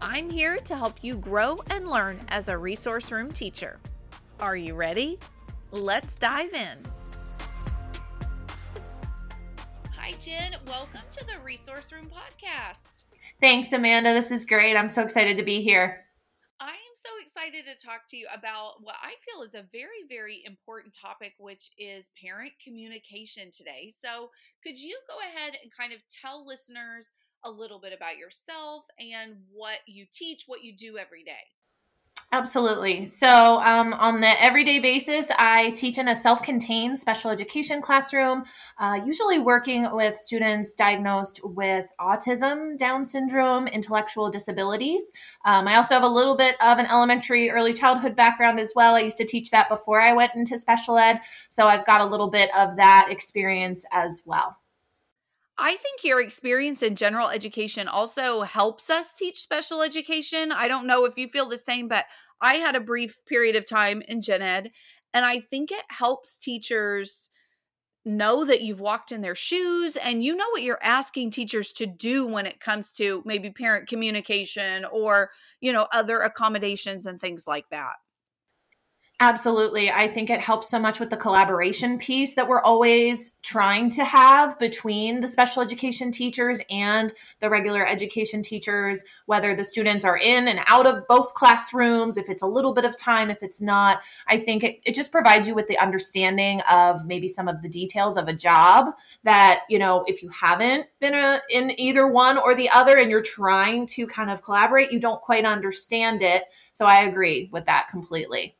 I'm 0.00 0.28
here 0.28 0.56
to 0.58 0.76
help 0.76 1.02
you 1.02 1.16
grow 1.16 1.58
and 1.70 1.88
learn 1.88 2.20
as 2.28 2.48
a 2.48 2.58
resource 2.58 3.10
room 3.10 3.32
teacher. 3.32 3.80
Are 4.40 4.56
you 4.56 4.74
ready? 4.74 5.18
Let's 5.70 6.16
dive 6.16 6.52
in. 6.52 6.78
Hi, 9.96 10.12
Jenn. 10.20 10.56
Welcome 10.66 11.00
to 11.12 11.24
the 11.24 11.40
Resource 11.42 11.92
Room 11.92 12.06
podcast. 12.06 13.04
Thanks, 13.40 13.72
Amanda. 13.72 14.12
This 14.12 14.30
is 14.30 14.44
great. 14.44 14.76
I'm 14.76 14.90
so 14.90 15.02
excited 15.02 15.38
to 15.38 15.42
be 15.42 15.62
here. 15.62 16.04
I 16.60 16.68
am 16.68 16.74
so 16.94 17.10
excited 17.24 17.64
to 17.64 17.84
talk 17.84 18.06
to 18.10 18.16
you 18.18 18.26
about 18.34 18.82
what 18.82 18.96
I 19.00 19.14
feel 19.24 19.42
is 19.42 19.54
a 19.54 19.66
very, 19.72 20.04
very 20.08 20.42
important 20.44 20.94
topic, 20.94 21.32
which 21.38 21.70
is 21.78 22.10
parent 22.22 22.52
communication 22.62 23.50
today. 23.50 23.90
So, 23.94 24.30
could 24.62 24.78
you 24.78 24.98
go 25.08 25.18
ahead 25.18 25.56
and 25.62 25.72
kind 25.74 25.92
of 25.92 26.00
tell 26.10 26.46
listeners 26.46 27.08
a 27.46 27.50
little 27.50 27.78
bit 27.78 27.92
about 27.92 28.18
yourself 28.18 28.84
and 28.98 29.36
what 29.52 29.78
you 29.86 30.04
teach, 30.10 30.44
what 30.46 30.64
you 30.64 30.74
do 30.76 30.98
every 30.98 31.22
day. 31.22 31.32
Absolutely. 32.32 33.06
So, 33.06 33.60
um, 33.60 33.92
on 33.94 34.20
the 34.20 34.42
everyday 34.42 34.80
basis, 34.80 35.28
I 35.38 35.70
teach 35.70 35.98
in 35.98 36.08
a 36.08 36.16
self 36.16 36.42
contained 36.42 36.98
special 36.98 37.30
education 37.30 37.80
classroom, 37.80 38.44
uh, 38.80 38.98
usually 39.06 39.38
working 39.38 39.88
with 39.92 40.16
students 40.16 40.74
diagnosed 40.74 41.40
with 41.44 41.86
autism, 42.00 42.76
Down 42.76 43.04
syndrome, 43.04 43.68
intellectual 43.68 44.28
disabilities. 44.28 45.04
Um, 45.44 45.68
I 45.68 45.76
also 45.76 45.94
have 45.94 46.02
a 46.02 46.08
little 46.08 46.36
bit 46.36 46.56
of 46.60 46.78
an 46.78 46.86
elementary 46.86 47.48
early 47.48 47.72
childhood 47.72 48.16
background 48.16 48.58
as 48.58 48.72
well. 48.74 48.96
I 48.96 49.00
used 49.00 49.18
to 49.18 49.24
teach 49.24 49.50
that 49.52 49.68
before 49.68 50.00
I 50.00 50.12
went 50.12 50.32
into 50.34 50.58
special 50.58 50.98
ed. 50.98 51.20
So, 51.48 51.68
I've 51.68 51.86
got 51.86 52.00
a 52.00 52.06
little 52.06 52.28
bit 52.28 52.50
of 52.56 52.74
that 52.76 53.06
experience 53.08 53.86
as 53.92 54.22
well. 54.26 54.56
I 55.58 55.76
think 55.76 56.04
your 56.04 56.20
experience 56.20 56.82
in 56.82 56.96
general 56.96 57.28
education 57.28 57.88
also 57.88 58.42
helps 58.42 58.90
us 58.90 59.14
teach 59.14 59.40
special 59.40 59.82
education. 59.82 60.52
I 60.52 60.68
don't 60.68 60.86
know 60.86 61.04
if 61.06 61.16
you 61.16 61.28
feel 61.28 61.48
the 61.48 61.56
same, 61.58 61.88
but 61.88 62.04
I 62.40 62.56
had 62.56 62.76
a 62.76 62.80
brief 62.80 63.16
period 63.26 63.56
of 63.56 63.66
time 63.66 64.02
in 64.02 64.20
gen 64.20 64.42
ed, 64.42 64.70
and 65.14 65.24
I 65.24 65.40
think 65.40 65.72
it 65.72 65.84
helps 65.88 66.36
teachers 66.36 67.30
know 68.04 68.44
that 68.44 68.62
you've 68.62 68.80
walked 68.80 69.12
in 69.12 69.20
their 69.22 69.34
shoes 69.34 69.96
and 69.96 70.24
you 70.24 70.36
know 70.36 70.48
what 70.52 70.62
you're 70.62 70.82
asking 70.82 71.30
teachers 71.30 71.72
to 71.72 71.86
do 71.86 72.26
when 72.26 72.46
it 72.46 72.60
comes 72.60 72.92
to 72.92 73.22
maybe 73.26 73.50
parent 73.50 73.88
communication 73.88 74.84
or, 74.86 75.30
you 75.60 75.72
know, 75.72 75.88
other 75.92 76.20
accommodations 76.20 77.06
and 77.06 77.20
things 77.20 77.46
like 77.46 77.68
that. 77.70 77.94
Absolutely. 79.18 79.90
I 79.90 80.08
think 80.12 80.28
it 80.28 80.42
helps 80.42 80.68
so 80.68 80.78
much 80.78 81.00
with 81.00 81.08
the 81.08 81.16
collaboration 81.16 81.96
piece 81.96 82.34
that 82.34 82.46
we're 82.46 82.60
always 82.60 83.30
trying 83.40 83.88
to 83.92 84.04
have 84.04 84.58
between 84.58 85.22
the 85.22 85.28
special 85.28 85.62
education 85.62 86.12
teachers 86.12 86.60
and 86.68 87.14
the 87.40 87.48
regular 87.48 87.86
education 87.86 88.42
teachers, 88.42 89.02
whether 89.24 89.56
the 89.56 89.64
students 89.64 90.04
are 90.04 90.18
in 90.18 90.48
and 90.48 90.60
out 90.66 90.86
of 90.86 91.08
both 91.08 91.32
classrooms, 91.32 92.18
if 92.18 92.28
it's 92.28 92.42
a 92.42 92.46
little 92.46 92.74
bit 92.74 92.84
of 92.84 92.94
time, 92.98 93.30
if 93.30 93.42
it's 93.42 93.62
not. 93.62 94.00
I 94.28 94.36
think 94.36 94.62
it, 94.62 94.80
it 94.84 94.94
just 94.94 95.12
provides 95.12 95.48
you 95.48 95.54
with 95.54 95.68
the 95.68 95.78
understanding 95.78 96.60
of 96.70 97.06
maybe 97.06 97.26
some 97.26 97.48
of 97.48 97.62
the 97.62 97.70
details 97.70 98.18
of 98.18 98.28
a 98.28 98.34
job 98.34 98.92
that, 99.24 99.62
you 99.70 99.78
know, 99.78 100.04
if 100.06 100.22
you 100.22 100.28
haven't 100.28 100.88
been 101.00 101.14
a, 101.14 101.40
in 101.48 101.72
either 101.80 102.06
one 102.06 102.36
or 102.36 102.54
the 102.54 102.68
other 102.68 102.98
and 102.98 103.10
you're 103.10 103.22
trying 103.22 103.86
to 103.86 104.06
kind 104.06 104.30
of 104.30 104.42
collaborate, 104.42 104.92
you 104.92 105.00
don't 105.00 105.22
quite 105.22 105.46
understand 105.46 106.20
it. 106.20 106.42
So 106.74 106.84
I 106.84 107.04
agree 107.04 107.48
with 107.50 107.64
that 107.64 107.88
completely. 107.88 108.56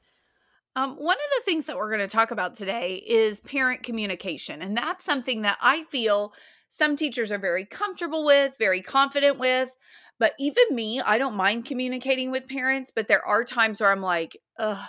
Um, 0.77 0.97
one 0.97 1.17
of 1.17 1.31
the 1.39 1.43
things 1.45 1.65
that 1.65 1.77
we're 1.79 1.89
going 1.89 2.07
to 2.07 2.07
talk 2.07 2.31
about 2.31 2.55
today 2.55 2.97
is 2.97 3.41
parent 3.41 3.83
communication. 3.83 4.61
And 4.61 4.77
that's 4.77 5.07
something 5.07 5.41
that 5.43 5.57
I 5.63 5.85
feel 5.85 6.35
some 6.69 6.97
teachers 6.97 7.33
are 7.33 7.39
very 7.39 7.65
comfortable 7.65 8.27
with, 8.27 8.57
very 8.59 8.83
confident 8.83 9.39
with. 9.39 9.75
But 10.19 10.35
even 10.39 10.65
me, 10.71 11.01
I 11.01 11.17
don't 11.17 11.35
mind 11.35 11.65
communicating 11.65 12.31
with 12.31 12.47
parents, 12.47 12.93
but 12.95 13.09
there 13.09 13.27
are 13.27 13.43
times 13.43 13.81
where 13.81 13.91
I'm 13.91 14.03
like, 14.03 14.37
ugh, 14.59 14.87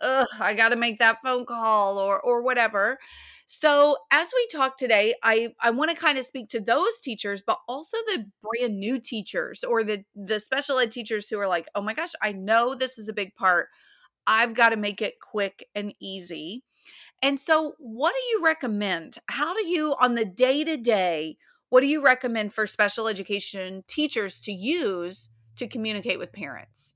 ugh, 0.00 0.28
I 0.38 0.54
got 0.54 0.68
to 0.68 0.76
make 0.76 1.00
that 1.00 1.18
phone 1.24 1.44
call 1.44 1.98
or 1.98 2.20
or 2.20 2.42
whatever. 2.42 2.98
So 3.46 3.96
as 4.10 4.28
we 4.34 4.48
talk 4.50 4.76
today, 4.76 5.14
I 5.22 5.54
I 5.60 5.70
want 5.70 5.90
to 5.90 5.96
kind 5.96 6.18
of 6.18 6.24
speak 6.24 6.48
to 6.50 6.60
those 6.60 7.00
teachers, 7.00 7.42
but 7.46 7.58
also 7.68 7.96
the 8.06 8.26
brand 8.42 8.78
new 8.78 9.00
teachers 9.00 9.64
or 9.64 9.84
the 9.84 10.04
the 10.16 10.40
special 10.40 10.78
ed 10.78 10.90
teachers 10.90 11.28
who 11.28 11.38
are 11.38 11.48
like, 11.48 11.68
oh 11.74 11.82
my 11.82 11.94
gosh, 11.94 12.12
I 12.22 12.32
know 12.32 12.74
this 12.74 12.98
is 12.98 13.08
a 13.08 13.12
big 13.12 13.34
part 13.36 13.68
I've 14.26 14.54
got 14.54 14.70
to 14.70 14.76
make 14.76 15.00
it 15.02 15.20
quick 15.20 15.68
and 15.74 15.94
easy. 16.00 16.64
And 17.22 17.40
so, 17.40 17.74
what 17.78 18.12
do 18.12 18.22
you 18.30 18.44
recommend? 18.44 19.18
How 19.26 19.54
do 19.54 19.66
you, 19.66 19.94
on 20.00 20.14
the 20.14 20.24
day 20.24 20.64
to 20.64 20.76
day, 20.76 21.38
what 21.68 21.80
do 21.80 21.86
you 21.86 22.02
recommend 22.02 22.52
for 22.52 22.66
special 22.66 23.08
education 23.08 23.84
teachers 23.86 24.40
to 24.40 24.52
use 24.52 25.28
to 25.56 25.66
communicate 25.66 26.18
with 26.18 26.32
parents? 26.32 26.94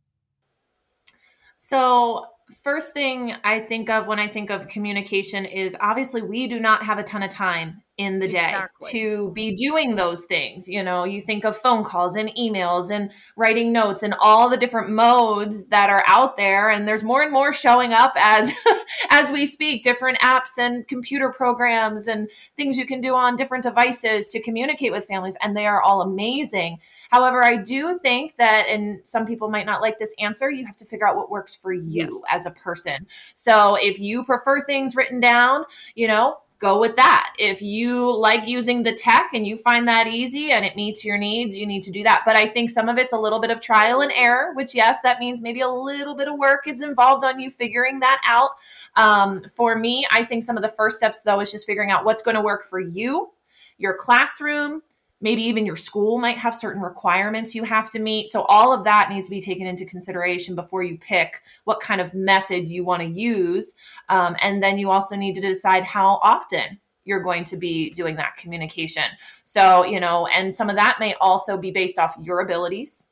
So, 1.57 2.27
first 2.63 2.93
thing 2.93 3.35
I 3.45 3.61
think 3.61 3.91
of 3.91 4.07
when 4.07 4.19
I 4.19 4.29
think 4.29 4.51
of 4.51 4.69
communication 4.69 5.45
is 5.45 5.77
obviously 5.81 6.23
we 6.23 6.47
do 6.47 6.61
not 6.61 6.85
have 6.85 6.99
a 6.99 7.03
ton 7.03 7.23
of 7.23 7.31
time 7.31 7.83
in 8.00 8.19
the 8.19 8.27
day 8.27 8.49
exactly. 8.49 8.91
to 8.93 9.31
be 9.33 9.55
doing 9.55 9.94
those 9.94 10.25
things. 10.25 10.66
You 10.66 10.83
know, 10.83 11.05
you 11.05 11.21
think 11.21 11.44
of 11.44 11.55
phone 11.55 11.84
calls 11.84 12.16
and 12.16 12.31
emails 12.31 12.91
and 12.91 13.11
writing 13.37 13.75
notes 13.75 14.03
and 14.03 14.15
all 14.19 14.49
the 14.49 14.56
different 14.56 14.88
modes 14.88 15.66
that 15.66 15.91
are 15.91 16.03
out 16.06 16.39
there 16.39 16.71
and 16.71 16.89
there's 16.89 17.05
more 17.05 17.22
and 17.22 17.31
more 17.31 17.53
showing 17.53 17.93
up 17.93 18.15
as 18.16 18.50
as 19.10 19.31
we 19.31 19.44
speak, 19.44 19.83
different 19.83 20.19
apps 20.21 20.56
and 20.59 20.89
computer 20.89 21.31
programs 21.31 22.06
and 22.06 22.31
things 22.56 22.78
you 22.78 22.87
can 22.87 23.03
do 23.03 23.15
on 23.15 23.37
different 23.37 23.65
devices 23.65 24.31
to 24.31 24.41
communicate 24.41 24.93
with 24.93 25.05
families 25.05 25.37
and 25.43 25.55
they 25.55 25.66
are 25.66 25.83
all 25.83 26.00
amazing. 26.00 26.78
However, 27.10 27.44
I 27.44 27.56
do 27.56 27.99
think 27.99 28.37
that 28.39 28.66
and 28.66 29.00
some 29.05 29.27
people 29.27 29.50
might 29.50 29.66
not 29.66 29.83
like 29.83 29.99
this 29.99 30.15
answer, 30.19 30.50
you 30.50 30.65
have 30.65 30.77
to 30.78 30.87
figure 30.87 31.06
out 31.06 31.16
what 31.16 31.31
works 31.31 31.55
for 31.55 31.71
you 31.71 32.09
yes. 32.10 32.22
as 32.31 32.47
a 32.47 32.50
person. 32.50 33.06
So, 33.34 33.75
if 33.75 33.99
you 33.99 34.25
prefer 34.25 34.65
things 34.65 34.97
written 34.97 35.21
down, 35.21 35.65
you 35.94 36.09
know, 36.09 36.39
go 36.60 36.78
with 36.78 36.94
that. 36.97 37.32
If 37.38 37.62
you 37.62 38.16
like 38.16 38.47
using 38.47 38.82
the 38.82 38.93
tech 38.93 39.31
and 39.32 39.47
you 39.47 39.56
find 39.56 39.88
that 39.88 40.06
easy 40.06 40.53
and 40.53 40.62
it 40.62 40.76
meets 40.76 41.04
your 41.04 41.16
needs, 41.16 41.56
you 41.56 41.66
need 41.66 41.82
to 41.84 41.91
do 41.91 42.03
that. 42.04 42.22
But 42.26 42.37
I 42.37 42.47
think 42.47 42.69
some 42.71 42.88
of 42.88 42.98
it's 42.98 43.15
a 43.15 43.19
little 43.19 43.41
bit 43.41 43.50
of 43.50 43.60
trial 43.60 44.03
and 44.03 44.12
error, 44.15 44.53
which, 44.54 44.75
yes, 44.75 45.00
that 45.03 45.19
means 45.19 45.41
maybe 45.41 45.62
a 45.62 45.69
little 45.69 46.15
bit 46.15 46.28
of 46.28 46.38
work 46.38 46.69
is 46.69 46.82
involved 46.82 47.25
on 47.25 47.41
you 47.41 47.50
figuring 47.50 47.98
that 48.00 48.21
out. 48.26 48.50
Um, 48.94 49.43
for 49.56 49.75
me, 49.75 50.06
I 50.12 50.25
think 50.25 50.44
some 50.44 50.59
of 50.59 50.62
the 50.62 50.69
first 50.69 50.98
steps, 50.98 51.22
though, 51.22 51.41
is 51.41 51.50
just 51.50 51.66
figuring 51.66 51.91
out 51.91 52.04
what's 52.04 52.22
going 52.22 52.37
to 52.37 52.43
work 52.43 52.66
for 52.66 52.78
you, 52.78 53.31
your 53.78 53.97
classroom, 53.97 54.82
maybe 55.21 55.43
even 55.43 55.67
your 55.67 55.77
school 55.77 56.19
might 56.19 56.39
have 56.39 56.55
certain 56.55 56.83
requirements 56.83 57.55
you 57.55 57.65
have 57.65 57.91
to 57.91 57.99
meet. 57.99 58.29
So 58.29 58.43
all 58.43 58.73
of 58.73 58.85
that 58.85 59.11
needs 59.11 59.29
to 59.29 59.31
be 59.31 59.41
taken 59.41 59.67
into 59.67 59.85
consideration 59.85 60.55
before 60.55 60.83
you 60.83 60.99
pick 60.99 61.43
what 61.65 61.81
kind 61.81 62.01
of 62.01 62.15
method 62.15 62.69
you 62.69 62.85
want 62.85 63.03
to 63.03 63.09
use. 63.09 63.75
Um, 64.09 64.37
and 64.41 64.63
then 64.63 64.79
you 64.79 64.91
also 64.91 65.17
need 65.17 65.35
to 65.35 65.41
decide 65.41 65.85
how 65.85 66.21
often 66.23 66.79
you're 67.05 67.23
going 67.23 67.45
to 67.45 67.57
be 67.57 67.91
doing 67.91 68.17
that 68.17 68.37
communication. 68.37 69.05
So, 69.45 69.85
you 69.85 70.01
know, 70.01 70.27
and 70.27 70.55
some 70.55 70.71
of 70.71 70.77
that 70.77 70.99
may 71.01 71.15
also 71.21 71.57
be 71.57 71.71
based 71.71 71.99
off 71.99 72.15
your 72.19 72.41
abilities 72.41 73.07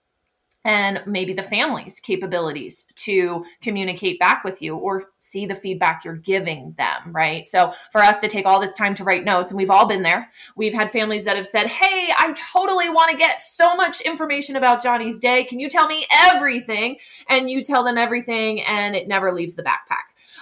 and 0.68 1.00
maybe 1.06 1.32
the 1.32 1.42
family's 1.42 1.98
capabilities 1.98 2.86
to 2.94 3.42
communicate 3.62 4.20
back 4.20 4.44
with 4.44 4.60
you 4.60 4.76
or 4.76 5.06
see 5.18 5.46
the 5.46 5.54
feedback 5.54 6.04
you're 6.04 6.16
giving 6.16 6.74
them, 6.76 7.10
right? 7.10 7.48
So, 7.48 7.72
for 7.90 8.02
us 8.02 8.18
to 8.18 8.28
take 8.28 8.44
all 8.44 8.60
this 8.60 8.74
time 8.74 8.94
to 8.96 9.04
write 9.04 9.24
notes, 9.24 9.50
and 9.50 9.56
we've 9.56 9.70
all 9.70 9.88
been 9.88 10.02
there, 10.02 10.30
we've 10.56 10.74
had 10.74 10.92
families 10.92 11.24
that 11.24 11.36
have 11.36 11.46
said, 11.46 11.68
Hey, 11.68 12.12
I 12.18 12.34
totally 12.52 12.90
want 12.90 13.10
to 13.10 13.16
get 13.16 13.40
so 13.40 13.74
much 13.76 14.02
information 14.02 14.56
about 14.56 14.82
Johnny's 14.82 15.18
day. 15.18 15.44
Can 15.44 15.58
you 15.58 15.70
tell 15.70 15.86
me 15.86 16.06
everything? 16.12 16.98
And 17.30 17.48
you 17.48 17.64
tell 17.64 17.82
them 17.82 17.96
everything, 17.96 18.60
and 18.60 18.94
it 18.94 19.08
never 19.08 19.32
leaves 19.32 19.54
the 19.54 19.62
backpack. 19.62 19.97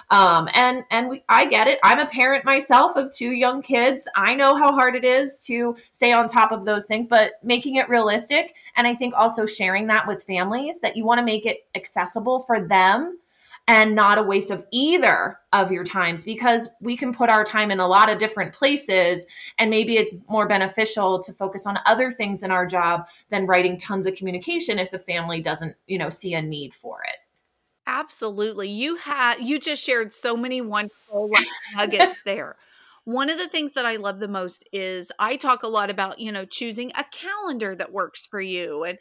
Um, 0.09 0.47
and 0.53 0.83
and 0.89 1.09
we, 1.09 1.23
I 1.27 1.45
get 1.45 1.67
it. 1.67 1.79
I'm 1.83 1.99
a 1.99 2.05
parent 2.05 2.45
myself 2.45 2.95
of 2.95 3.13
two 3.13 3.31
young 3.31 3.61
kids. 3.61 4.03
I 4.15 4.35
know 4.35 4.55
how 4.55 4.71
hard 4.71 4.95
it 4.95 5.03
is 5.03 5.43
to 5.47 5.75
stay 5.91 6.13
on 6.13 6.27
top 6.27 6.51
of 6.51 6.65
those 6.65 6.85
things, 6.85 7.07
but 7.07 7.33
making 7.43 7.75
it 7.75 7.89
realistic, 7.89 8.55
and 8.77 8.87
I 8.87 8.93
think 8.93 9.13
also 9.15 9.45
sharing 9.45 9.87
that 9.87 10.07
with 10.07 10.23
families 10.23 10.79
that 10.79 10.95
you 10.95 11.03
want 11.03 11.19
to 11.19 11.25
make 11.25 11.45
it 11.45 11.67
accessible 11.75 12.39
for 12.39 12.65
them 12.65 13.19
and 13.69 13.95
not 13.95 14.17
a 14.17 14.23
waste 14.23 14.49
of 14.49 14.65
either 14.71 15.39
of 15.51 15.71
your 15.71 15.83
times 15.83 16.23
because 16.23 16.69
we 16.79 16.95
can 16.95 17.13
put 17.13 17.29
our 17.29 17.43
time 17.43 17.69
in 17.69 17.79
a 17.79 17.87
lot 17.87 18.09
of 18.09 18.17
different 18.17 18.53
places 18.53 19.25
and 19.59 19.69
maybe 19.69 19.97
it's 19.97 20.15
more 20.29 20.47
beneficial 20.47 21.21
to 21.21 21.33
focus 21.33 21.65
on 21.65 21.77
other 21.85 22.09
things 22.09 22.43
in 22.43 22.51
our 22.51 22.65
job 22.65 23.07
than 23.29 23.45
writing 23.45 23.77
tons 23.77 24.05
of 24.05 24.15
communication 24.15 24.79
if 24.79 24.89
the 24.89 24.99
family 24.99 25.41
doesn't 25.41 25.75
you 25.85 25.97
know 25.97 26.09
see 26.09 26.33
a 26.33 26.41
need 26.41 26.73
for 26.73 27.03
it 27.03 27.17
absolutely 27.87 28.69
you 28.69 28.95
had 28.95 29.39
you 29.39 29.59
just 29.59 29.83
shared 29.83 30.13
so 30.13 30.37
many 30.37 30.61
wonderful 30.61 31.29
nuggets 31.75 32.21
there 32.25 32.55
one 33.07 33.29
of 33.29 33.37
the 33.37 33.47
things 33.47 33.71
that 33.71 33.85
I 33.85 33.95
love 33.95 34.19
the 34.19 34.27
most 34.27 34.67
is 34.73 35.13
I 35.17 35.37
talk 35.37 35.63
a 35.63 35.69
lot 35.69 35.89
about, 35.89 36.19
you 36.19 36.29
know, 36.29 36.43
choosing 36.43 36.91
a 36.93 37.05
calendar 37.05 37.73
that 37.73 37.93
works 37.93 38.25
for 38.25 38.41
you. 38.41 38.83
And 38.83 38.97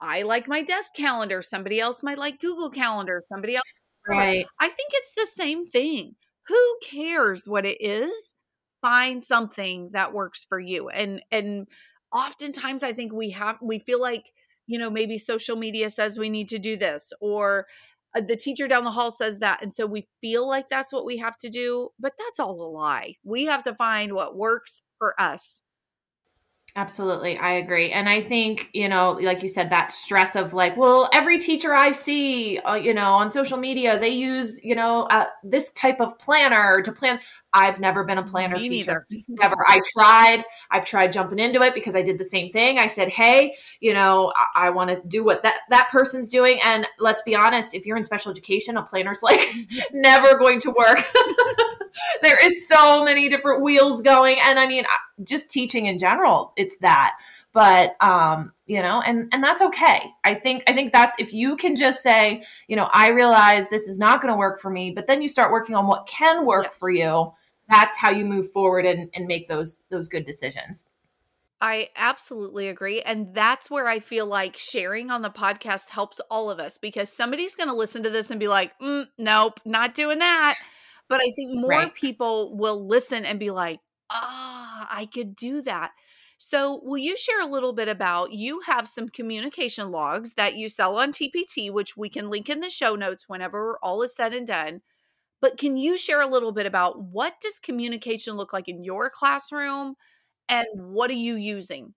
I 0.00 0.22
like 0.22 0.46
my 0.46 0.62
desk 0.62 0.94
calendar. 0.94 1.42
Somebody 1.42 1.80
else 1.80 2.04
might 2.04 2.18
like 2.18 2.40
Google 2.40 2.70
Calendar. 2.70 3.20
Somebody 3.28 3.56
else. 3.56 3.64
Right. 4.06 4.46
I 4.60 4.68
think 4.68 4.90
it's 4.92 5.14
the 5.16 5.42
same 5.42 5.66
thing. 5.66 6.14
Who 6.46 6.76
cares 6.84 7.48
what 7.48 7.66
it 7.66 7.78
is? 7.80 8.36
Find 8.80 9.24
something 9.24 9.90
that 9.92 10.12
works 10.12 10.46
for 10.48 10.60
you. 10.60 10.88
And 10.88 11.20
and 11.32 11.66
oftentimes 12.12 12.84
I 12.84 12.92
think 12.92 13.12
we 13.12 13.30
have 13.30 13.58
we 13.60 13.80
feel 13.80 14.00
like, 14.00 14.22
you 14.68 14.78
know, 14.78 14.88
maybe 14.88 15.18
social 15.18 15.56
media 15.56 15.90
says 15.90 16.16
we 16.16 16.30
need 16.30 16.46
to 16.50 16.60
do 16.60 16.76
this 16.76 17.12
or 17.20 17.66
uh, 18.16 18.20
the 18.20 18.36
teacher 18.36 18.68
down 18.68 18.84
the 18.84 18.90
hall 18.90 19.10
says 19.10 19.38
that 19.38 19.62
and 19.62 19.72
so 19.72 19.86
we 19.86 20.06
feel 20.20 20.46
like 20.48 20.68
that's 20.68 20.92
what 20.92 21.04
we 21.04 21.16
have 21.16 21.36
to 21.38 21.50
do 21.50 21.88
but 21.98 22.12
that's 22.18 22.40
all 22.40 22.60
a 22.60 22.70
lie. 22.70 23.14
We 23.24 23.44
have 23.46 23.62
to 23.64 23.74
find 23.74 24.12
what 24.12 24.36
works 24.36 24.80
for 24.98 25.20
us 25.20 25.62
Absolutely. 26.74 27.36
I 27.36 27.52
agree. 27.52 27.92
And 27.92 28.08
I 28.08 28.22
think, 28.22 28.70
you 28.72 28.88
know, 28.88 29.18
like 29.20 29.42
you 29.42 29.48
said, 29.48 29.68
that 29.68 29.92
stress 29.92 30.36
of 30.36 30.54
like, 30.54 30.74
well, 30.74 31.10
every 31.12 31.38
teacher 31.38 31.74
I 31.74 31.92
see, 31.92 32.58
uh, 32.60 32.76
you 32.76 32.94
know, 32.94 33.12
on 33.12 33.30
social 33.30 33.58
media, 33.58 33.98
they 33.98 34.08
use, 34.08 34.58
you 34.64 34.74
know, 34.74 35.02
uh, 35.10 35.26
this 35.44 35.70
type 35.72 36.00
of 36.00 36.18
planner 36.18 36.80
to 36.80 36.90
plan. 36.90 37.20
I've 37.52 37.78
never 37.78 38.04
been 38.04 38.16
a 38.16 38.22
planner 38.22 38.56
Me 38.56 38.70
teacher. 38.70 39.04
Never. 39.28 39.56
I 39.66 39.80
tried. 39.92 40.44
I've 40.70 40.86
tried 40.86 41.12
jumping 41.12 41.38
into 41.38 41.60
it 41.60 41.74
because 41.74 41.94
I 41.94 42.00
did 42.00 42.16
the 42.16 42.24
same 42.24 42.50
thing. 42.50 42.78
I 42.78 42.86
said, 42.86 43.10
"Hey, 43.10 43.54
you 43.80 43.92
know, 43.92 44.32
I, 44.34 44.68
I 44.68 44.70
want 44.70 44.88
to 44.88 45.02
do 45.06 45.22
what 45.22 45.42
that 45.42 45.58
that 45.68 45.90
person's 45.92 46.30
doing." 46.30 46.58
And 46.64 46.86
let's 46.98 47.20
be 47.22 47.34
honest, 47.34 47.74
if 47.74 47.84
you're 47.84 47.98
in 47.98 48.04
special 48.04 48.30
education, 48.30 48.78
a 48.78 48.82
planner's 48.82 49.22
like 49.22 49.46
never 49.92 50.38
going 50.38 50.60
to 50.60 50.70
work. 50.70 51.02
there 52.22 52.38
is 52.42 52.68
so 52.68 53.04
many 53.04 53.28
different 53.28 53.62
wheels 53.62 54.02
going, 54.02 54.38
and 54.42 54.58
I 54.58 54.66
mean, 54.66 54.84
just 55.24 55.50
teaching 55.50 55.86
in 55.86 55.98
general, 55.98 56.52
it's 56.56 56.76
that 56.78 57.16
but 57.52 57.96
um 58.00 58.52
you 58.66 58.80
know 58.80 59.00
and 59.02 59.28
and 59.32 59.42
that's 59.42 59.62
okay 59.62 60.10
i 60.24 60.34
think 60.34 60.62
i 60.68 60.72
think 60.72 60.92
that's 60.92 61.14
if 61.18 61.32
you 61.32 61.56
can 61.56 61.76
just 61.76 62.02
say 62.02 62.42
you 62.66 62.76
know 62.76 62.88
i 62.92 63.10
realize 63.10 63.64
this 63.70 63.88
is 63.88 63.98
not 63.98 64.20
going 64.20 64.32
to 64.32 64.38
work 64.38 64.60
for 64.60 64.70
me 64.70 64.90
but 64.90 65.06
then 65.06 65.22
you 65.22 65.28
start 65.28 65.52
working 65.52 65.74
on 65.74 65.86
what 65.86 66.06
can 66.06 66.46
work 66.46 66.64
yes. 66.64 66.74
for 66.78 66.90
you 66.90 67.32
that's 67.68 67.96
how 67.98 68.10
you 68.10 68.24
move 68.24 68.50
forward 68.50 68.84
and, 68.84 69.08
and 69.14 69.26
make 69.26 69.48
those 69.48 69.80
those 69.90 70.08
good 70.08 70.26
decisions 70.26 70.86
I 71.64 71.90
absolutely 71.94 72.66
agree. 72.66 73.02
And 73.02 73.32
that's 73.36 73.70
where 73.70 73.86
I 73.86 74.00
feel 74.00 74.26
like 74.26 74.56
sharing 74.56 75.12
on 75.12 75.22
the 75.22 75.30
podcast 75.30 75.90
helps 75.90 76.20
all 76.28 76.50
of 76.50 76.58
us 76.58 76.76
because 76.76 77.08
somebody's 77.08 77.54
going 77.54 77.68
to 77.68 77.74
listen 77.76 78.02
to 78.02 78.10
this 78.10 78.32
and 78.32 78.40
be 78.40 78.48
like, 78.48 78.76
mm, 78.80 79.06
nope, 79.16 79.60
not 79.64 79.94
doing 79.94 80.18
that. 80.18 80.56
But 81.08 81.20
I 81.20 81.32
think 81.36 81.54
more 81.54 81.68
right. 81.68 81.94
people 81.94 82.56
will 82.56 82.86
listen 82.86 83.24
and 83.24 83.38
be 83.38 83.50
like, 83.50 83.80
ah, 84.10 84.82
oh, 84.82 84.86
I 84.90 85.06
could 85.06 85.36
do 85.36 85.62
that. 85.62 85.92
So, 86.38 86.80
will 86.82 86.98
you 86.98 87.16
share 87.16 87.40
a 87.40 87.46
little 87.46 87.72
bit 87.72 87.88
about 87.88 88.32
you 88.32 88.60
have 88.66 88.88
some 88.88 89.08
communication 89.08 89.92
logs 89.92 90.34
that 90.34 90.56
you 90.56 90.68
sell 90.68 90.96
on 90.96 91.12
TPT, 91.12 91.70
which 91.70 91.96
we 91.96 92.08
can 92.08 92.30
link 92.30 92.48
in 92.48 92.60
the 92.60 92.68
show 92.68 92.96
notes 92.96 93.28
whenever 93.28 93.78
all 93.82 94.02
is 94.02 94.14
said 94.14 94.34
and 94.34 94.46
done. 94.46 94.80
But 95.40 95.58
can 95.58 95.76
you 95.76 95.96
share 95.96 96.20
a 96.20 96.26
little 96.26 96.52
bit 96.52 96.66
about 96.66 97.00
what 97.00 97.34
does 97.40 97.58
communication 97.58 98.34
look 98.36 98.52
like 98.52 98.68
in 98.68 98.82
your 98.82 99.10
classroom 99.10 99.94
and 100.48 100.66
what 100.74 101.10
are 101.10 101.14
you 101.14 101.36
using? 101.36 101.94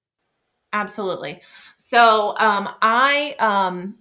Absolutely. 0.74 1.42
So 1.78 2.36
um, 2.38 2.70
I 2.82 3.36
um, 3.40 3.98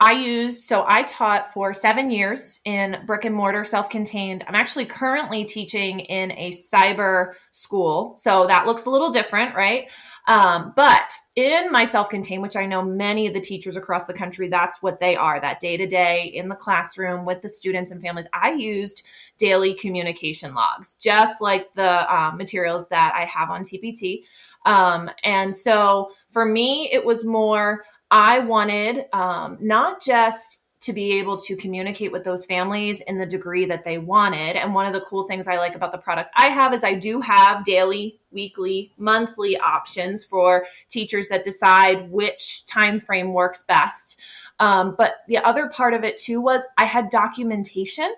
I 0.00 0.12
used 0.12 0.62
so 0.62 0.84
I 0.88 1.04
taught 1.04 1.52
for 1.52 1.72
seven 1.72 2.10
years 2.10 2.60
in 2.64 2.98
brick 3.06 3.24
and 3.24 3.34
mortar 3.34 3.64
self-contained. 3.64 4.44
I'm 4.46 4.56
actually 4.56 4.86
currently 4.86 5.44
teaching 5.44 6.00
in 6.00 6.32
a 6.32 6.50
cyber 6.50 7.34
school, 7.52 8.16
so 8.16 8.46
that 8.48 8.66
looks 8.66 8.86
a 8.86 8.90
little 8.90 9.10
different, 9.10 9.54
right? 9.54 9.88
Um, 10.26 10.72
but 10.74 11.12
in 11.36 11.70
my 11.70 11.84
self 11.84 12.08
contained, 12.08 12.42
which 12.42 12.56
I 12.56 12.66
know 12.66 12.82
many 12.82 13.26
of 13.26 13.34
the 13.34 13.40
teachers 13.40 13.76
across 13.76 14.06
the 14.06 14.14
country, 14.14 14.48
that's 14.48 14.82
what 14.82 14.98
they 14.98 15.14
are 15.14 15.40
that 15.40 15.60
day 15.60 15.76
to 15.76 15.86
day 15.86 16.32
in 16.34 16.48
the 16.48 16.54
classroom 16.54 17.24
with 17.24 17.40
the 17.42 17.48
students 17.48 17.92
and 17.92 18.02
families. 18.02 18.26
I 18.32 18.52
used 18.52 19.04
daily 19.38 19.74
communication 19.74 20.54
logs, 20.54 20.94
just 20.94 21.40
like 21.40 21.72
the 21.74 22.12
um, 22.12 22.36
materials 22.36 22.88
that 22.88 23.12
I 23.14 23.26
have 23.26 23.50
on 23.50 23.62
TPT. 23.62 24.24
Um, 24.66 25.10
and 25.24 25.54
so 25.54 26.10
for 26.30 26.46
me, 26.46 26.88
it 26.90 27.04
was 27.04 27.24
more, 27.24 27.84
I 28.14 28.38
wanted 28.38 29.06
um, 29.12 29.58
not 29.60 30.00
just 30.00 30.60
to 30.82 30.92
be 30.92 31.18
able 31.18 31.36
to 31.36 31.56
communicate 31.56 32.12
with 32.12 32.22
those 32.22 32.46
families 32.46 33.00
in 33.08 33.18
the 33.18 33.26
degree 33.26 33.64
that 33.64 33.84
they 33.84 33.98
wanted. 33.98 34.54
And 34.54 34.72
one 34.72 34.86
of 34.86 34.92
the 34.92 35.00
cool 35.00 35.24
things 35.24 35.48
I 35.48 35.56
like 35.56 35.74
about 35.74 35.90
the 35.90 35.98
product 35.98 36.30
I 36.36 36.46
have 36.46 36.72
is 36.72 36.84
I 36.84 36.94
do 36.94 37.20
have 37.22 37.64
daily, 37.64 38.20
weekly, 38.30 38.92
monthly 38.98 39.56
options 39.56 40.24
for 40.24 40.64
teachers 40.88 41.26
that 41.28 41.42
decide 41.42 42.08
which 42.08 42.66
time 42.66 43.00
frame 43.00 43.32
works 43.32 43.64
best. 43.66 44.20
Um, 44.60 44.94
but 44.96 45.16
the 45.26 45.38
other 45.38 45.68
part 45.68 45.92
of 45.92 46.04
it 46.04 46.16
too 46.16 46.40
was 46.40 46.62
I 46.78 46.84
had 46.84 47.08
documentation 47.08 48.14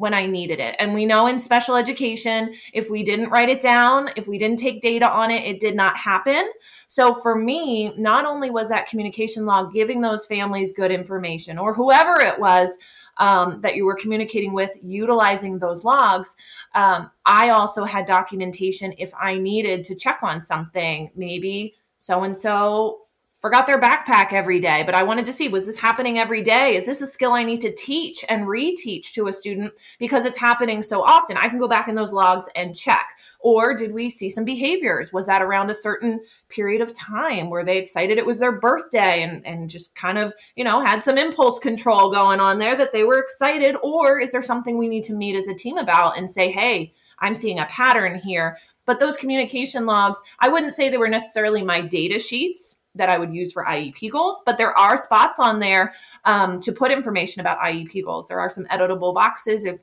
when 0.00 0.14
I 0.14 0.24
needed 0.24 0.60
it. 0.60 0.76
And 0.78 0.94
we 0.94 1.04
know 1.04 1.26
in 1.26 1.38
special 1.38 1.76
education, 1.76 2.54
if 2.72 2.88
we 2.88 3.02
didn't 3.02 3.28
write 3.28 3.50
it 3.50 3.60
down, 3.60 4.08
if 4.16 4.26
we 4.26 4.38
didn't 4.38 4.58
take 4.58 4.80
data 4.80 5.06
on 5.06 5.30
it, 5.30 5.44
it 5.44 5.60
did 5.60 5.76
not 5.76 5.94
happen. 5.94 6.50
So 6.86 7.12
for 7.12 7.36
me, 7.36 7.92
not 7.98 8.24
only 8.24 8.48
was 8.48 8.70
that 8.70 8.86
communication 8.86 9.44
log 9.44 9.74
giving 9.74 10.00
those 10.00 10.24
families 10.24 10.72
good 10.72 10.90
information 10.90 11.58
or 11.58 11.74
whoever 11.74 12.18
it 12.18 12.40
was 12.40 12.70
um, 13.18 13.60
that 13.60 13.76
you 13.76 13.84
were 13.84 13.94
communicating 13.94 14.54
with 14.54 14.70
utilizing 14.80 15.58
those 15.58 15.84
logs, 15.84 16.34
um, 16.74 17.10
I 17.26 17.50
also 17.50 17.84
had 17.84 18.06
documentation 18.06 18.94
if 18.96 19.12
I 19.20 19.36
needed 19.36 19.84
to 19.84 19.94
check 19.94 20.20
on 20.22 20.40
something, 20.40 21.10
maybe 21.14 21.74
so 21.98 22.22
and 22.22 22.36
so 22.36 23.00
forgot 23.40 23.66
their 23.66 23.80
backpack 23.80 24.32
every 24.32 24.60
day, 24.60 24.82
but 24.84 24.94
I 24.94 25.02
wanted 25.02 25.24
to 25.26 25.32
see 25.32 25.48
was 25.48 25.64
this 25.64 25.78
happening 25.78 26.18
every 26.18 26.42
day? 26.42 26.76
Is 26.76 26.84
this 26.84 27.00
a 27.00 27.06
skill 27.06 27.32
I 27.32 27.42
need 27.42 27.62
to 27.62 27.74
teach 27.74 28.22
and 28.28 28.46
reteach 28.46 29.12
to 29.14 29.28
a 29.28 29.32
student 29.32 29.72
because 29.98 30.26
it's 30.26 30.36
happening 30.36 30.82
so 30.82 31.02
often? 31.02 31.38
I 31.38 31.48
can 31.48 31.58
go 31.58 31.68
back 31.68 31.88
in 31.88 31.94
those 31.94 32.12
logs 32.12 32.46
and 32.54 32.76
check. 32.76 33.18
Or 33.40 33.74
did 33.74 33.92
we 33.92 34.10
see 34.10 34.28
some 34.28 34.44
behaviors? 34.44 35.12
Was 35.12 35.26
that 35.26 35.40
around 35.40 35.70
a 35.70 35.74
certain 35.74 36.20
period 36.50 36.82
of 36.82 36.94
time? 36.94 37.48
Were 37.48 37.64
they 37.64 37.78
excited 37.78 38.18
it 38.18 38.26
was 38.26 38.38
their 38.38 38.52
birthday 38.52 39.22
and, 39.22 39.44
and 39.46 39.70
just 39.70 39.94
kind 39.94 40.18
of, 40.18 40.34
you 40.54 40.64
know, 40.64 40.80
had 40.80 41.02
some 41.02 41.16
impulse 41.16 41.58
control 41.58 42.10
going 42.10 42.40
on 42.40 42.58
there 42.58 42.76
that 42.76 42.92
they 42.92 43.04
were 43.04 43.18
excited? 43.18 43.74
Or 43.82 44.20
is 44.20 44.32
there 44.32 44.42
something 44.42 44.76
we 44.76 44.88
need 44.88 45.04
to 45.04 45.14
meet 45.14 45.36
as 45.36 45.48
a 45.48 45.54
team 45.54 45.78
about 45.78 46.18
and 46.18 46.30
say, 46.30 46.50
hey, 46.50 46.92
I'm 47.18 47.34
seeing 47.34 47.58
a 47.58 47.66
pattern 47.66 48.18
here? 48.18 48.58
But 48.84 49.00
those 49.00 49.16
communication 49.16 49.86
logs, 49.86 50.20
I 50.40 50.48
wouldn't 50.48 50.74
say 50.74 50.90
they 50.90 50.98
were 50.98 51.08
necessarily 51.08 51.62
my 51.62 51.80
data 51.80 52.18
sheets 52.18 52.76
that 52.94 53.08
I 53.08 53.18
would 53.18 53.34
use 53.34 53.52
for 53.52 53.64
IEP 53.64 54.10
goals, 54.10 54.42
but 54.44 54.58
there 54.58 54.76
are 54.76 54.96
spots 54.96 55.38
on 55.38 55.60
there 55.60 55.94
um, 56.24 56.60
to 56.60 56.72
put 56.72 56.90
information 56.90 57.40
about 57.40 57.58
IEP 57.58 58.04
goals. 58.04 58.28
There 58.28 58.40
are 58.40 58.50
some 58.50 58.64
editable 58.66 59.14
boxes 59.14 59.64
if 59.64 59.78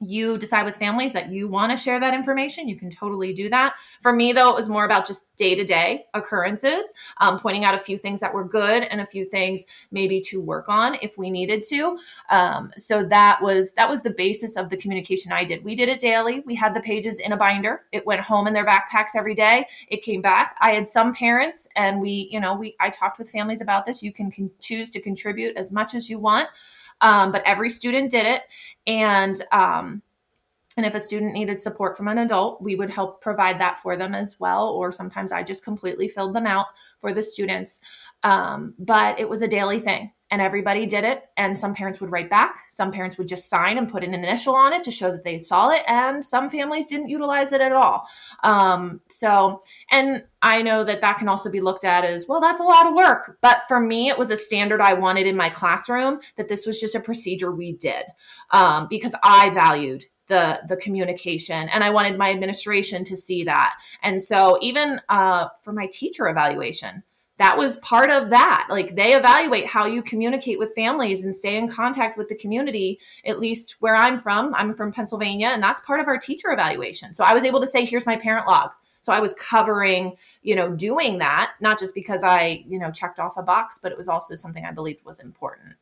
you 0.00 0.38
decide 0.38 0.64
with 0.64 0.76
families 0.76 1.12
that 1.12 1.30
you 1.30 1.48
want 1.48 1.72
to 1.72 1.76
share 1.76 1.98
that 1.98 2.14
information, 2.14 2.68
you 2.68 2.76
can 2.76 2.90
totally 2.90 3.32
do 3.32 3.48
that. 3.48 3.74
For 4.00 4.12
me, 4.12 4.32
though, 4.32 4.50
it 4.50 4.54
was 4.54 4.68
more 4.68 4.84
about 4.84 5.06
just 5.06 5.24
day 5.36 5.54
to 5.56 5.64
day 5.64 6.06
occurrences, 6.14 6.84
um, 7.20 7.38
pointing 7.38 7.64
out 7.64 7.74
a 7.74 7.78
few 7.78 7.98
things 7.98 8.20
that 8.20 8.32
were 8.32 8.44
good 8.44 8.84
and 8.84 9.00
a 9.00 9.06
few 9.06 9.24
things 9.24 9.66
maybe 9.90 10.20
to 10.20 10.40
work 10.40 10.68
on 10.68 10.96
if 11.02 11.18
we 11.18 11.30
needed 11.30 11.64
to. 11.68 11.98
Um, 12.30 12.70
so 12.76 13.02
that 13.04 13.42
was 13.42 13.72
that 13.72 13.88
was 13.88 14.02
the 14.02 14.10
basis 14.10 14.56
of 14.56 14.70
the 14.70 14.76
communication 14.76 15.32
I 15.32 15.44
did. 15.44 15.64
We 15.64 15.74
did 15.74 15.88
it 15.88 16.00
daily. 16.00 16.40
We 16.46 16.54
had 16.54 16.74
the 16.74 16.80
pages 16.80 17.18
in 17.18 17.32
a 17.32 17.36
binder. 17.36 17.82
It 17.90 18.06
went 18.06 18.20
home 18.20 18.46
in 18.46 18.54
their 18.54 18.66
backpacks 18.66 19.16
every 19.16 19.34
day. 19.34 19.66
It 19.88 20.02
came 20.02 20.22
back. 20.22 20.56
I 20.60 20.72
had 20.72 20.86
some 20.86 21.12
parents, 21.12 21.68
and 21.74 22.00
we, 22.00 22.28
you 22.30 22.38
know, 22.38 22.54
we 22.54 22.76
I 22.78 22.90
talked 22.90 23.18
with 23.18 23.30
families 23.30 23.60
about 23.60 23.84
this. 23.84 24.02
You 24.02 24.12
can 24.12 24.30
con- 24.30 24.50
choose 24.60 24.90
to 24.90 25.00
contribute 25.00 25.56
as 25.56 25.72
much 25.72 25.94
as 25.94 26.08
you 26.08 26.20
want. 26.20 26.48
Um, 27.00 27.32
but 27.32 27.42
every 27.46 27.70
student 27.70 28.10
did 28.10 28.26
it. 28.26 28.42
And 28.86 29.40
um, 29.52 30.02
and 30.78 30.86
if 30.86 30.94
a 30.94 31.00
student 31.00 31.32
needed 31.32 31.60
support 31.60 31.96
from 31.96 32.06
an 32.06 32.18
adult, 32.18 32.62
we 32.62 32.76
would 32.76 32.88
help 32.88 33.20
provide 33.20 33.60
that 33.60 33.80
for 33.82 33.96
them 33.96 34.14
as 34.14 34.38
well. 34.38 34.68
Or 34.68 34.92
sometimes 34.92 35.32
I 35.32 35.42
just 35.42 35.64
completely 35.64 36.06
filled 36.08 36.36
them 36.36 36.46
out 36.46 36.66
for 37.00 37.12
the 37.12 37.20
students. 37.20 37.80
Um, 38.22 38.74
but 38.78 39.18
it 39.20 39.28
was 39.28 39.42
a 39.42 39.48
daily 39.48 39.80
thing. 39.80 40.12
and 40.30 40.42
everybody 40.42 40.84
did 40.86 41.04
it. 41.04 41.24
And 41.36 41.56
some 41.56 41.74
parents 41.74 42.00
would 42.00 42.10
write 42.10 42.28
back. 42.28 42.64
Some 42.68 42.92
parents 42.92 43.16
would 43.16 43.28
just 43.28 43.48
sign 43.48 43.78
and 43.78 43.90
put 43.90 44.04
an 44.04 44.12
initial 44.12 44.54
on 44.54 44.72
it 44.72 44.82
to 44.84 44.90
show 44.90 45.10
that 45.10 45.24
they 45.24 45.38
saw 45.38 45.70
it. 45.70 45.82
And 45.86 46.24
some 46.24 46.50
families 46.50 46.88
didn't 46.88 47.08
utilize 47.08 47.52
it 47.52 47.60
at 47.60 47.72
all. 47.72 48.06
Um, 48.44 49.00
so, 49.08 49.62
and 49.90 50.24
I 50.42 50.60
know 50.62 50.84
that 50.84 51.00
that 51.00 51.18
can 51.18 51.28
also 51.28 51.50
be 51.50 51.60
looked 51.60 51.84
at 51.84 52.04
as 52.04 52.26
well, 52.28 52.40
that's 52.40 52.60
a 52.60 52.64
lot 52.64 52.86
of 52.86 52.94
work. 52.94 53.38
But 53.40 53.62
for 53.68 53.80
me, 53.80 54.08
it 54.08 54.18
was 54.18 54.30
a 54.30 54.36
standard 54.36 54.80
I 54.80 54.92
wanted 54.92 55.26
in 55.26 55.36
my 55.36 55.48
classroom 55.48 56.20
that 56.36 56.48
this 56.48 56.66
was 56.66 56.78
just 56.78 56.94
a 56.94 57.00
procedure 57.00 57.50
we 57.50 57.72
did 57.72 58.04
um, 58.50 58.86
because 58.90 59.14
I 59.22 59.50
valued 59.50 60.04
the 60.28 60.60
the 60.68 60.76
communication 60.76 61.70
and 61.70 61.82
i 61.82 61.88
wanted 61.88 62.18
my 62.18 62.30
administration 62.30 63.02
to 63.02 63.16
see 63.16 63.44
that 63.44 63.72
and 64.02 64.22
so 64.22 64.58
even 64.60 65.00
uh, 65.08 65.48
for 65.62 65.72
my 65.72 65.86
teacher 65.90 66.28
evaluation 66.28 67.02
that 67.38 67.56
was 67.56 67.76
part 67.76 68.10
of 68.10 68.30
that. 68.30 68.66
Like 68.68 68.94
they 68.94 69.14
evaluate 69.14 69.66
how 69.66 69.86
you 69.86 70.02
communicate 70.02 70.58
with 70.58 70.74
families 70.74 71.24
and 71.24 71.34
stay 71.34 71.56
in 71.56 71.68
contact 71.68 72.18
with 72.18 72.28
the 72.28 72.34
community, 72.34 72.98
at 73.24 73.40
least 73.40 73.76
where 73.80 73.96
I'm 73.96 74.18
from. 74.18 74.54
I'm 74.54 74.74
from 74.74 74.92
Pennsylvania, 74.92 75.48
and 75.48 75.62
that's 75.62 75.80
part 75.82 76.00
of 76.00 76.08
our 76.08 76.18
teacher 76.18 76.50
evaluation. 76.50 77.14
So 77.14 77.24
I 77.24 77.34
was 77.34 77.44
able 77.44 77.60
to 77.60 77.66
say, 77.66 77.84
here's 77.84 78.06
my 78.06 78.16
parent 78.16 78.46
log. 78.46 78.70
So 79.02 79.12
I 79.12 79.20
was 79.20 79.34
covering, 79.34 80.16
you 80.42 80.56
know, 80.56 80.74
doing 80.74 81.18
that, 81.18 81.52
not 81.60 81.78
just 81.78 81.94
because 81.94 82.24
I, 82.24 82.64
you 82.68 82.78
know, 82.78 82.90
checked 82.90 83.20
off 83.20 83.36
a 83.36 83.42
box, 83.42 83.78
but 83.80 83.92
it 83.92 83.96
was 83.96 84.08
also 84.08 84.34
something 84.34 84.64
I 84.64 84.72
believed 84.72 85.04
was 85.04 85.20
important. 85.20 85.76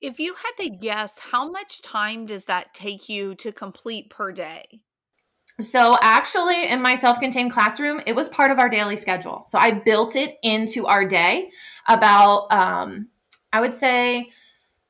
If 0.00 0.20
you 0.20 0.34
had 0.34 0.62
to 0.62 0.70
guess, 0.70 1.18
how 1.18 1.50
much 1.50 1.82
time 1.82 2.26
does 2.26 2.44
that 2.44 2.72
take 2.72 3.08
you 3.08 3.34
to 3.36 3.52
complete 3.52 4.10
per 4.10 4.32
day? 4.32 4.80
So, 5.62 5.96
actually, 6.00 6.68
in 6.68 6.82
my 6.82 6.96
self 6.96 7.20
contained 7.20 7.52
classroom, 7.52 8.00
it 8.06 8.14
was 8.14 8.28
part 8.28 8.50
of 8.50 8.58
our 8.58 8.68
daily 8.68 8.96
schedule. 8.96 9.44
So, 9.46 9.58
I 9.58 9.70
built 9.72 10.16
it 10.16 10.38
into 10.42 10.86
our 10.86 11.04
day 11.04 11.50
about, 11.88 12.52
um, 12.52 13.08
I 13.52 13.60
would 13.60 13.74
say, 13.74 14.30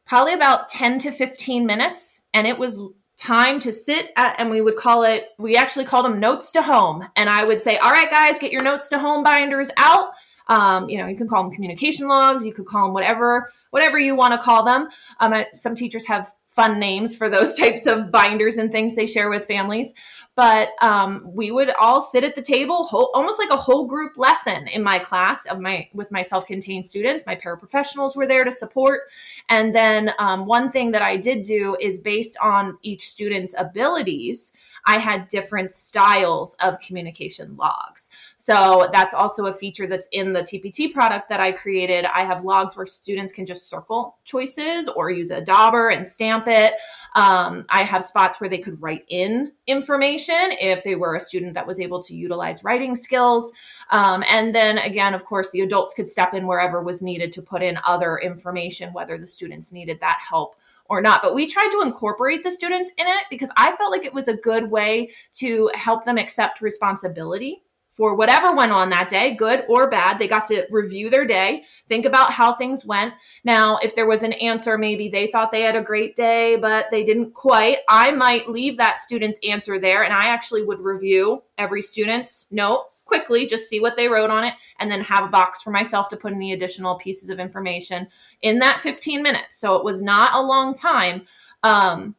probably 0.07 0.35
about 0.35 0.69
10 0.69 0.99
to 0.99 1.13
15 1.13 1.65
minutes. 1.65 2.21
And 2.35 2.47
it 2.47 2.59
was 2.59 2.83
time 3.17 3.61
to 3.61 3.73
sit 3.73 4.11
at, 4.17 4.35
and 4.39 4.51
we 4.51 4.61
would 4.61 4.77
call 4.77 5.05
it, 5.05 5.29
we 5.39 5.55
actually 5.55 5.85
called 5.85 6.07
them 6.07 6.19
notes 6.19 6.51
to 6.53 6.63
home. 6.63 7.07
And 7.17 7.29
I 7.29 7.45
would 7.45 7.63
say, 7.63 7.77
all 7.77 7.91
right, 7.91 8.11
guys, 8.11 8.39
get 8.39 8.51
your 8.51 8.63
notes 8.63 8.89
to 8.89 8.99
home 8.99 9.23
binders 9.23 9.71
out. 9.77 10.11
Um, 10.49 10.89
you 10.89 10.99
know, 10.99 11.07
you 11.07 11.17
can 11.17 11.29
call 11.29 11.45
them 11.45 11.53
communication 11.53 12.09
logs, 12.09 12.45
you 12.45 12.53
could 12.53 12.67
call 12.67 12.87
them 12.87 12.95
whatever, 12.95 13.53
whatever 13.71 13.99
you 13.99 14.17
want 14.17 14.35
to 14.35 14.39
call 14.39 14.65
them. 14.65 14.89
Um, 15.21 15.45
some 15.53 15.77
teachers 15.77 16.05
have 16.07 16.33
fun 16.49 16.81
names 16.81 17.15
for 17.15 17.29
those 17.29 17.55
types 17.59 17.87
of 17.87 18.11
binders 18.11 18.57
and 18.57 18.73
things 18.73 18.97
they 18.97 19.07
share 19.07 19.31
with 19.31 19.47
families 19.47 19.95
but 20.41 20.71
um, 20.81 21.21
we 21.35 21.51
would 21.51 21.69
all 21.79 22.01
sit 22.01 22.25
at 22.25 22.35
the 22.35 22.41
table 22.41 22.85
whole, 22.85 23.11
almost 23.13 23.39
like 23.39 23.51
a 23.51 23.57
whole 23.59 23.87
group 23.87 24.17
lesson 24.17 24.67
in 24.69 24.83
my 24.83 24.99
class 24.99 25.45
of 25.45 25.61
my 25.61 25.87
with 25.93 26.11
my 26.11 26.23
self-contained 26.23 26.87
students. 26.87 27.27
My 27.27 27.37
paraprofessionals 27.37 28.17
were 28.17 28.27
there 28.27 28.43
to 28.45 28.51
support. 28.51 29.03
And 29.51 29.75
then 29.75 30.13
um, 30.19 30.47
one 30.47 30.73
thing 30.73 30.93
that 30.93 31.03
i 31.03 31.15
did 31.15 31.43
do 31.43 31.77
is 31.79 31.99
based 31.99 32.39
on 32.39 32.79
each 32.81 33.07
student's 33.07 33.55
abilities 33.59 34.55
I 34.85 34.99
had 34.99 35.29
different 35.29 35.73
styles 35.73 36.57
of 36.61 36.81
communication 36.81 37.57
logs. 37.57 38.11
So 38.37 38.89
that's 38.93 39.15
also 39.15 39.47
a 39.47 39.53
feature 39.53 39.87
that's 39.87 40.09
in 40.13 40.33
the 40.33 40.41
TPT 40.41 40.93
product 40.93 41.29
that 41.29 41.41
I 41.41 41.53
created. 41.53 42.07
I 42.07 42.25
have 42.25 42.45
logs 42.45 42.77
where 42.77 42.87
students 42.87 43.33
can 43.33 43.47
just 43.47 43.69
circle 43.69 44.17
choices 44.25 44.89
or 44.89 45.11
use 45.11 45.31
a 45.31 45.41
dauber 45.41 45.91
and 45.91 46.07
stamp 46.07 46.45
it. 46.47 46.75
Um, 47.15 47.67
I 47.69 47.85
have 47.85 48.05
spots 48.05 48.41
where 48.41 48.49
they 48.49 48.59
could 48.59 48.81
write 48.81 49.05
in 49.09 49.53
information 49.67 50.53
if 50.61 50.85
they 50.85 50.95
were 50.95 51.17
a 51.17 51.21
student 51.21 51.55
that 51.55 51.67
was 51.67 51.81
able 51.81 52.03
to 52.05 52.15
utilize 52.15 52.65
writing 52.65 52.97
skills. 52.97 53.53
Um, 53.91 54.25
and 54.29 54.55
then 54.55 54.79
again, 54.79 55.15
of 55.15 55.25
course, 55.25 55.51
the 55.51 55.61
adults 55.61 55.95
could 55.95 56.09
step 56.09 56.35
in 56.35 56.47
wherever 56.47 56.83
was 56.83 57.03
needed 57.03 57.33
to 57.33 57.43
put 57.43 57.63
in 57.63 57.79
other 57.85 58.19
information, 58.19 58.93
whether 58.93 59.19
the 59.19 59.27
students 59.27 59.73
needed 59.73 59.99
that 60.01 60.19
help 60.27 60.57
or 60.91 61.01
not. 61.01 61.23
But 61.23 61.35
we 61.35 61.47
tried 61.47 61.71
to 61.71 61.83
incorporate 61.83 62.43
the 62.43 62.51
students 62.51 62.91
in 62.99 63.07
it 63.07 63.25
because 63.31 63.51
I 63.57 63.75
felt 63.77 63.93
like 63.93 64.05
it 64.05 64.13
was 64.13 64.29
a 64.29 64.35
good 64.35 64.71
way 64.71 65.11
to 65.35 65.71
help 65.75 66.05
them 66.05 66.19
accept 66.19 66.61
responsibility 66.61 67.63
for 67.93 68.15
whatever 68.15 68.57
went 68.57 68.73
on 68.73 68.89
that 68.89 69.11
day, 69.11 69.35
good 69.35 69.65
or 69.69 69.91
bad. 69.91 70.19
They 70.19 70.27
got 70.27 70.47
to 70.47 70.67
review 70.71 71.11
their 71.11 71.27
day, 71.27 71.65
think 71.89 72.07
about 72.07 72.33
how 72.33 72.55
things 72.55 72.85
went. 72.85 73.13
Now, 73.45 73.77
if 73.83 73.95
there 73.95 74.07
was 74.07 74.23
an 74.23 74.33
answer, 74.33 74.79
maybe 74.79 75.09
they 75.09 75.31
thought 75.31 75.53
they 75.53 75.63
had 75.63 75.77
a 75.77 75.83
great 75.83 76.17
day, 76.17 76.57
but 76.57 76.87
they 76.91 77.05
didn't 77.05 77.35
quite, 77.35 77.79
I 77.89 78.11
might 78.13 78.49
leave 78.49 78.79
that 78.79 79.01
student's 79.01 79.39
answer 79.47 79.79
there 79.79 80.03
and 80.03 80.15
I 80.15 80.29
actually 80.29 80.63
would 80.63 80.81
review 80.81 81.43
every 81.59 81.83
student's 81.83 82.47
note 82.51 82.87
quickly, 83.11 83.45
just 83.45 83.69
see 83.69 83.81
what 83.81 83.97
they 83.97 84.07
wrote 84.07 84.31
on 84.31 84.45
it, 84.45 84.55
and 84.79 84.89
then 84.89 85.01
have 85.01 85.25
a 85.25 85.29
box 85.29 85.63
for 85.63 85.73
myself 85.73 86.09
to 86.11 86.17
put 86.17 86.33
any 86.33 86.53
additional 86.53 86.95
pieces 86.95 87.29
of 87.29 87.41
information 87.41 88.07
in 88.43 88.61
that 88.61 88.79
15 88.79 89.21
minutes. 89.21 89.59
So 89.59 89.75
it 89.75 89.85
was 89.85 90.01
not 90.01 90.33
a 90.35 90.41
long 90.41 90.75
time. 90.75 91.27
Um, 91.65 92.15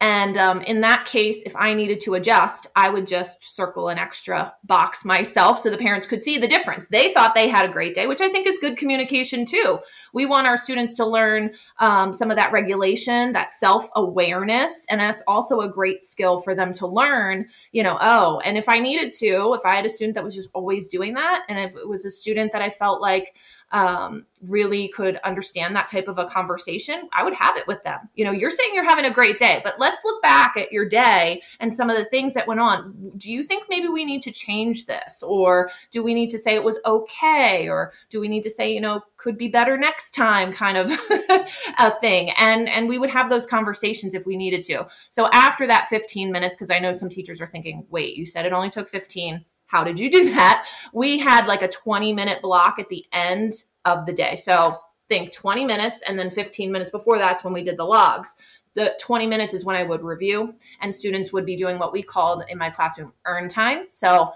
and 0.00 0.36
um, 0.36 0.60
in 0.60 0.82
that 0.82 1.06
case, 1.06 1.42
if 1.46 1.56
I 1.56 1.72
needed 1.72 2.00
to 2.00 2.14
adjust, 2.14 2.66
I 2.76 2.90
would 2.90 3.06
just 3.06 3.56
circle 3.56 3.88
an 3.88 3.96
extra 3.96 4.52
box 4.64 5.06
myself 5.06 5.58
so 5.58 5.70
the 5.70 5.78
parents 5.78 6.06
could 6.06 6.22
see 6.22 6.36
the 6.36 6.46
difference. 6.46 6.88
They 6.88 7.14
thought 7.14 7.34
they 7.34 7.48
had 7.48 7.64
a 7.64 7.72
great 7.72 7.94
day, 7.94 8.06
which 8.06 8.20
I 8.20 8.28
think 8.28 8.46
is 8.46 8.58
good 8.58 8.76
communication 8.76 9.46
too. 9.46 9.78
We 10.12 10.26
want 10.26 10.46
our 10.46 10.58
students 10.58 10.92
to 10.94 11.06
learn 11.06 11.52
um, 11.78 12.12
some 12.12 12.30
of 12.30 12.36
that 12.36 12.52
regulation, 12.52 13.32
that 13.32 13.52
self 13.52 13.88
awareness. 13.96 14.84
And 14.90 15.00
that's 15.00 15.22
also 15.26 15.60
a 15.60 15.68
great 15.68 16.04
skill 16.04 16.40
for 16.40 16.54
them 16.54 16.74
to 16.74 16.86
learn, 16.86 17.46
you 17.72 17.82
know, 17.82 17.96
oh, 17.98 18.40
and 18.40 18.58
if 18.58 18.68
I 18.68 18.78
needed 18.78 19.12
to, 19.20 19.54
if 19.54 19.64
I 19.64 19.76
had 19.76 19.86
a 19.86 19.90
student 19.90 20.14
that 20.16 20.24
was 20.24 20.34
just 20.34 20.50
always 20.52 20.88
doing 20.90 21.14
that, 21.14 21.44
and 21.48 21.58
if 21.58 21.74
it 21.74 21.88
was 21.88 22.04
a 22.04 22.10
student 22.10 22.52
that 22.52 22.60
I 22.60 22.68
felt 22.68 23.00
like, 23.00 23.34
um, 23.72 24.26
really 24.42 24.88
could 24.88 25.16
understand 25.24 25.74
that 25.74 25.88
type 25.88 26.08
of 26.08 26.18
a 26.18 26.26
conversation, 26.26 27.08
I 27.12 27.24
would 27.24 27.34
have 27.34 27.56
it 27.56 27.66
with 27.66 27.82
them. 27.82 27.98
You 28.14 28.24
know, 28.24 28.30
you're 28.30 28.50
saying 28.50 28.70
you're 28.74 28.88
having 28.88 29.06
a 29.06 29.10
great 29.10 29.38
day, 29.38 29.60
but 29.64 29.80
let's 29.80 30.02
look 30.04 30.22
back 30.22 30.56
at 30.56 30.70
your 30.70 30.88
day 30.88 31.42
and 31.58 31.74
some 31.74 31.90
of 31.90 31.96
the 31.96 32.04
things 32.04 32.34
that 32.34 32.46
went 32.46 32.60
on. 32.60 33.12
Do 33.16 33.32
you 33.32 33.42
think 33.42 33.64
maybe 33.68 33.88
we 33.88 34.04
need 34.04 34.22
to 34.22 34.30
change 34.30 34.86
this? 34.86 35.22
Or 35.22 35.70
do 35.90 36.02
we 36.02 36.14
need 36.14 36.30
to 36.30 36.38
say 36.38 36.54
it 36.54 36.62
was 36.62 36.78
okay? 36.86 37.68
Or 37.68 37.92
do 38.08 38.20
we 38.20 38.28
need 38.28 38.42
to 38.44 38.50
say, 38.50 38.72
you 38.72 38.80
know, 38.80 39.02
could 39.16 39.36
be 39.36 39.48
better 39.48 39.76
next 39.76 40.12
time 40.12 40.52
kind 40.52 40.76
of 40.76 40.90
a 41.78 41.90
thing? 42.00 42.30
And 42.38 42.68
and 42.68 42.88
we 42.88 42.98
would 42.98 43.10
have 43.10 43.30
those 43.30 43.46
conversations 43.46 44.14
if 44.14 44.26
we 44.26 44.36
needed 44.36 44.62
to. 44.64 44.86
So 45.10 45.28
after 45.32 45.66
that 45.66 45.88
15 45.88 46.30
minutes, 46.30 46.56
because 46.56 46.70
I 46.70 46.78
know 46.78 46.92
some 46.92 47.08
teachers 47.08 47.40
are 47.40 47.46
thinking, 47.46 47.86
wait, 47.90 48.16
you 48.16 48.26
said 48.26 48.46
it 48.46 48.52
only 48.52 48.70
took 48.70 48.88
15 48.88 49.44
how 49.66 49.84
did 49.84 49.98
you 49.98 50.10
do 50.10 50.24
that? 50.34 50.66
We 50.92 51.18
had 51.18 51.46
like 51.46 51.62
a 51.62 51.68
20 51.68 52.12
minute 52.12 52.42
block 52.42 52.78
at 52.78 52.88
the 52.88 53.04
end 53.12 53.54
of 53.84 54.06
the 54.06 54.12
day. 54.12 54.36
So 54.36 54.76
think 55.08 55.32
20 55.32 55.64
minutes 55.64 56.00
and 56.06 56.18
then 56.18 56.30
15 56.30 56.72
minutes 56.72 56.90
before 56.90 57.18
that's 57.18 57.44
when 57.44 57.52
we 57.52 57.62
did 57.62 57.76
the 57.76 57.84
logs. 57.84 58.34
The 58.74 58.94
20 59.00 59.26
minutes 59.26 59.54
is 59.54 59.64
when 59.64 59.76
I 59.76 59.84
would 59.84 60.02
review 60.02 60.54
and 60.80 60.94
students 60.94 61.32
would 61.32 61.46
be 61.46 61.56
doing 61.56 61.78
what 61.78 61.92
we 61.92 62.02
called 62.02 62.44
in 62.48 62.58
my 62.58 62.70
classroom 62.70 63.12
earn 63.24 63.48
time. 63.48 63.86
So 63.90 64.32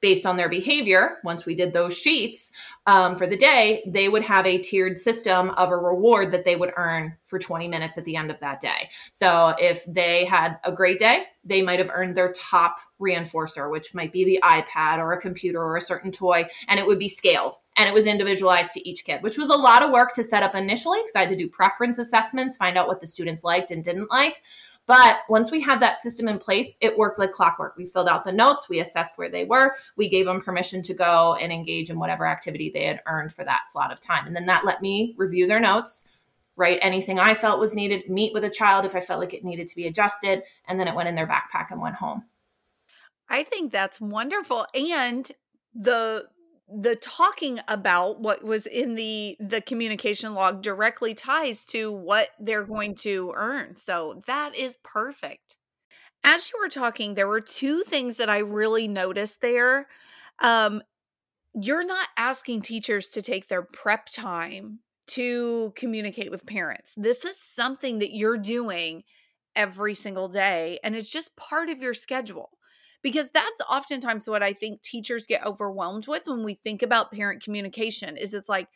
based 0.00 0.26
on 0.26 0.36
their 0.36 0.48
behavior, 0.48 1.18
once 1.24 1.44
we 1.44 1.54
did 1.54 1.72
those 1.72 1.96
sheets 1.96 2.50
um, 2.86 3.16
for 3.16 3.26
the 3.26 3.36
day, 3.36 3.82
they 3.86 4.08
would 4.08 4.22
have 4.22 4.46
a 4.46 4.58
tiered 4.58 4.98
system 4.98 5.50
of 5.50 5.70
a 5.70 5.76
reward 5.76 6.32
that 6.32 6.44
they 6.44 6.56
would 6.56 6.72
earn 6.76 7.16
for 7.26 7.38
20 7.38 7.68
minutes 7.68 7.98
at 7.98 8.04
the 8.04 8.16
end 8.16 8.30
of 8.30 8.40
that 8.40 8.60
day. 8.60 8.88
So 9.12 9.54
if 9.58 9.84
they 9.86 10.24
had 10.24 10.58
a 10.64 10.72
great 10.72 10.98
day, 10.98 11.24
they 11.44 11.62
might 11.62 11.78
have 11.78 11.90
earned 11.92 12.16
their 12.16 12.32
top 12.32 12.78
reinforcer, 13.00 13.70
which 13.70 13.94
might 13.94 14.12
be 14.12 14.24
the 14.24 14.40
iPad 14.42 14.98
or 14.98 15.12
a 15.12 15.20
computer 15.20 15.62
or 15.62 15.76
a 15.76 15.80
certain 15.80 16.12
toy, 16.12 16.46
and 16.68 16.78
it 16.80 16.86
would 16.86 16.98
be 16.98 17.08
scaled 17.08 17.56
and 17.76 17.88
it 17.88 17.94
was 17.94 18.04
individualized 18.04 18.72
to 18.72 18.88
each 18.88 19.06
kid, 19.06 19.22
which 19.22 19.38
was 19.38 19.48
a 19.48 19.54
lot 19.54 19.82
of 19.82 19.90
work 19.90 20.12
to 20.12 20.22
set 20.22 20.42
up 20.42 20.54
initially 20.54 20.98
because 21.00 21.16
I 21.16 21.20
had 21.20 21.30
to 21.30 21.36
do 21.36 21.48
preference 21.48 21.98
assessments, 21.98 22.58
find 22.58 22.76
out 22.76 22.88
what 22.88 23.00
the 23.00 23.06
students 23.06 23.42
liked 23.42 23.70
and 23.70 23.82
didn't 23.82 24.10
like. 24.10 24.42
But 24.90 25.18
once 25.28 25.52
we 25.52 25.60
had 25.60 25.78
that 25.82 26.00
system 26.00 26.26
in 26.26 26.40
place, 26.40 26.74
it 26.80 26.98
worked 26.98 27.20
like 27.20 27.30
clockwork. 27.30 27.76
We 27.76 27.86
filled 27.86 28.08
out 28.08 28.24
the 28.24 28.32
notes, 28.32 28.68
we 28.68 28.80
assessed 28.80 29.16
where 29.16 29.30
they 29.30 29.44
were, 29.44 29.76
we 29.94 30.08
gave 30.08 30.26
them 30.26 30.40
permission 30.40 30.82
to 30.82 30.94
go 30.94 31.36
and 31.40 31.52
engage 31.52 31.90
in 31.90 32.00
whatever 32.00 32.26
activity 32.26 32.72
they 32.74 32.86
had 32.86 33.00
earned 33.06 33.32
for 33.32 33.44
that 33.44 33.70
slot 33.70 33.92
of 33.92 34.00
time. 34.00 34.26
And 34.26 34.34
then 34.34 34.46
that 34.46 34.64
let 34.64 34.82
me 34.82 35.14
review 35.16 35.46
their 35.46 35.60
notes, 35.60 36.02
write 36.56 36.80
anything 36.82 37.20
I 37.20 37.34
felt 37.34 37.60
was 37.60 37.72
needed, 37.72 38.10
meet 38.10 38.34
with 38.34 38.42
a 38.42 38.50
child 38.50 38.84
if 38.84 38.96
I 38.96 39.00
felt 39.00 39.20
like 39.20 39.32
it 39.32 39.44
needed 39.44 39.68
to 39.68 39.76
be 39.76 39.86
adjusted, 39.86 40.42
and 40.66 40.80
then 40.80 40.88
it 40.88 40.96
went 40.96 41.08
in 41.08 41.14
their 41.14 41.28
backpack 41.28 41.70
and 41.70 41.80
went 41.80 41.94
home. 41.94 42.24
I 43.28 43.44
think 43.44 43.70
that's 43.70 44.00
wonderful. 44.00 44.66
And 44.74 45.30
the 45.72 46.26
the 46.72 46.96
talking 46.96 47.60
about 47.68 48.20
what 48.20 48.44
was 48.44 48.66
in 48.66 48.94
the 48.94 49.36
the 49.40 49.60
communication 49.60 50.34
log 50.34 50.62
directly 50.62 51.14
ties 51.14 51.64
to 51.66 51.90
what 51.90 52.30
they're 52.38 52.64
going 52.64 52.94
to 52.94 53.32
earn 53.36 53.74
so 53.76 54.22
that 54.26 54.54
is 54.54 54.76
perfect. 54.84 55.56
As 56.22 56.50
you 56.50 56.60
were 56.60 56.68
talking 56.68 57.14
there 57.14 57.28
were 57.28 57.40
two 57.40 57.82
things 57.82 58.18
that 58.18 58.30
i 58.30 58.38
really 58.38 58.86
noticed 58.86 59.40
there 59.40 59.88
um 60.38 60.82
you're 61.54 61.86
not 61.86 62.08
asking 62.16 62.62
teachers 62.62 63.08
to 63.08 63.22
take 63.22 63.48
their 63.48 63.62
prep 63.62 64.06
time 64.06 64.80
to 65.08 65.72
communicate 65.74 66.30
with 66.30 66.46
parents. 66.46 66.94
This 66.96 67.24
is 67.24 67.36
something 67.40 67.98
that 67.98 68.14
you're 68.14 68.38
doing 68.38 69.02
every 69.56 69.96
single 69.96 70.28
day 70.28 70.78
and 70.84 70.94
it's 70.94 71.10
just 71.10 71.34
part 71.36 71.68
of 71.68 71.82
your 71.82 71.94
schedule 71.94 72.50
because 73.02 73.30
that's 73.30 73.60
oftentimes 73.68 74.28
what 74.28 74.42
I 74.42 74.52
think 74.52 74.82
teachers 74.82 75.26
get 75.26 75.44
overwhelmed 75.44 76.06
with 76.06 76.22
when 76.26 76.44
we 76.44 76.54
think 76.54 76.82
about 76.82 77.12
parent 77.12 77.42
communication 77.42 78.16
is 78.16 78.34
it's 78.34 78.48
like 78.48 78.68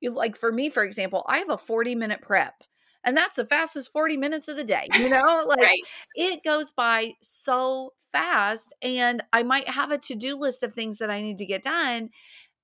you 0.00 0.10
like 0.12 0.36
for 0.36 0.52
me, 0.52 0.70
for 0.70 0.84
example, 0.84 1.24
I 1.26 1.38
have 1.38 1.50
a 1.50 1.58
40 1.58 1.94
minute 1.94 2.20
prep 2.22 2.62
and 3.06 3.16
that's 3.16 3.36
the 3.36 3.46
fastest 3.46 3.92
40 3.92 4.16
minutes 4.18 4.48
of 4.48 4.56
the 4.56 4.64
day 4.64 4.88
you 4.94 5.08
know 5.08 5.44
like 5.46 5.60
right. 5.60 5.80
it 6.14 6.42
goes 6.44 6.72
by 6.72 7.12
so 7.22 7.92
fast 8.12 8.74
and 8.82 9.22
i 9.32 9.42
might 9.42 9.68
have 9.68 9.90
a 9.90 9.98
to-do 9.98 10.36
list 10.36 10.62
of 10.62 10.74
things 10.74 10.98
that 10.98 11.08
i 11.08 11.22
need 11.22 11.38
to 11.38 11.46
get 11.46 11.62
done 11.62 12.10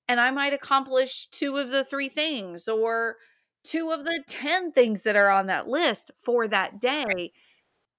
and 0.07 0.19
i 0.19 0.29
might 0.29 0.53
accomplish 0.53 1.27
two 1.31 1.57
of 1.57 1.71
the 1.71 1.83
three 1.83 2.09
things 2.09 2.67
or 2.67 3.15
two 3.63 3.91
of 3.91 4.03
the 4.03 4.21
10 4.27 4.73
things 4.73 5.03
that 5.03 5.15
are 5.15 5.29
on 5.29 5.47
that 5.47 5.67
list 5.67 6.11
for 6.17 6.47
that 6.47 6.79
day 6.79 7.31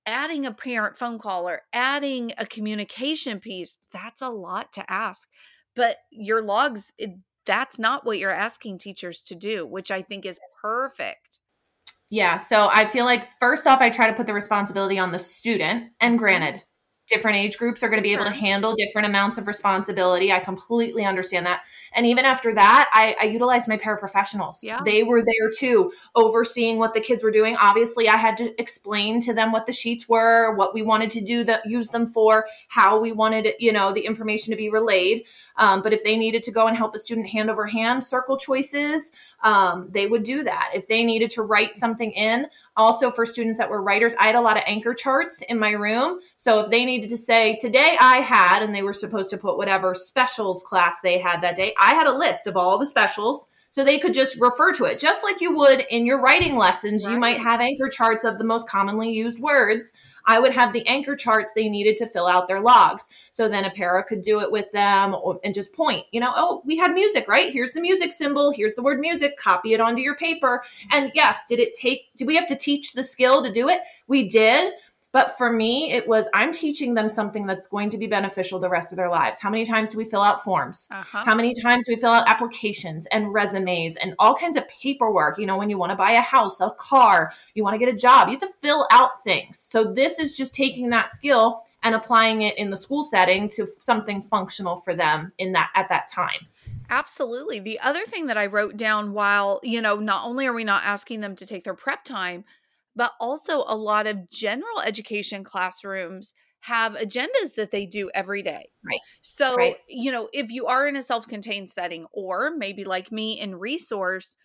adding 0.07 0.47
a 0.47 0.53
parent 0.53 0.97
phone 0.97 1.19
call 1.19 1.49
or 1.49 1.63
adding 1.73 2.33
a 2.39 2.47
communication 2.47 3.41
piece 3.41 3.79
that's 3.93 4.23
a 4.23 4.29
lot 4.29 4.73
to 4.73 4.91
ask 4.91 5.29
but 5.75 5.99
your 6.11 6.43
logs 6.43 6.93
it, 6.99 7.11
that's 7.47 7.79
not 7.79 8.05
what 8.05 8.19
you're 8.19 8.31
asking 8.31 8.79
teachers 8.79 9.23
to 9.23 9.35
do 9.35 9.67
which 9.67 9.91
i 9.91 10.03
think 10.03 10.25
is 10.27 10.39
perfect 10.61 11.39
yeah. 12.11 12.37
So 12.37 12.69
I 12.73 12.89
feel 12.89 13.07
like 13.07 13.27
first 13.41 13.67
off, 13.67 13.81
I 13.81 13.91
try 13.91 14.07
to 14.07 14.13
put 14.13 14.27
the 14.29 14.35
responsibility 14.35 15.01
on 15.01 15.11
the 15.11 15.19
student. 15.19 15.91
And 16.01 16.17
granted, 16.17 16.63
different 17.07 17.37
age 17.37 17.59
groups 17.59 17.83
are 17.83 17.89
going 17.89 17.99
to 17.99 18.03
be 18.03 18.13
able 18.13 18.25
to 18.25 18.31
handle 18.31 18.75
different 18.75 19.07
amounts 19.07 19.37
of 19.37 19.47
responsibility. 19.47 20.33
I 20.33 20.41
completely 20.41 21.05
understand 21.05 21.45
that. 21.47 21.63
And 21.95 22.07
even 22.07 22.25
after 22.25 22.55
that, 22.55 22.89
I, 22.93 23.15
I 23.21 23.25
utilized 23.25 23.69
my 23.69 23.77
paraprofessionals. 23.77 24.63
Yeah. 24.63 24.81
They 24.85 25.03
were 25.03 25.23
there 25.23 25.51
too, 25.57 25.93
overseeing 26.15 26.79
what 26.79 26.95
the 26.95 27.01
kids 27.01 27.23
were 27.23 27.31
doing. 27.31 27.57
Obviously, 27.57 28.09
I 28.09 28.17
had 28.17 28.37
to 28.39 28.59
explain 28.61 29.21
to 29.21 29.35
them 29.35 29.53
what 29.53 29.67
the 29.67 29.73
sheets 29.73 30.09
were, 30.09 30.55
what 30.55 30.73
we 30.73 30.83
wanted 30.83 31.11
to 31.11 31.21
do 31.21 31.45
that 31.45 31.67
use 31.67 31.89
them 31.89 32.07
for, 32.07 32.47
how 32.69 32.99
we 32.99 33.13
wanted, 33.13 33.49
you 33.59 33.73
know, 33.73 33.93
the 33.93 34.01
information 34.01 34.51
to 34.53 34.57
be 34.57 34.71
relayed. 34.71 35.25
Um, 35.57 35.83
but 35.83 35.93
if 35.93 36.03
they 36.03 36.17
needed 36.17 36.43
to 36.45 36.51
go 36.51 36.67
and 36.67 36.77
help 36.77 36.95
a 36.95 36.99
student 36.99 37.29
hand 37.29 37.51
over 37.51 37.67
hand 37.67 38.03
circle 38.03 38.37
choices, 38.37 39.13
um, 39.43 39.89
they 39.91 40.07
would 40.07 40.23
do 40.25 40.43
that. 40.43 40.71
If 40.75 40.89
they 40.89 41.05
needed 41.05 41.31
to 41.33 41.43
write 41.43 41.77
something 41.77 42.11
in, 42.13 42.47
also 42.77 43.11
for 43.11 43.25
students 43.27 43.59
that 43.59 43.71
were 43.71 43.83
writers, 43.83 44.15
I 44.19 44.27
had 44.27 44.35
a 44.35 44.41
lot 44.41 44.57
of 44.57 44.65
anchor 44.67 44.95
charts 44.95 45.43
in 45.43 45.59
my 45.59 45.71
room. 45.71 46.21
So 46.37 46.61
if 46.61 46.71
they 46.71 46.85
needed 46.85 47.11
to 47.11 47.17
say, 47.17 47.57
today 47.61 47.97
I 48.01 48.19
had, 48.19 48.63
and 48.63 48.75
they 48.75 48.83
were 48.83 48.93
supposed 48.93 49.31
to 49.31 49.39
put 49.39 49.57
whatever 49.57 49.95
specials 49.95 50.63
class 50.63 50.99
they 51.03 51.19
had 51.19 51.41
that 51.43 51.57
day, 51.57 51.75
I 51.81 51.95
had 51.95 52.07
a 52.07 52.17
list 52.17 52.47
of 52.47 52.57
all 52.57 52.79
the 52.79 52.87
specials 52.87 53.49
so 53.71 53.83
they 53.83 53.99
could 53.99 54.15
just 54.15 54.41
refer 54.41 54.73
to 54.73 54.85
it 54.85 55.01
just 55.01 55.25
like 55.25 55.41
you 55.41 55.57
would 55.57 55.81
in 55.91 56.07
your 56.07 56.21
writing 56.21 56.57
lessons 56.57 57.05
right. 57.05 57.13
you 57.13 57.19
might 57.19 57.41
have 57.41 57.61
anchor 57.61 57.89
charts 57.89 58.25
of 58.25 58.39
the 58.39 58.45
most 58.45 58.69
commonly 58.69 59.11
used 59.11 59.41
words 59.41 59.93
I 60.27 60.39
would 60.39 60.53
have 60.53 60.73
the 60.73 60.87
anchor 60.87 61.17
charts 61.17 61.53
they 61.55 61.69
needed 61.69 61.97
to 61.99 62.07
fill 62.07 62.27
out 62.27 62.49
their 62.49 62.61
logs. 62.61 63.09
So 63.31 63.49
then 63.49 63.65
a 63.65 63.71
para 63.71 64.03
could 64.05 64.23
do 64.23 64.41
it 64.41 64.51
with 64.51 64.71
them 64.73 65.15
or, 65.15 65.39
and 65.45 65.55
just 65.55 65.73
point, 65.73 66.07
you 66.13 66.21
know, 66.21 66.33
oh, 66.35 66.63
we 66.65 66.77
had 66.77 66.93
music, 66.93 67.29
right? 67.29 67.53
Here's 67.53 67.73
the 67.73 67.81
music 67.81 68.13
symbol. 68.13 68.51
Here's 68.51 68.75
the 68.75 68.83
word 68.83 69.01
music. 69.01 69.37
Copy 69.39 69.75
it 69.75 69.81
onto 69.81 70.03
your 70.03 70.17
paper. 70.17 70.63
And 70.91 71.11
yes, 71.15 71.45
did 71.49 71.59
it 71.59 71.75
take, 71.75 72.15
did 72.17 72.27
we 72.27 72.37
have 72.37 72.47
to 72.49 72.57
teach 72.57 72.93
the 72.93 73.05
skill 73.05 73.43
to 73.43 73.53
do 73.53 73.69
it? 73.69 73.81
We 74.07 74.29
did. 74.29 74.75
But 75.15 75.39
for 75.39 75.53
me, 75.53 75.93
it 75.93 76.09
was 76.09 76.29
I'm 76.35 76.53
teaching 76.53 76.95
them 76.95 77.09
something 77.09 77.47
that's 77.47 77.69
going 77.69 77.89
to 77.91 77.99
be 77.99 78.09
beneficial 78.09 78.59
the 78.59 78.69
rest 78.69 78.93
of 78.93 78.97
their 78.97 79.09
lives. 79.09 79.39
How 79.39 79.49
many 79.49 79.65
times 79.65 79.93
do 79.93 79.99
we 79.99 80.05
fill 80.05 80.23
out 80.23 80.43
forms? 80.43 80.89
Uh-huh. 80.91 81.23
How 81.25 81.37
many 81.37 81.55
times 81.55 81.87
do 81.87 81.95
we 81.95 82.01
fill 82.01 82.11
out 82.11 82.29
applications 82.29 83.07
and 83.13 83.33
resumes 83.33 83.95
and 83.95 84.17
all 84.19 84.35
kinds 84.35 84.57
of 84.57 84.67
paperwork? 84.67 85.39
You 85.39 85.47
know, 85.47 85.57
when 85.57 85.71
you 85.71 85.79
want 85.79 85.91
to 85.91 85.97
buy 85.97 86.11
a 86.11 86.21
house, 86.21 86.61
a 86.61 86.71
car, 86.79 87.33
you 87.55 87.63
want 87.63 87.75
to 87.75 87.79
get 87.79 87.89
a 87.89 87.97
job, 87.97 88.27
you 88.27 88.33
have 88.33 88.41
to 88.41 88.59
fill 88.61 88.89
out 88.91 89.23
things. 89.23 89.57
So 89.61 89.85
this 89.85 90.19
is 90.19 90.37
just 90.37 90.53
taking 90.53 90.91
that 90.91 91.13
skill 91.13 91.63
and 91.85 91.95
applying 91.95 92.43
it 92.43 92.59
in 92.59 92.71
the 92.71 92.77
school 92.77 93.05
setting 93.05 93.49
to 93.51 93.69
something 93.79 94.21
functional 94.21 94.79
for 94.79 94.97
them 94.97 95.31
in 95.39 95.53
that 95.53 95.71
at 95.77 95.89
that 95.91 96.09
time. 96.09 96.49
Absolutely. 96.91 97.61
The 97.61 97.79
other 97.79 98.05
thing 98.05 98.27
that 98.27 98.37
I 98.37 98.47
wrote 98.47 98.77
down 98.77 99.13
while, 99.13 99.61
you 99.63 99.81
know, 99.81 99.95
not 99.95 100.27
only 100.27 100.47
are 100.47 100.53
we 100.53 100.65
not 100.65 100.83
asking 100.85 101.21
them 101.21 101.37
to 101.37 101.47
take 101.47 101.63
their 101.63 101.75
prep 101.75 102.03
time, 102.05 102.45
but 102.97 103.13
also 103.21 103.65
a 103.67 103.77
lot 103.77 104.07
of 104.07 104.31
general 104.31 104.81
education 104.85 105.45
classrooms 105.45 106.35
have 106.61 106.95
agendas 106.95 107.55
that 107.57 107.71
they 107.71 107.85
do 107.85 108.11
every 108.15 108.43
day. 108.43 108.71
Right. 108.83 109.01
So, 109.21 109.55
right. 109.55 109.77
you 109.87 110.11
know, 110.11 110.29
if 110.33 110.51
you 110.51 110.67
are 110.67 110.89
in 110.89 110.97
a 110.97 111.03
self 111.03 111.29
contained 111.29 111.69
setting, 111.69 112.07
or 112.13 112.55
maybe 112.57 112.85
like 112.85 113.13
me 113.13 113.39
in 113.39 113.57
resource, 113.57 114.37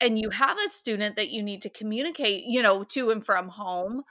and 0.00 0.18
you 0.18 0.30
have 0.30 0.58
a 0.58 0.68
student 0.68 1.16
that 1.16 1.30
you 1.30 1.42
need 1.42 1.62
to 1.62 1.70
communicate, 1.70 2.44
you 2.44 2.62
know, 2.62 2.84
to 2.84 3.10
and 3.10 3.24
from 3.24 3.48
home, 3.48 4.02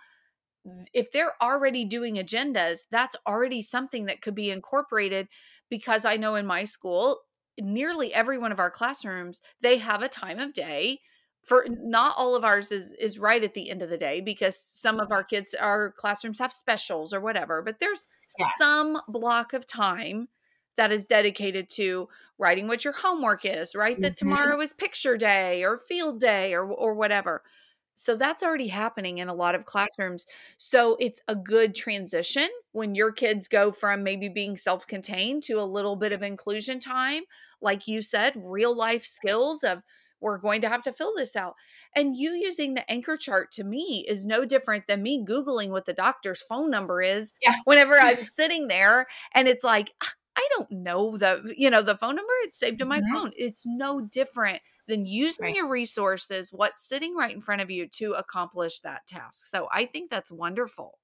if 0.93 1.11
they're 1.11 1.33
already 1.41 1.85
doing 1.85 2.15
agendas, 2.15 2.81
that's 2.89 3.15
already 3.27 3.61
something 3.61 4.05
that 4.05 4.21
could 4.21 4.35
be 4.35 4.49
incorporated 4.49 5.27
because 5.69 6.05
I 6.05 6.17
know 6.17 6.35
in 6.35 6.47
my 6.47 6.63
school, 6.63 7.19
nearly 7.59 8.13
every 8.13 8.37
one 8.37 8.51
of 8.51 8.59
our 8.59 8.71
classrooms, 8.71 9.41
they 9.61 9.77
have 9.77 10.01
a 10.01 10.09
time 10.09 10.39
of 10.39 10.53
day 10.53 10.99
for 11.45 11.65
not 11.69 12.15
all 12.17 12.35
of 12.35 12.43
ours 12.43 12.71
is 12.71 12.91
is 12.99 13.17
right 13.17 13.43
at 13.43 13.53
the 13.53 13.69
end 13.69 13.81
of 13.81 13.89
the 13.89 13.97
day 13.97 14.19
because 14.19 14.59
some 14.59 14.99
of 14.99 15.11
our 15.11 15.23
kids 15.23 15.53
our 15.53 15.91
classrooms 15.91 16.39
have 16.39 16.51
specials 16.51 17.13
or 17.13 17.21
whatever 17.21 17.61
but 17.61 17.79
there's 17.79 18.07
yes. 18.37 18.49
some 18.59 18.99
block 19.07 19.53
of 19.53 19.65
time 19.65 20.27
that 20.75 20.91
is 20.91 21.05
dedicated 21.05 21.69
to 21.69 22.09
writing 22.37 22.67
what 22.67 22.83
your 22.83 22.93
homework 22.93 23.45
is 23.45 23.75
right 23.75 23.93
mm-hmm. 23.93 24.01
that 24.01 24.17
tomorrow 24.17 24.59
is 24.59 24.73
picture 24.73 25.15
day 25.15 25.63
or 25.63 25.77
field 25.77 26.19
day 26.19 26.53
or 26.53 26.65
or 26.65 26.93
whatever 26.93 27.43
so 27.97 28.17
that's 28.17 28.43
already 28.43 28.67
happening 28.67 29.19
in 29.19 29.29
a 29.29 29.33
lot 29.33 29.55
of 29.55 29.65
classrooms 29.65 30.25
so 30.57 30.97
it's 30.99 31.21
a 31.27 31.35
good 31.35 31.75
transition 31.75 32.49
when 32.71 32.95
your 32.95 33.11
kids 33.11 33.47
go 33.47 33.71
from 33.71 34.03
maybe 34.03 34.27
being 34.27 34.57
self-contained 34.57 35.43
to 35.43 35.53
a 35.53 35.63
little 35.63 35.95
bit 35.95 36.11
of 36.11 36.23
inclusion 36.23 36.79
time 36.79 37.21
like 37.61 37.87
you 37.87 38.01
said 38.01 38.33
real 38.35 38.75
life 38.75 39.05
skills 39.05 39.63
of 39.63 39.81
we're 40.25 40.39
going 40.39 40.61
to 40.61 40.69
have 40.69 40.81
to 40.81 40.91
fill 40.91 41.13
this 41.15 41.35
out. 41.35 41.53
And 41.95 42.17
you 42.17 42.31
using 42.31 42.73
the 42.73 42.91
anchor 42.91 43.15
chart 43.15 43.51
to 43.53 43.63
me 43.63 44.03
is 44.09 44.25
no 44.25 44.43
different 44.43 44.87
than 44.87 45.03
me 45.03 45.23
Googling 45.23 45.69
what 45.69 45.85
the 45.85 45.93
doctor's 45.93 46.41
phone 46.41 46.71
number 46.71 46.99
is 46.99 47.33
yeah. 47.43 47.57
whenever 47.65 48.01
I'm 48.01 48.23
sitting 48.23 48.67
there 48.67 49.05
and 49.35 49.47
it's 49.47 49.63
like, 49.63 49.93
ah, 50.03 50.13
I 50.35 50.47
don't 50.57 50.71
know 50.71 51.15
the, 51.15 51.53
you 51.55 51.69
know, 51.69 51.83
the 51.83 51.95
phone 51.95 52.15
number, 52.15 52.33
it's 52.41 52.57
saved 52.57 52.81
in 52.81 52.87
my 52.87 53.01
mm-hmm. 53.01 53.15
phone. 53.15 53.31
It's 53.37 53.67
no 53.67 54.01
different 54.01 54.61
than 54.87 55.05
using 55.05 55.45
right. 55.45 55.55
your 55.55 55.69
resources, 55.69 56.49
what's 56.51 56.87
sitting 56.87 57.15
right 57.15 57.33
in 57.33 57.41
front 57.41 57.61
of 57.61 57.69
you 57.69 57.87
to 57.89 58.13
accomplish 58.13 58.79
that 58.79 59.05
task. 59.05 59.45
So 59.45 59.67
I 59.71 59.85
think 59.85 60.09
that's 60.09 60.31
wonderful. 60.31 60.97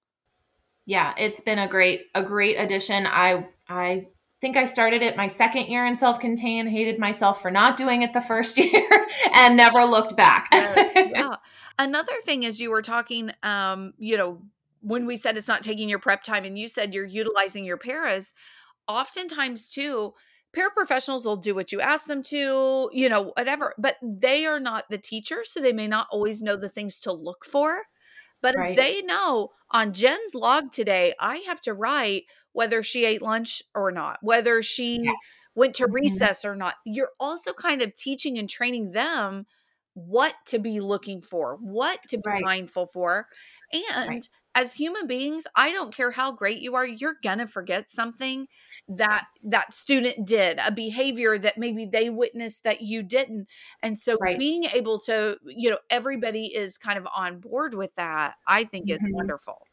Yeah, 0.88 1.14
it's 1.16 1.42
been 1.42 1.60
a 1.60 1.68
great, 1.68 2.08
a 2.16 2.24
great 2.24 2.56
addition. 2.56 3.06
I, 3.06 3.48
I 3.70 4.08
think 4.42 4.58
I 4.58 4.66
started 4.66 5.04
it 5.04 5.16
my 5.16 5.28
second 5.28 5.68
year 5.68 5.86
in 5.86 5.96
self 5.96 6.20
contained, 6.20 6.70
hated 6.70 7.00
myself 7.00 7.42
for 7.42 7.52
not 7.52 7.78
doing 7.78 8.02
it 8.02 8.12
the 8.12 8.22
first 8.22 8.58
year, 8.58 8.90
and 9.36 9.56
never 9.56 9.86
looked 9.86 10.18
back. 10.18 10.50
yeah. 10.54 11.36
Another 11.80 12.14
thing 12.26 12.44
is 12.44 12.60
you 12.60 12.72
were 12.72 12.82
talking, 12.82 13.32
um, 13.44 13.94
you 13.98 14.18
know, 14.18 14.42
when 14.82 15.06
we 15.06 15.16
said 15.16 15.38
it's 15.38 15.48
not 15.48 15.64
taking 15.64 15.88
your 15.88 16.00
prep 16.00 16.24
time, 16.24 16.44
and 16.44 16.58
you 16.58 16.68
said 16.68 16.94
you're 16.94 17.06
utilizing 17.06 17.64
your 17.64 17.78
paras, 17.78 18.34
oftentimes 18.88 19.70
too, 19.70 20.14
paraprofessionals 20.56 21.24
will 21.24 21.38
do 21.38 21.56
what 21.56 21.72
you 21.72 21.80
ask 21.80 22.08
them 22.08 22.24
to, 22.24 22.90
you 22.92 23.08
know, 23.08 23.32
whatever, 23.38 23.74
but 23.78 23.96
they 24.02 24.46
are 24.46 24.60
not 24.60 24.90
the 24.90 24.98
teacher, 24.98 25.44
so 25.44 25.60
they 25.60 25.72
may 25.72 25.88
not 25.88 26.08
always 26.12 26.42
know 26.42 26.58
the 26.58 26.70
things 26.70 27.00
to 27.00 27.14
look 27.14 27.46
for. 27.46 27.84
But 28.42 28.56
right. 28.58 28.76
they 28.76 29.04
know 29.04 29.52
on 29.70 29.94
Jen's 29.94 30.34
log 30.34 30.72
today, 30.72 31.14
I 31.20 31.38
have 31.48 31.62
to 31.62 31.74
write 31.76 32.24
whether 32.54 32.84
she 32.84 33.06
ate 33.06 33.22
lunch 33.22 33.62
or 33.74 33.92
not, 33.92 34.20
whether 34.22 34.62
she 34.62 35.00
yeah. 35.04 35.12
went 35.56 35.76
to 35.76 35.84
mm-hmm. 35.84 35.94
recess 35.94 36.46
or 36.46 36.56
not. 36.56 36.76
You're 36.86 37.12
also 37.20 37.54
kind 37.54 37.82
of 37.82 37.96
teaching 37.96 38.38
and 38.38 38.50
training 38.50 38.92
them 38.92 39.46
what 39.94 40.36
to 40.48 40.60
be 40.60 40.80
looking 40.80 41.22
for, 41.22 41.58
what 41.62 42.02
to 42.04 42.18
be 42.18 42.30
right. 42.30 42.44
mindful 42.44 42.88
for. 42.94 43.28
And 43.74 44.10
right. 44.10 44.30
as 44.54 44.74
human 44.74 45.08
beings, 45.08 45.46
I 45.56 45.72
don't 45.72 45.96
care 45.96 46.12
how 46.12 46.32
great 46.32 46.60
you 46.60 46.76
are, 46.76 46.86
you're 46.86 47.18
going 47.24 47.38
to 47.38 47.48
forget 47.48 47.90
something 47.90 48.48
that 48.90 49.24
yes. 49.36 49.48
that 49.50 49.74
student 49.74 50.26
did, 50.28 50.60
a 50.66 50.72
behavior 50.72 51.38
that 51.38 51.58
maybe 51.58 51.86
they 51.86 52.10
witnessed 52.10 52.64
that 52.66 52.82
you 52.82 53.04
didn't. 53.04 53.48
And 53.82 53.98
so 53.98 54.18
right. 54.20 54.38
being 54.38 54.66
able 54.66 55.00
to, 55.02 55.38
you 55.46 55.70
know, 55.70 55.78
everybody 55.90 56.48
is 56.48 56.78
kind 56.78 56.98
of 56.98 57.08
on 57.16 57.40
board 57.40 57.74
with 57.74 57.96
that, 57.96 58.36
I 58.48 58.66
think 58.66 58.90
mm-hmm. 58.90 59.06
is 59.06 59.12
wonderful. 59.14 59.66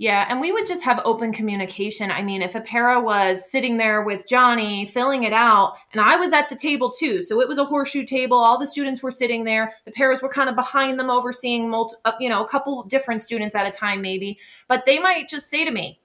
Yeah, 0.00 0.24
and 0.30 0.40
we 0.40 0.50
would 0.50 0.66
just 0.66 0.82
have 0.84 1.02
open 1.04 1.30
communication. 1.30 2.10
I 2.10 2.22
mean, 2.22 2.40
if 2.40 2.54
a 2.54 2.62
para 2.62 2.98
was 2.98 3.50
sitting 3.50 3.76
there 3.76 4.00
with 4.00 4.26
Johnny 4.26 4.86
filling 4.86 5.24
it 5.24 5.34
out, 5.34 5.74
and 5.92 6.00
I 6.00 6.16
was 6.16 6.32
at 6.32 6.48
the 6.48 6.56
table 6.56 6.90
too, 6.90 7.20
so 7.20 7.38
it 7.42 7.46
was 7.46 7.58
a 7.58 7.66
horseshoe 7.66 8.06
table. 8.06 8.38
All 8.38 8.58
the 8.58 8.66
students 8.66 9.02
were 9.02 9.10
sitting 9.10 9.44
there. 9.44 9.74
The 9.84 9.90
paras 9.90 10.22
were 10.22 10.30
kind 10.30 10.48
of 10.48 10.56
behind 10.56 10.98
them, 10.98 11.10
overseeing, 11.10 11.68
multi, 11.68 11.96
uh, 12.06 12.12
you 12.18 12.30
know, 12.30 12.42
a 12.42 12.48
couple 12.48 12.82
different 12.84 13.20
students 13.20 13.54
at 13.54 13.66
a 13.66 13.70
time, 13.70 14.00
maybe. 14.00 14.38
But 14.68 14.86
they 14.86 14.98
might 14.98 15.28
just 15.28 15.50
say 15.50 15.66
to 15.66 15.70
me, 15.70 16.00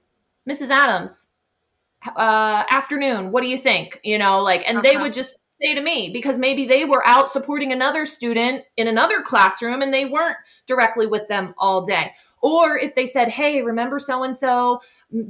"Mrs. 0.45 0.71
Adams, 0.71 1.27
uh, 2.17 2.65
afternoon, 2.69 3.31
what 3.31 3.43
do 3.43 3.47
you 3.47 3.58
think?" 3.58 4.01
You 4.03 4.17
know, 4.17 4.43
like, 4.43 4.67
and 4.67 4.79
uh-huh. 4.79 4.91
they 4.91 4.97
would 4.97 5.13
just 5.13 5.38
say 5.62 5.73
to 5.73 5.81
me 5.81 6.10
because 6.12 6.38
maybe 6.38 6.67
they 6.67 6.84
were 6.84 7.08
out 7.08 7.31
supporting 7.31 7.71
another 7.71 8.05
student 8.05 8.65
in 8.75 8.89
another 8.89 9.21
classroom 9.21 9.81
and 9.81 9.93
they 9.93 10.03
weren't 10.03 10.36
directly 10.67 11.08
with 11.08 11.27
them 11.29 11.53
all 11.58 11.81
day. 11.81 12.12
Or 12.45 12.77
if 12.77 12.93
they 12.93 13.08
said, 13.08 13.27
Hey, 13.29 13.63
remember 13.63 13.97
so 13.97 14.21
and 14.21 14.38
so 14.38 14.79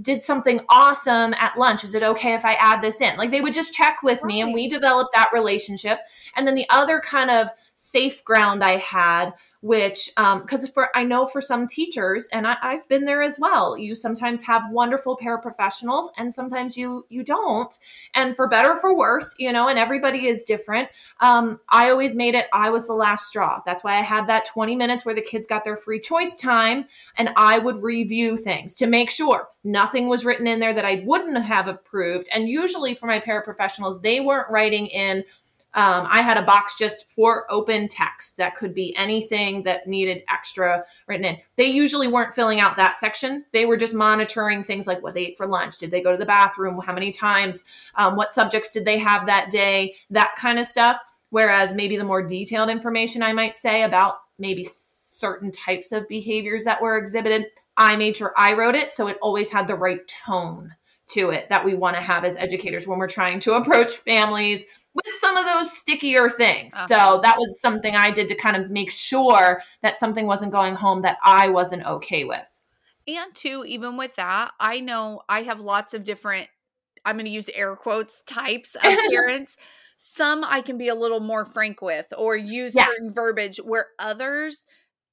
did 0.01 0.21
something 0.21 0.60
awesome 0.67 1.34
at 1.36 1.58
lunch. 1.58 1.86
Is 1.86 1.95
it 1.95 2.04
okay 2.04 2.34
if 2.34 2.43
I 2.43 2.56
add 2.56 2.82
this 2.82 2.99
in? 2.99 3.15
Like 3.15 3.32
they 3.32 3.39
would 3.39 3.54
just 3.54 3.73
check 3.73 4.04
with 4.04 4.21
me 4.25 4.41
and 4.41 4.54
we 4.54 4.67
developed 4.67 5.12
that 5.15 5.30
relationship. 5.32 5.99
And 6.36 6.45
then 6.45 6.56
the 6.56 6.67
other 6.69 6.99
kind 6.99 7.32
of 7.32 7.47
safe 7.75 8.21
ground 8.25 8.65
I 8.65 8.78
had 8.78 9.32
which 9.65 10.12
because 10.15 10.63
um, 10.63 10.71
for 10.75 10.95
I 10.95 11.04
know 11.04 11.25
for 11.25 11.41
some 11.41 11.67
teachers, 11.67 12.30
and 12.32 12.45
I, 12.45 12.56
I've 12.62 12.88
been 12.88 13.06
there 13.06 13.23
as 13.23 13.39
well. 13.39 13.75
You 13.75 13.95
sometimes 13.95 14.43
have 14.43 14.62
wonderful 14.69 15.17
paraprofessionals, 15.17 16.10
and 16.17 16.32
sometimes 16.32 16.78
you 16.78 17.04
you 17.10 17.23
don't. 17.23 17.75
And 18.13 18.36
for 18.36 18.47
better 18.47 18.78
for 18.80 18.95
worse, 18.95 19.34
you 19.39 19.51
know, 19.51 19.67
and 19.67 19.80
everybody 19.80 20.28
is 20.28 20.45
different. 20.45 20.89
Um, 21.19 21.60
I 21.67 21.89
always 21.89 22.15
made 22.15 22.36
it. 22.36 22.45
I 22.54 22.69
was 22.69 22.86
the 22.86 22.93
last 22.93 23.25
straw. 23.25 23.60
That's 23.65 23.84
why 23.84 23.97
I 23.97 24.01
had 24.01 24.28
that 24.28 24.45
twenty 24.45 24.75
minutes 24.75 25.04
where 25.04 25.15
the 25.15 25.21
kids 25.21 25.47
got 25.47 25.63
their 25.63 25.78
free 25.78 25.99
choice 25.99 26.36
time, 26.36 26.86
and 27.17 27.30
I 27.36 27.58
would 27.58 27.82
review 27.82 28.38
things 28.38 28.75
to 28.75 28.86
make 28.86 29.10
sure 29.10 29.49
nothing 29.63 30.08
was 30.08 30.23
written 30.23 30.45
in 30.45 30.60
there 30.60 30.75
that 30.75 30.86
I 30.86 31.01
wouldn't 31.08 31.43
have 31.43 31.67
approved. 31.67 32.30
And 32.32 32.47
usually 32.47 32.93
for 32.93 33.08
my 33.08 33.19
paraprofessionals, 33.19 34.04
they 34.04 34.19
weren't 34.19 34.51
writing 34.51 34.86
in 34.86 35.23
um, 35.75 36.07
I 36.09 36.21
had 36.21 36.38
a 36.38 36.41
box 36.41 36.77
just 36.77 37.09
for 37.09 37.45
open 37.51 37.89
text 37.89 38.38
that 38.38 38.55
could 38.55 38.73
be 38.73 38.95
anything 38.95 39.63
that 39.63 39.88
needed 39.88 40.23
extra 40.29 40.85
written 41.05 41.25
in. 41.25 41.38
They 41.57 41.65
usually 41.65 42.07
weren't 42.07 42.33
filling 42.33 42.61
out 42.61 42.77
that 42.77 42.97
section. 42.97 43.43
They 43.51 43.65
were 43.65 43.75
just 43.75 43.93
monitoring 43.93 44.63
things 44.63 44.88
like 44.88 45.03
what 45.03 45.13
they 45.13 45.27
ate 45.27 45.38
for 45.38 45.45
lunch. 45.45 45.77
Did 45.77 45.91
they 45.91 46.01
go 46.01 46.13
to 46.13 46.17
the 46.17 46.25
bathroom? 46.25 46.79
How 46.79 46.93
many 46.93 47.11
times? 47.11 47.65
Um, 47.95 48.15
what 48.15 48.33
subjects 48.33 48.71
did 48.71 48.85
they 48.85 48.97
have 48.99 49.25
that 49.25 49.51
day? 49.51 49.95
That 50.09 50.35
kind 50.38 50.59
of 50.59 50.65
stuff. 50.65 50.97
Whereas 51.29 51.75
maybe 51.75 51.97
the 51.97 52.05
more 52.05 52.25
detailed 52.25 52.69
information 52.69 53.21
I 53.21 53.33
might 53.33 53.57
say 53.57 53.83
about 53.83 54.15
maybe 54.39 54.63
certain 54.63 55.51
types 55.51 55.91
of 55.91 56.07
behaviors 56.07 56.63
that 56.63 56.81
were 56.81 56.97
exhibited, 56.97 57.47
I 57.75 57.97
made 57.97 58.15
sure 58.15 58.33
I 58.38 58.53
wrote 58.53 58.75
it 58.75 58.93
so 58.93 59.07
it 59.07 59.17
always 59.21 59.49
had 59.49 59.67
the 59.67 59.75
right 59.75 60.07
tone 60.07 60.73
to 61.09 61.31
it 61.31 61.49
that 61.49 61.65
we 61.65 61.75
want 61.75 61.97
to 61.97 62.01
have 62.01 62.23
as 62.23 62.38
educators 62.38 62.88
when 62.88 62.97
we're 62.97 63.07
trying 63.07 63.41
to 63.41 63.53
approach 63.55 63.93
families 63.93 64.65
with 64.95 65.13
some 65.19 65.36
of 65.36 65.45
those 65.45 65.71
stickier 65.71 66.29
things. 66.29 66.73
Uh-huh. 66.73 66.88
So 66.88 67.19
that 67.21 67.38
was 67.38 67.60
something 67.60 67.95
I 67.95 68.12
did 68.12 68.27
to 68.29 68.36
kind 68.36 68.55
of 68.55 68.71
make 68.71 68.91
sure 68.91 69.62
that 69.81 69.97
something 69.97 70.25
wasn't 70.25 70.53
going 70.53 70.75
home 70.75 71.01
that 71.03 71.17
I 71.23 71.49
wasn't 71.49 71.86
okay 71.86 72.23
with. 72.23 72.47
And 73.08 73.36
two, 73.36 73.65
even 73.67 73.97
with 73.97 74.15
that, 74.15 74.53
I 74.60 74.79
know 74.79 75.21
I 75.29 75.43
have 75.43 75.60
lots 75.60 75.93
of 75.93 76.05
different, 76.05 76.47
I'm 77.03 77.17
going 77.17 77.25
to 77.25 77.31
use 77.31 77.49
air 77.49 77.75
quotes, 77.75 78.21
types 78.25 78.75
of 78.75 78.81
parents. 79.12 79.58
Some 79.97 80.43
I 80.43 80.62
can 80.62 80.77
be 80.77 80.88
a 80.88 80.95
little 80.95 81.19
more 81.19 81.45
frank 81.45 81.81
with 81.81 82.12
or 82.17 82.36
use 82.36 82.73
yes. 82.73 82.88
certain 82.88 83.13
verbiage 83.13 83.58
where 83.58 83.88
others 83.99 84.65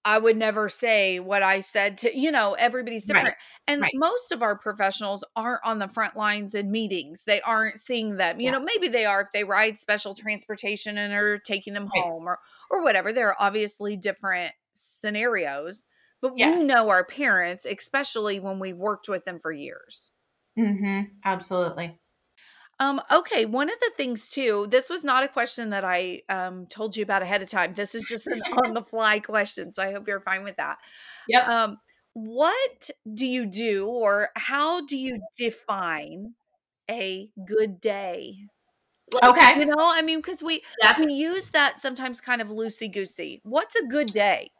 I 0.04 0.18
would 0.18 0.36
never 0.36 0.68
say 0.68 1.20
what 1.20 1.42
I 1.42 1.60
said 1.60 1.96
to, 1.98 2.16
you 2.16 2.32
know, 2.32 2.54
everybody's 2.54 3.04
different. 3.04 3.28
Right. 3.28 3.36
And 3.68 3.82
right. 3.82 3.92
most 3.94 4.32
of 4.32 4.42
our 4.42 4.58
professionals 4.58 5.22
aren't 5.36 5.60
on 5.64 5.78
the 5.78 5.86
front 5.86 6.16
lines 6.16 6.54
in 6.54 6.72
meetings. 6.72 7.24
They 7.24 7.40
aren't 7.42 7.78
seeing 7.78 8.16
them. 8.16 8.40
You 8.40 8.50
yes. 8.50 8.52
know, 8.52 8.64
maybe 8.64 8.88
they 8.88 9.04
are 9.04 9.20
if 9.20 9.28
they 9.32 9.44
ride 9.44 9.78
special 9.78 10.14
transportation 10.14 10.98
and 10.98 11.12
are 11.12 11.38
taking 11.38 11.72
them 11.72 11.88
right. 11.94 12.02
home 12.02 12.26
or 12.26 12.40
or 12.70 12.82
whatever. 12.82 13.12
There 13.12 13.28
are 13.28 13.36
obviously 13.38 13.96
different 13.96 14.52
scenarios, 14.74 15.86
but 16.20 16.32
yes. 16.36 16.58
we 16.58 16.66
know 16.66 16.88
our 16.88 17.04
parents, 17.04 17.64
especially 17.64 18.40
when 18.40 18.58
we've 18.58 18.76
worked 18.76 19.08
with 19.08 19.24
them 19.24 19.38
for 19.38 19.52
years. 19.52 20.10
Mhm. 20.58 21.10
Absolutely. 21.24 21.98
Um, 22.82 23.00
okay, 23.12 23.46
one 23.46 23.70
of 23.70 23.78
the 23.78 23.92
things 23.96 24.28
too, 24.28 24.66
this 24.68 24.90
was 24.90 25.04
not 25.04 25.22
a 25.22 25.28
question 25.28 25.70
that 25.70 25.84
I 25.84 26.22
um, 26.28 26.66
told 26.66 26.96
you 26.96 27.04
about 27.04 27.22
ahead 27.22 27.40
of 27.40 27.48
time. 27.48 27.74
This 27.74 27.94
is 27.94 28.04
just 28.10 28.26
an 28.26 28.42
on 28.64 28.74
the 28.74 28.82
fly 28.82 29.20
question, 29.20 29.70
so 29.70 29.84
I 29.84 29.92
hope 29.92 30.08
you're 30.08 30.20
fine 30.20 30.42
with 30.42 30.56
that. 30.56 30.78
Yep. 31.28 31.46
Um, 31.48 31.78
what 32.14 32.90
do 33.14 33.24
you 33.24 33.46
do, 33.46 33.86
or 33.86 34.30
how 34.34 34.84
do 34.84 34.98
you 34.98 35.20
define 35.38 36.34
a 36.90 37.30
good 37.46 37.80
day? 37.80 38.34
Like, 39.14 39.24
okay, 39.24 39.60
you 39.60 39.66
know, 39.66 39.76
I 39.78 40.02
mean, 40.02 40.18
because 40.18 40.42
we 40.42 40.64
That's- 40.80 40.98
we 41.06 41.12
use 41.12 41.50
that 41.50 41.78
sometimes 41.78 42.20
kind 42.20 42.42
of 42.42 42.48
loosey 42.48 42.92
goosey. 42.92 43.42
What's 43.44 43.76
a 43.76 43.86
good 43.86 44.08
day? 44.12 44.50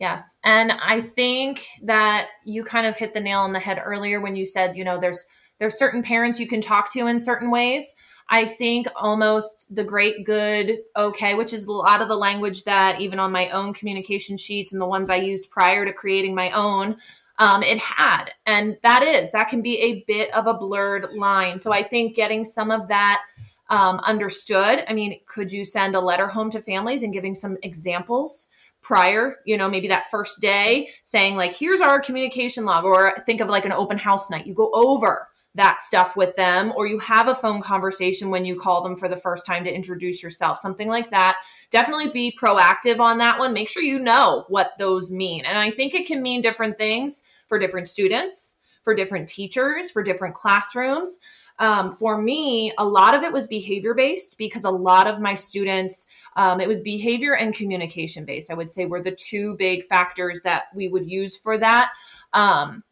Yes, 0.00 0.36
and 0.42 0.72
I 0.72 1.00
think 1.00 1.66
that 1.82 2.28
you 2.44 2.64
kind 2.64 2.86
of 2.86 2.96
hit 2.96 3.12
the 3.12 3.20
nail 3.20 3.40
on 3.40 3.52
the 3.52 3.60
head 3.60 3.80
earlier 3.84 4.22
when 4.22 4.36
you 4.36 4.46
said, 4.46 4.76
you 4.76 4.84
know, 4.84 4.98
there's 4.98 5.26
there's 5.58 5.78
certain 5.78 6.02
parents 6.02 6.38
you 6.38 6.46
can 6.46 6.60
talk 6.60 6.92
to 6.92 7.06
in 7.06 7.20
certain 7.20 7.50
ways. 7.50 7.94
I 8.28 8.44
think 8.46 8.88
almost 8.96 9.72
the 9.74 9.84
great, 9.84 10.24
good, 10.24 10.78
okay, 10.96 11.34
which 11.34 11.52
is 11.52 11.66
a 11.66 11.72
lot 11.72 12.02
of 12.02 12.08
the 12.08 12.16
language 12.16 12.64
that 12.64 13.00
even 13.00 13.18
on 13.18 13.30
my 13.30 13.50
own 13.50 13.72
communication 13.72 14.36
sheets 14.36 14.72
and 14.72 14.80
the 14.80 14.86
ones 14.86 15.10
I 15.10 15.16
used 15.16 15.50
prior 15.50 15.84
to 15.84 15.92
creating 15.92 16.34
my 16.34 16.50
own, 16.50 16.96
um, 17.38 17.62
it 17.62 17.78
had. 17.78 18.30
And 18.44 18.76
that 18.82 19.02
is, 19.02 19.30
that 19.30 19.48
can 19.48 19.62
be 19.62 19.78
a 19.78 20.04
bit 20.06 20.34
of 20.34 20.46
a 20.46 20.54
blurred 20.54 21.14
line. 21.14 21.58
So 21.58 21.72
I 21.72 21.82
think 21.84 22.16
getting 22.16 22.44
some 22.44 22.70
of 22.70 22.88
that 22.88 23.22
um, 23.70 24.00
understood. 24.00 24.84
I 24.88 24.92
mean, 24.92 25.20
could 25.26 25.52
you 25.52 25.64
send 25.64 25.94
a 25.94 26.00
letter 26.00 26.26
home 26.26 26.50
to 26.50 26.60
families 26.60 27.02
and 27.02 27.12
giving 27.12 27.34
some 27.34 27.56
examples? 27.62 28.48
prior, 28.82 29.38
you 29.44 29.56
know, 29.56 29.68
maybe 29.68 29.88
that 29.88 30.08
first 30.12 30.40
day 30.40 30.88
saying 31.02 31.34
like, 31.34 31.52
here's 31.52 31.80
our 31.80 31.98
communication 31.98 32.64
log, 32.64 32.84
or 32.84 33.20
think 33.26 33.40
of 33.40 33.48
like 33.48 33.64
an 33.64 33.72
open 33.72 33.98
house 33.98 34.30
night. 34.30 34.46
You 34.46 34.54
go 34.54 34.70
over 34.72 35.26
that 35.56 35.80
stuff 35.80 36.16
with 36.16 36.36
them, 36.36 36.72
or 36.76 36.86
you 36.86 36.98
have 36.98 37.28
a 37.28 37.34
phone 37.34 37.60
conversation 37.60 38.30
when 38.30 38.44
you 38.44 38.56
call 38.56 38.82
them 38.82 38.96
for 38.96 39.08
the 39.08 39.16
first 39.16 39.44
time 39.44 39.64
to 39.64 39.74
introduce 39.74 40.22
yourself, 40.22 40.58
something 40.58 40.88
like 40.88 41.10
that. 41.10 41.38
Definitely 41.70 42.08
be 42.08 42.36
proactive 42.40 43.00
on 43.00 43.18
that 43.18 43.38
one. 43.38 43.52
Make 43.52 43.68
sure 43.68 43.82
you 43.82 43.98
know 43.98 44.44
what 44.48 44.72
those 44.78 45.10
mean. 45.10 45.44
And 45.44 45.58
I 45.58 45.70
think 45.70 45.94
it 45.94 46.06
can 46.06 46.22
mean 46.22 46.42
different 46.42 46.78
things 46.78 47.22
for 47.48 47.58
different 47.58 47.88
students, 47.88 48.58
for 48.84 48.94
different 48.94 49.28
teachers, 49.28 49.90
for 49.90 50.02
different 50.02 50.34
classrooms. 50.34 51.18
Um, 51.58 51.92
for 51.92 52.20
me, 52.20 52.72
a 52.76 52.84
lot 52.84 53.14
of 53.14 53.22
it 53.22 53.32
was 53.32 53.46
behavior 53.46 53.94
based 53.94 54.36
because 54.36 54.64
a 54.64 54.70
lot 54.70 55.06
of 55.06 55.20
my 55.20 55.34
students, 55.34 56.06
um, 56.36 56.60
it 56.60 56.68
was 56.68 56.80
behavior 56.80 57.34
and 57.34 57.54
communication 57.54 58.26
based, 58.26 58.50
I 58.50 58.54
would 58.54 58.70
say 58.70 58.84
were 58.84 59.02
the 59.02 59.12
two 59.12 59.56
big 59.56 59.86
factors 59.86 60.42
that 60.42 60.64
we 60.74 60.88
would 60.88 61.10
use 61.10 61.36
for 61.38 61.56
that. 61.56 61.92
Um, 62.34 62.82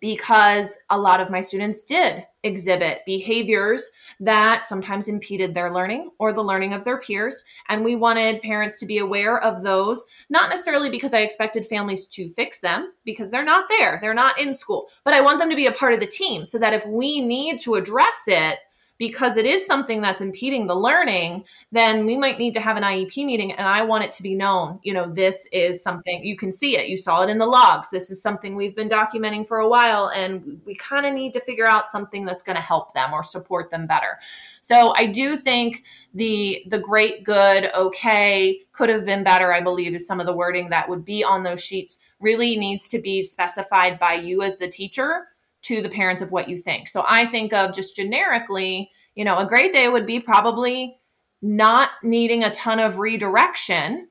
because 0.00 0.78
a 0.90 0.98
lot 0.98 1.20
of 1.20 1.30
my 1.30 1.40
students 1.40 1.84
did 1.84 2.24
exhibit 2.44 3.00
behaviors 3.04 3.90
that 4.20 4.64
sometimes 4.64 5.08
impeded 5.08 5.54
their 5.54 5.72
learning 5.72 6.10
or 6.18 6.32
the 6.32 6.42
learning 6.42 6.72
of 6.72 6.84
their 6.84 6.98
peers. 6.98 7.44
And 7.68 7.84
we 7.84 7.96
wanted 7.96 8.42
parents 8.42 8.78
to 8.80 8.86
be 8.86 8.98
aware 8.98 9.40
of 9.42 9.62
those, 9.62 10.06
not 10.30 10.50
necessarily 10.50 10.90
because 10.90 11.14
I 11.14 11.20
expected 11.20 11.66
families 11.66 12.06
to 12.06 12.30
fix 12.30 12.60
them, 12.60 12.92
because 13.04 13.30
they're 13.30 13.44
not 13.44 13.68
there, 13.68 13.98
they're 14.00 14.14
not 14.14 14.38
in 14.40 14.54
school, 14.54 14.88
but 15.04 15.14
I 15.14 15.20
want 15.20 15.38
them 15.38 15.50
to 15.50 15.56
be 15.56 15.66
a 15.66 15.72
part 15.72 15.94
of 15.94 16.00
the 16.00 16.06
team 16.06 16.44
so 16.44 16.58
that 16.58 16.74
if 16.74 16.86
we 16.86 17.20
need 17.20 17.60
to 17.60 17.74
address 17.74 18.24
it, 18.26 18.58
because 18.98 19.36
it 19.36 19.46
is 19.46 19.64
something 19.64 20.00
that's 20.00 20.20
impeding 20.20 20.66
the 20.66 20.74
learning, 20.74 21.44
then 21.70 22.04
we 22.04 22.16
might 22.16 22.36
need 22.36 22.52
to 22.54 22.60
have 22.60 22.76
an 22.76 22.82
IEP 22.82 23.24
meeting. 23.24 23.52
And 23.52 23.66
I 23.66 23.82
want 23.82 24.02
it 24.02 24.10
to 24.12 24.24
be 24.24 24.34
known, 24.34 24.80
you 24.82 24.92
know, 24.92 25.08
this 25.12 25.48
is 25.52 25.80
something 25.82 26.24
you 26.24 26.36
can 26.36 26.50
see 26.50 26.76
it. 26.76 26.88
You 26.88 26.96
saw 26.96 27.22
it 27.22 27.30
in 27.30 27.38
the 27.38 27.46
logs. 27.46 27.90
This 27.90 28.10
is 28.10 28.20
something 28.20 28.56
we've 28.56 28.74
been 28.74 28.88
documenting 28.88 29.46
for 29.46 29.58
a 29.58 29.68
while. 29.68 30.08
And 30.08 30.60
we 30.66 30.74
kind 30.74 31.06
of 31.06 31.14
need 31.14 31.32
to 31.34 31.40
figure 31.40 31.66
out 31.66 31.88
something 31.88 32.24
that's 32.24 32.42
going 32.42 32.56
to 32.56 32.62
help 32.62 32.92
them 32.92 33.12
or 33.12 33.22
support 33.22 33.70
them 33.70 33.86
better. 33.86 34.18
So 34.60 34.92
I 34.96 35.06
do 35.06 35.36
think 35.36 35.84
the 36.14 36.64
the 36.66 36.78
great, 36.78 37.22
good, 37.22 37.70
okay, 37.76 38.62
could 38.72 38.88
have 38.88 39.04
been 39.04 39.22
better, 39.22 39.52
I 39.52 39.60
believe, 39.60 39.94
is 39.94 40.06
some 40.06 40.18
of 40.18 40.26
the 40.26 40.34
wording 40.34 40.70
that 40.70 40.88
would 40.88 41.04
be 41.04 41.22
on 41.22 41.44
those 41.44 41.62
sheets 41.62 41.98
really 42.18 42.56
needs 42.56 42.88
to 42.88 42.98
be 42.98 43.22
specified 43.22 44.00
by 44.00 44.14
you 44.14 44.42
as 44.42 44.56
the 44.56 44.66
teacher 44.66 45.28
to 45.62 45.82
the 45.82 45.88
parents 45.88 46.22
of 46.22 46.30
what 46.30 46.48
you 46.48 46.56
think. 46.56 46.88
So 46.88 47.04
I 47.08 47.26
think 47.26 47.52
of 47.52 47.74
just 47.74 47.96
generically, 47.96 48.90
you 49.14 49.24
know, 49.24 49.38
a 49.38 49.46
great 49.46 49.72
day 49.72 49.88
would 49.88 50.06
be 50.06 50.20
probably 50.20 50.98
not 51.42 51.90
needing 52.02 52.44
a 52.44 52.50
ton 52.52 52.78
of 52.78 52.98
redirection. 52.98 54.08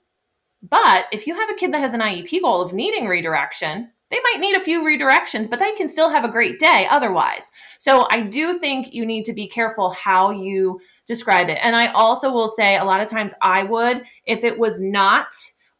But 0.62 1.06
if 1.12 1.28
you 1.28 1.36
have 1.36 1.50
a 1.50 1.56
kid 1.56 1.74
that 1.74 1.82
has 1.82 1.94
an 1.94 2.02
IEP 2.02 2.42
goal 2.42 2.62
of 2.62 2.74
needing 2.74 3.08
redirection, 3.08 3.90
they 4.10 4.20
might 4.24 4.40
need 4.40 4.56
a 4.56 4.62
few 4.62 4.84
redirections, 4.84 5.50
but 5.50 5.60
they 5.60 5.74
can 5.74 5.90
still 5.90 6.10
have 6.10 6.24
a 6.24 6.32
great 6.32 6.60
day 6.60 6.88
otherwise. 6.90 7.52
So 7.78 8.08
I 8.10 8.22
do 8.22 8.58
think 8.58 8.94
you 8.94 9.06
need 9.06 9.26
to 9.26 9.34
be 9.34 9.48
careful 9.48 9.92
how 9.92 10.32
you 10.32 10.80
describe 11.06 11.50
it. 11.50 11.60
And 11.62 11.76
I 11.76 11.88
also 11.88 12.32
will 12.32 12.48
say 12.48 12.78
a 12.78 12.86
lot 12.86 13.02
of 13.02 13.10
times 13.10 13.34
I 13.42 13.64
would, 13.64 14.04
if 14.26 14.44
it 14.44 14.58
was 14.58 14.82
not 14.82 15.28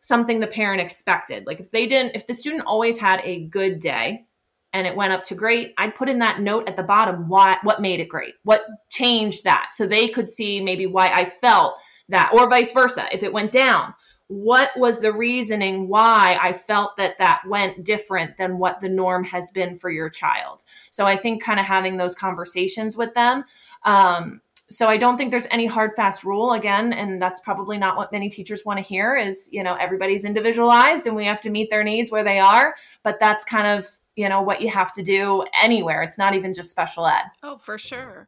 something 0.02 0.40
the 0.40 0.48
parent 0.48 0.82
expected, 0.82 1.46
like 1.46 1.62
if 1.62 1.72
they 1.72 1.88
didn't, 1.88 2.16
if 2.16 2.28
the 2.28 2.34
student 2.34 2.64
always 2.66 2.98
had 2.98 3.22
a 3.24 3.46
good 3.46 3.80
day, 3.80 4.26
and 4.74 4.86
it 4.86 4.96
went 4.96 5.14
up 5.14 5.24
to 5.26 5.36
great, 5.36 5.74
I'd 5.78 5.96
put 5.96 6.10
in 6.10 6.20
that 6.20 6.42
note 6.42 6.68
at 6.68 6.76
the 6.76 6.84
bottom 6.84 7.28
why 7.28 7.58
what 7.64 7.82
made 7.82 8.00
it 8.00 8.10
great, 8.10 8.36
what 8.44 8.66
changed 8.90 9.44
that, 9.44 9.70
so 9.74 9.88
they 9.88 10.08
could 10.08 10.30
see 10.30 10.62
maybe 10.62 10.86
why 10.86 11.10
I 11.10 11.26
felt 11.26 11.76
that, 12.10 12.32
or 12.34 12.50
vice 12.50 12.74
versa. 12.74 13.08
If 13.12 13.24
it 13.24 13.34
went 13.34 13.52
down, 13.52 13.94
what 14.28 14.72
was 14.76 15.00
the 15.00 15.14
reasoning 15.14 15.88
why 15.88 16.38
I 16.42 16.52
felt 16.52 16.98
that 16.98 17.18
that 17.18 17.42
went 17.48 17.86
different 17.86 18.38
than 18.38 18.58
what 18.58 18.82
the 18.82 18.90
norm 18.90 19.24
has 19.24 19.50
been 19.52 19.78
for 19.78 19.90
your 19.90 20.10
child? 20.10 20.66
So 20.92 21.06
I 21.06 21.18
think 21.18 21.42
kind 21.42 21.60
of 21.60 21.66
having 21.66 21.98
those 21.98 22.14
conversations 22.14 22.98
with 22.98 23.14
them. 23.14 23.46
Um, 23.84 24.42
so 24.70 24.88
I 24.88 24.98
don't 24.98 25.18
think 25.18 25.32
there's 25.32 25.48
any 25.50 25.66
hard 25.66 25.92
fast 25.96 26.26
rule 26.26 26.52
again, 26.52 26.92
and 26.92 27.22
that's 27.22 27.40
probably 27.40 27.78
not 27.78 27.96
what 27.96 28.12
many 28.12 28.28
teachers 28.28 28.66
want 28.66 28.78
to 28.78 28.84
hear. 28.84 29.16
Is 29.16 29.48
you 29.52 29.64
know 29.64 29.76
everybody's 29.76 30.26
individualized 30.26 31.08
and 31.08 31.16
we 31.16 31.26
have 31.26 31.40
to 31.42 31.50
meet 31.50 31.70
their 31.70 31.86
needs 31.86 32.12
where 32.12 32.24
they 32.24 32.40
are, 32.40 32.76
but 33.04 33.18
that's 33.22 33.46
kind 33.46 33.80
of 33.80 33.90
you 34.18 34.28
know 34.28 34.42
what 34.42 34.62
you 34.62 34.70
have 34.70 34.92
to 34.94 35.04
do 35.04 35.46
anywhere. 35.62 36.02
It's 36.02 36.18
not 36.18 36.34
even 36.34 36.54
just 36.54 36.72
special 36.72 37.06
ed. 37.06 37.24
Oh, 37.44 37.58
for 37.60 37.78
sure. 37.78 38.28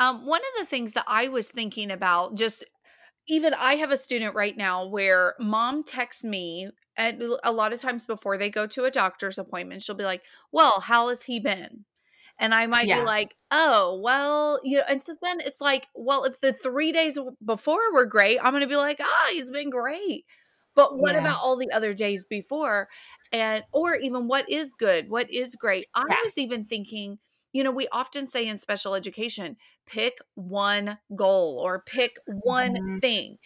Um, 0.00 0.26
one 0.26 0.40
of 0.40 0.60
the 0.60 0.66
things 0.66 0.94
that 0.94 1.04
I 1.06 1.28
was 1.28 1.50
thinking 1.50 1.90
about, 1.90 2.34
just 2.34 2.64
even 3.28 3.52
I 3.52 3.74
have 3.74 3.90
a 3.90 3.96
student 3.96 4.34
right 4.34 4.56
now 4.56 4.86
where 4.86 5.34
mom 5.38 5.84
texts 5.84 6.24
me, 6.24 6.70
and 6.96 7.22
a 7.44 7.52
lot 7.52 7.74
of 7.74 7.80
times 7.80 8.06
before 8.06 8.38
they 8.38 8.48
go 8.48 8.66
to 8.66 8.84
a 8.84 8.90
doctor's 8.90 9.38
appointment, 9.38 9.82
she'll 9.82 9.94
be 9.94 10.04
like, 10.04 10.22
Well, 10.50 10.80
how 10.80 11.10
has 11.10 11.22
he 11.22 11.38
been? 11.38 11.84
And 12.40 12.54
I 12.54 12.66
might 12.66 12.86
yes. 12.86 13.00
be 13.00 13.04
like, 13.04 13.34
oh, 13.50 14.00
well, 14.00 14.60
you 14.62 14.76
know, 14.76 14.84
and 14.88 15.02
so 15.02 15.16
then 15.20 15.40
it's 15.40 15.60
like, 15.60 15.88
well, 15.96 16.22
if 16.22 16.40
the 16.40 16.52
three 16.52 16.92
days 16.92 17.18
before 17.44 17.92
were 17.92 18.06
great, 18.06 18.38
I'm 18.40 18.52
going 18.52 18.60
to 18.60 18.68
be 18.68 18.76
like, 18.76 18.98
oh, 19.00 19.30
he's 19.32 19.50
been 19.50 19.70
great. 19.70 20.24
But 20.78 20.96
what 20.96 21.16
yeah. 21.16 21.22
about 21.22 21.40
all 21.42 21.56
the 21.56 21.72
other 21.72 21.92
days 21.92 22.24
before? 22.24 22.88
And, 23.32 23.64
or 23.72 23.96
even 23.96 24.28
what 24.28 24.48
is 24.48 24.74
good? 24.78 25.10
What 25.10 25.28
is 25.28 25.56
great? 25.56 25.88
I 25.92 26.04
yes. 26.08 26.18
was 26.22 26.38
even 26.38 26.64
thinking, 26.64 27.18
you 27.52 27.64
know, 27.64 27.72
we 27.72 27.88
often 27.90 28.28
say 28.28 28.46
in 28.46 28.58
special 28.58 28.94
education, 28.94 29.56
pick 29.88 30.18
one 30.36 30.98
goal 31.16 31.60
or 31.60 31.82
pick 31.84 32.18
one 32.44 32.74
mm-hmm. 32.76 32.98
thing. 32.98 33.38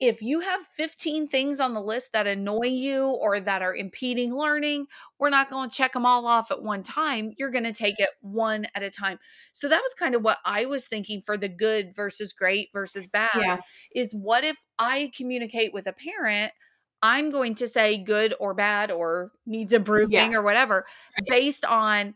If 0.00 0.22
you 0.22 0.40
have 0.40 0.62
15 0.62 1.28
things 1.28 1.60
on 1.60 1.74
the 1.74 1.82
list 1.82 2.14
that 2.14 2.26
annoy 2.26 2.68
you 2.68 3.04
or 3.08 3.38
that 3.38 3.60
are 3.60 3.74
impeding 3.74 4.34
learning, 4.34 4.86
we're 5.18 5.28
not 5.28 5.50
going 5.50 5.68
to 5.68 5.76
check 5.76 5.92
them 5.92 6.06
all 6.06 6.26
off 6.26 6.50
at 6.50 6.62
one 6.62 6.82
time. 6.82 7.32
You're 7.36 7.50
going 7.50 7.64
to 7.64 7.72
take 7.74 7.98
it 7.98 8.10
one 8.22 8.66
at 8.74 8.82
a 8.82 8.88
time. 8.88 9.18
So 9.52 9.68
that 9.68 9.82
was 9.82 9.92
kind 9.92 10.14
of 10.14 10.22
what 10.22 10.38
I 10.46 10.64
was 10.64 10.86
thinking 10.86 11.20
for 11.26 11.36
the 11.36 11.50
good 11.50 11.94
versus 11.94 12.32
great 12.32 12.70
versus 12.72 13.06
bad 13.06 13.28
yeah. 13.36 13.58
is 13.94 14.14
what 14.14 14.42
if 14.42 14.56
I 14.78 15.10
communicate 15.14 15.74
with 15.74 15.86
a 15.86 15.92
parent 15.92 16.52
I'm 17.02 17.30
going 17.30 17.54
to 17.56 17.68
say 17.68 17.98
good 17.98 18.34
or 18.40 18.54
bad 18.54 18.90
or 18.90 19.32
needs 19.46 19.72
improving 19.72 20.32
yeah. 20.32 20.38
or 20.38 20.42
whatever 20.42 20.86
right. 21.18 21.28
based 21.28 21.64
on 21.64 22.14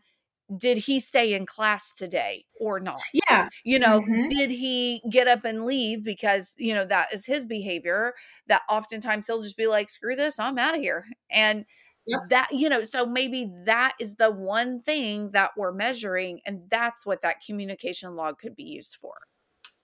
did 0.57 0.77
he 0.77 0.99
stay 0.99 1.33
in 1.33 1.45
class 1.45 1.95
today 1.95 2.45
or 2.59 2.79
not? 2.79 2.99
Yeah. 3.13 3.47
You 3.63 3.79
know, 3.79 4.01
mm-hmm. 4.01 4.27
did 4.27 4.51
he 4.51 5.01
get 5.09 5.27
up 5.27 5.45
and 5.45 5.65
leave 5.65 6.03
because, 6.03 6.53
you 6.57 6.73
know, 6.73 6.85
that 6.85 7.13
is 7.13 7.25
his 7.25 7.45
behavior 7.45 8.13
that 8.47 8.61
oftentimes 8.69 9.27
he'll 9.27 9.41
just 9.41 9.57
be 9.57 9.67
like, 9.67 9.89
screw 9.89 10.15
this, 10.15 10.39
I'm 10.39 10.57
out 10.57 10.75
of 10.75 10.81
here. 10.81 11.05
And 11.31 11.65
yep. 12.05 12.19
that, 12.29 12.49
you 12.51 12.69
know, 12.69 12.83
so 12.83 13.05
maybe 13.05 13.51
that 13.65 13.93
is 13.99 14.15
the 14.15 14.31
one 14.31 14.81
thing 14.81 15.31
that 15.31 15.51
we're 15.57 15.73
measuring. 15.73 16.41
And 16.45 16.63
that's 16.69 17.05
what 17.05 17.21
that 17.21 17.41
communication 17.45 18.15
log 18.15 18.37
could 18.37 18.55
be 18.55 18.63
used 18.63 18.97
for. 18.99 19.13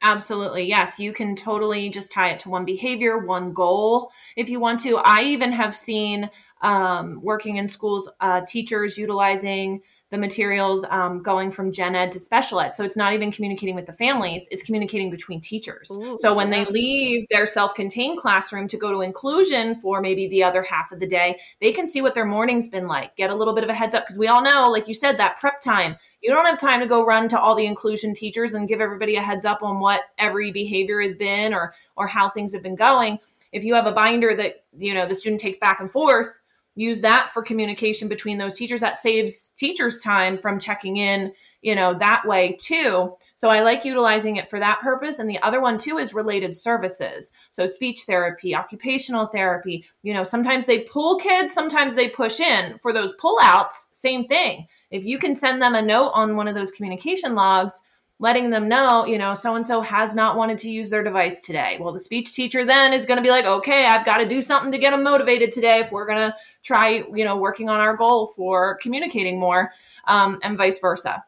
Absolutely. 0.02 0.64
Yes. 0.64 1.00
You 1.00 1.12
can 1.12 1.36
totally 1.36 1.90
just 1.90 2.12
tie 2.12 2.30
it 2.30 2.40
to 2.42 2.50
one 2.50 2.66
behavior, 2.66 3.18
one 3.18 3.54
goal 3.54 4.12
if 4.36 4.50
you 4.50 4.60
want 4.60 4.80
to. 4.82 4.98
I 4.98 5.24
even 5.24 5.52
have 5.52 5.76
seen 5.76 6.30
um, 6.62 7.20
working 7.22 7.58
in 7.58 7.68
schools, 7.68 8.10
uh, 8.20 8.42
teachers 8.48 8.98
utilizing 8.98 9.82
the 10.12 10.18
materials 10.18 10.86
um, 10.90 11.22
going 11.22 11.52
from 11.52 11.72
gen 11.72 11.96
ed 11.96 12.12
to 12.12 12.20
special 12.20 12.60
ed. 12.60 12.76
So 12.76 12.84
it's 12.84 12.98
not 12.98 13.14
even 13.14 13.32
communicating 13.32 13.76
with 13.76 13.86
the 13.86 13.94
families, 13.94 14.48
it's 14.50 14.64
communicating 14.64 15.10
between 15.10 15.40
teachers. 15.40 15.90
Ooh, 15.92 16.18
so 16.20 16.34
when 16.34 16.52
yeah. 16.52 16.64
they 16.64 16.72
leave 16.72 17.28
their 17.30 17.46
self 17.46 17.76
contained 17.76 18.18
classroom 18.18 18.68
to 18.70 18.78
go 18.78 18.92
to 18.92 19.02
inclusion 19.02 19.76
for 19.76 20.02
maybe 20.02 20.28
the 20.28 20.44
other 20.44 20.64
half 20.64 20.92
of 20.92 21.00
the 21.00 21.08
day, 21.08 21.40
they 21.62 21.72
can 21.72 21.88
see 21.88 22.02
what 22.02 22.16
their 22.16 22.26
morning's 22.26 22.68
been 22.68 22.88
like, 22.88 23.16
get 23.16 23.30
a 23.30 23.36
little 23.36 23.54
bit 23.54 23.64
of 23.64 23.70
a 23.70 23.76
heads 23.76 23.94
up. 23.94 24.06
Because 24.06 24.18
we 24.18 24.28
all 24.28 24.42
know, 24.42 24.72
like 24.72 24.88
you 24.88 24.94
said, 24.94 25.18
that 25.18 25.38
prep 25.38 25.62
time, 25.62 25.96
you 26.22 26.32
don't 26.32 26.46
have 26.46 26.60
time 26.60 26.80
to 26.80 26.88
go 26.88 27.06
run 27.06 27.30
to 27.30 27.40
all 27.40 27.56
the 27.56 27.66
inclusion 27.66 28.14
teachers 28.14 28.54
and 28.54 28.68
give 28.68 28.82
everybody 28.82 29.16
a 29.16 29.22
heads 29.22 29.46
up 29.46 29.62
on 29.62 29.80
what 29.80 30.02
every 30.18 30.52
behavior 30.52 31.02
has 31.02 31.16
been 31.16 31.54
or 31.54 31.74
or 31.96 32.08
how 32.08 32.30
things 32.30 32.54
have 32.54 32.64
been 32.64 32.76
going. 32.76 33.20
If 33.52 33.64
you 33.64 33.74
have 33.76 33.88
a 33.88 33.92
binder 33.92 34.36
that 34.36 34.64
you 34.78 34.94
know 34.94 35.06
the 35.06 35.16
student 35.16 35.40
takes 35.40 35.58
back 35.58 35.80
and 35.80 35.90
forth, 35.90 36.39
use 36.80 37.02
that 37.02 37.32
for 37.34 37.44
communication 37.44 38.08
between 38.08 38.38
those 38.38 38.56
teachers. 38.56 38.82
That 38.82 38.98
saves 38.98 39.50
teachers 39.58 40.00
time 40.00 40.38
from 40.38 40.60
checking 40.60 40.98
in 40.98 41.34
you 41.62 41.76
know 41.76 41.94
that 41.94 42.24
way 42.26 42.56
too. 42.60 43.16
So 43.36 43.50
i 43.50 43.62
like 43.62 43.84
utilizing 43.84 44.38
it 44.38 44.50
for 44.50 44.60
that 44.60 44.80
purpose. 44.82 45.20
And 45.20 45.30
the 45.30 45.40
other 45.40 45.62
one 45.62 45.78
too 45.78 45.98
is 45.98 46.14
related 46.14 46.56
services. 46.56 47.34
So 47.50 47.68
speech 47.68 48.04
therapy 48.04 48.56
occupational 48.56 49.26
therapy 49.26 49.86
you 50.04 50.14
know 50.14 50.24
sometimes 50.24 50.66
they 50.66 50.80
pull 50.82 51.18
kids 51.18 51.54
sometimes 51.54 51.96
they 51.96 52.10
push 52.10 52.40
in. 52.40 52.78
For 52.80 52.94
those 52.94 53.14
pullouts 53.22 53.90
same 53.92 54.26
thing. 54.26 54.68
If 54.90 55.04
you 55.04 55.20
can 55.20 55.36
send 55.36 55.62
them 55.62 55.76
a 55.76 55.82
note 55.82 56.12
on 56.14 56.38
one 56.38 56.48
of 56.48 56.56
those 56.56 56.72
communication 56.72 57.36
logs 57.36 57.82
letting 58.22 58.50
them 58.50 58.68
know, 58.68 59.06
you 59.06 59.18
know, 59.18 59.34
so 59.34 59.56
and 59.56 59.66
so 59.66 59.82
has 59.82 60.14
not 60.14 60.36
wanted 60.36 60.58
to 60.58 60.70
use 60.70 60.90
their 60.90 61.04
device 61.04 61.42
today. 61.42 61.78
Well, 61.80 61.94
the 61.94 62.00
speech 62.00 62.34
teacher 62.34 62.66
then 62.66 62.92
is 62.92 63.06
going 63.06 63.16
to 63.16 63.24
be 63.24 63.30
like, 63.30 63.46
okay, 63.46 63.86
I've 63.86 64.06
got 64.06 64.18
to 64.18 64.28
do 64.28 64.42
something 64.42 64.74
to 64.74 64.78
get 64.78 64.92
them 64.92 65.04
motivated 65.04 65.52
today 65.52 65.80
if 65.80 65.92
we're 65.92 66.06
going 66.06 66.20
to 66.20 66.36
try, 66.62 67.06
you 67.14 67.24
know, 67.24 67.38
working 67.38 67.70
on 67.70 67.80
our 67.80 67.96
goal 67.96 68.28
for 68.28 68.76
communicating 68.82 69.40
more, 69.40 69.72
um, 70.06 70.38
and 70.44 70.58
vice 70.58 70.80
versa. 70.80 71.24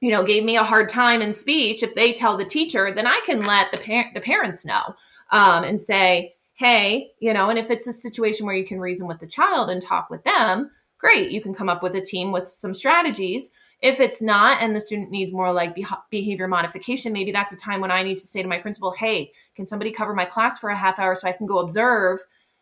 You 0.00 0.12
know, 0.12 0.24
gave 0.24 0.44
me 0.44 0.56
a 0.56 0.62
hard 0.62 0.88
time 0.88 1.22
in 1.22 1.32
speech. 1.32 1.82
If 1.82 1.96
they 1.96 2.12
tell 2.12 2.36
the 2.36 2.44
teacher, 2.44 2.92
then 2.94 3.08
I 3.08 3.20
can 3.26 3.44
let 3.44 3.72
the 3.72 3.78
parent, 3.78 4.14
the 4.14 4.20
parents 4.20 4.64
know, 4.64 4.94
um, 5.32 5.64
and 5.64 5.80
say, 5.80 6.36
hey, 6.54 7.10
you 7.18 7.32
know, 7.32 7.50
and 7.50 7.58
if 7.58 7.68
it's 7.68 7.88
a 7.88 7.92
situation 7.92 8.46
where 8.46 8.54
you 8.54 8.64
can 8.64 8.78
reason 8.78 9.08
with 9.08 9.18
the 9.18 9.26
child 9.26 9.70
and 9.70 9.82
talk 9.82 10.08
with 10.08 10.22
them, 10.22 10.70
great. 10.98 11.32
You 11.32 11.40
can 11.40 11.52
come 11.52 11.68
up 11.68 11.82
with 11.82 11.96
a 11.96 12.00
team 12.00 12.30
with 12.30 12.46
some 12.46 12.74
strategies 12.74 13.50
if 13.80 14.00
it's 14.00 14.20
not, 14.20 14.60
and 14.60 14.74
the 14.74 14.80
student 14.80 15.10
needs 15.10 15.32
more 15.32 15.52
like 15.52 15.76
behavior 16.10 16.48
modification, 16.48 17.12
maybe 17.12 17.30
that's 17.30 17.52
a 17.52 17.56
time 17.56 17.80
when 17.80 17.92
I 17.92 18.02
need 18.02 18.18
to 18.18 18.26
say 18.26 18.42
to 18.42 18.48
my 18.48 18.58
principal, 18.58 18.90
hey, 18.90 19.32
can 19.54 19.66
somebody 19.66 19.92
cover 19.92 20.14
my 20.14 20.24
class 20.24 20.58
for 20.58 20.70
a 20.70 20.76
half 20.76 20.98
hour 20.98 21.14
so 21.14 21.28
I 21.28 21.32
can 21.32 21.46
go 21.46 21.58
observe 21.58 22.18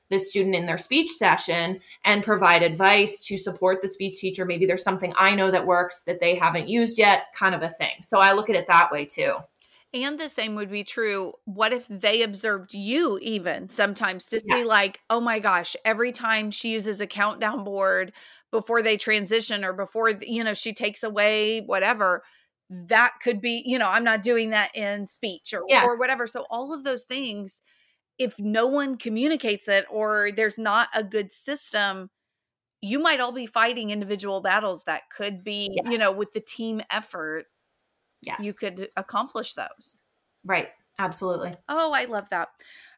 the 0.09 0.19
student 0.19 0.55
in 0.55 0.67
their 0.67 0.77
speech 0.77 1.11
session 1.11 1.81
and 2.05 2.23
provide 2.23 2.63
advice 2.63 3.25
to 3.27 3.39
support 3.39 3.81
the 3.81 3.89
speech 3.89 4.19
teacher? 4.19 4.45
Maybe 4.45 4.67
there's 4.67 4.85
something 4.85 5.15
I 5.17 5.35
know 5.35 5.51
that 5.51 5.67
works 5.67 6.03
that 6.03 6.21
they 6.21 6.35
haven't 6.35 6.69
used 6.69 6.99
yet, 6.99 7.27
kind 7.35 7.55
of 7.55 7.63
a 7.63 7.71
thing. 7.71 8.03
So 8.03 8.19
I 8.19 8.33
look 8.33 8.51
at 8.51 8.57
it 8.57 8.67
that 8.69 8.93
way 8.93 9.07
too. 9.07 9.37
And 10.05 10.19
the 10.19 10.29
same 10.29 10.55
would 10.57 10.71
be 10.71 10.85
true. 10.85 11.33
What 11.45 11.73
if 11.73 11.87
they 11.89 12.23
observed 12.23 12.75
you 12.75 13.19
even 13.23 13.69
sometimes 13.69 14.27
to 14.27 14.37
yes. 14.37 14.43
be 14.45 14.65
like, 14.65 15.01
oh 15.11 15.21
my 15.21 15.39
gosh, 15.39 15.77
every 15.85 16.13
time 16.13 16.51
she 16.51 16.71
uses 16.71 17.01
a 17.01 17.07
countdown 17.07 17.65
board 17.65 18.13
before 18.51 18.83
they 18.83 18.97
transition 18.97 19.65
or 19.65 19.73
before 19.73 20.11
you 20.11 20.45
know 20.45 20.55
she 20.55 20.73
takes 20.73 21.03
away 21.03 21.61
whatever 21.67 22.23
that 22.71 23.13
could 23.23 23.41
be 23.41 23.63
you 23.67 23.79
know 23.79 23.89
i'm 23.89 24.05
not 24.05 24.23
doing 24.23 24.51
that 24.51 24.75
in 24.75 25.07
speech 25.07 25.53
or, 25.53 25.63
yes. 25.69 25.85
or 25.85 25.99
whatever 25.99 26.27
so 26.27 26.47
all 26.51 26.73
of 26.73 26.85
those 26.85 27.05
things 27.05 27.61
if 28.19 28.39
no 28.39 28.67
one 28.67 28.97
communicates 28.97 29.69
it 29.69 29.85
or 29.91 30.31
there's 30.33 30.59
not 30.59 30.89
a 30.95 31.03
good 31.03 31.33
system 31.33 32.09
you 32.81 32.99
might 32.99 33.21
all 33.21 33.33
be 33.33 33.47
fighting 33.47 33.91
individual 33.91 34.41
battles 34.41 34.85
that 34.85 35.03
could 35.15 35.45
be 35.45 35.71
yes. 35.73 35.93
you 35.93 35.99
know 35.99 36.13
with 36.13 36.33
the 36.33 36.41
team 36.41 36.81
effort 36.91 37.47
yes. 38.23 38.39
you 38.41 38.53
could 38.53 38.89
accomplish 38.97 39.55
those 39.55 40.03
right 40.45 40.69
absolutely 40.99 41.53
oh 41.69 41.93
i 41.93 42.05
love 42.05 42.29
that 42.31 42.49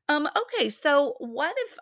um 0.08 0.28
okay 0.36 0.68
so 0.68 1.14
what 1.18 1.54
if 1.58 1.78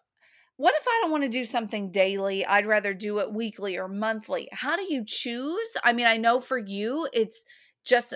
what 0.56 0.74
if 0.74 0.86
I 0.88 1.00
don't 1.02 1.10
want 1.10 1.22
to 1.22 1.28
do 1.28 1.44
something 1.44 1.90
daily? 1.90 2.44
I'd 2.46 2.66
rather 2.66 2.94
do 2.94 3.18
it 3.18 3.32
weekly 3.32 3.76
or 3.76 3.88
monthly. 3.88 4.48
How 4.52 4.74
do 4.74 4.82
you 4.82 5.04
choose? 5.04 5.76
I 5.84 5.92
mean, 5.92 6.06
I 6.06 6.16
know 6.16 6.40
for 6.40 6.56
you, 6.56 7.06
it's 7.12 7.44
just 7.84 8.14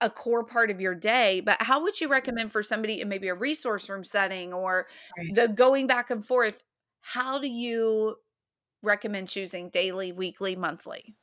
a 0.00 0.08
core 0.08 0.44
part 0.44 0.70
of 0.70 0.80
your 0.80 0.94
day, 0.94 1.40
but 1.40 1.60
how 1.60 1.82
would 1.82 2.00
you 2.00 2.08
recommend 2.08 2.52
for 2.52 2.62
somebody 2.62 3.00
in 3.00 3.08
maybe 3.08 3.28
a 3.28 3.34
resource 3.34 3.88
room 3.88 4.04
setting 4.04 4.52
or 4.52 4.86
right. 5.18 5.34
the 5.34 5.48
going 5.48 5.86
back 5.86 6.10
and 6.10 6.24
forth? 6.24 6.62
How 7.00 7.38
do 7.38 7.48
you 7.48 8.16
recommend 8.82 9.28
choosing 9.28 9.70
daily, 9.70 10.12
weekly, 10.12 10.54
monthly? 10.54 11.16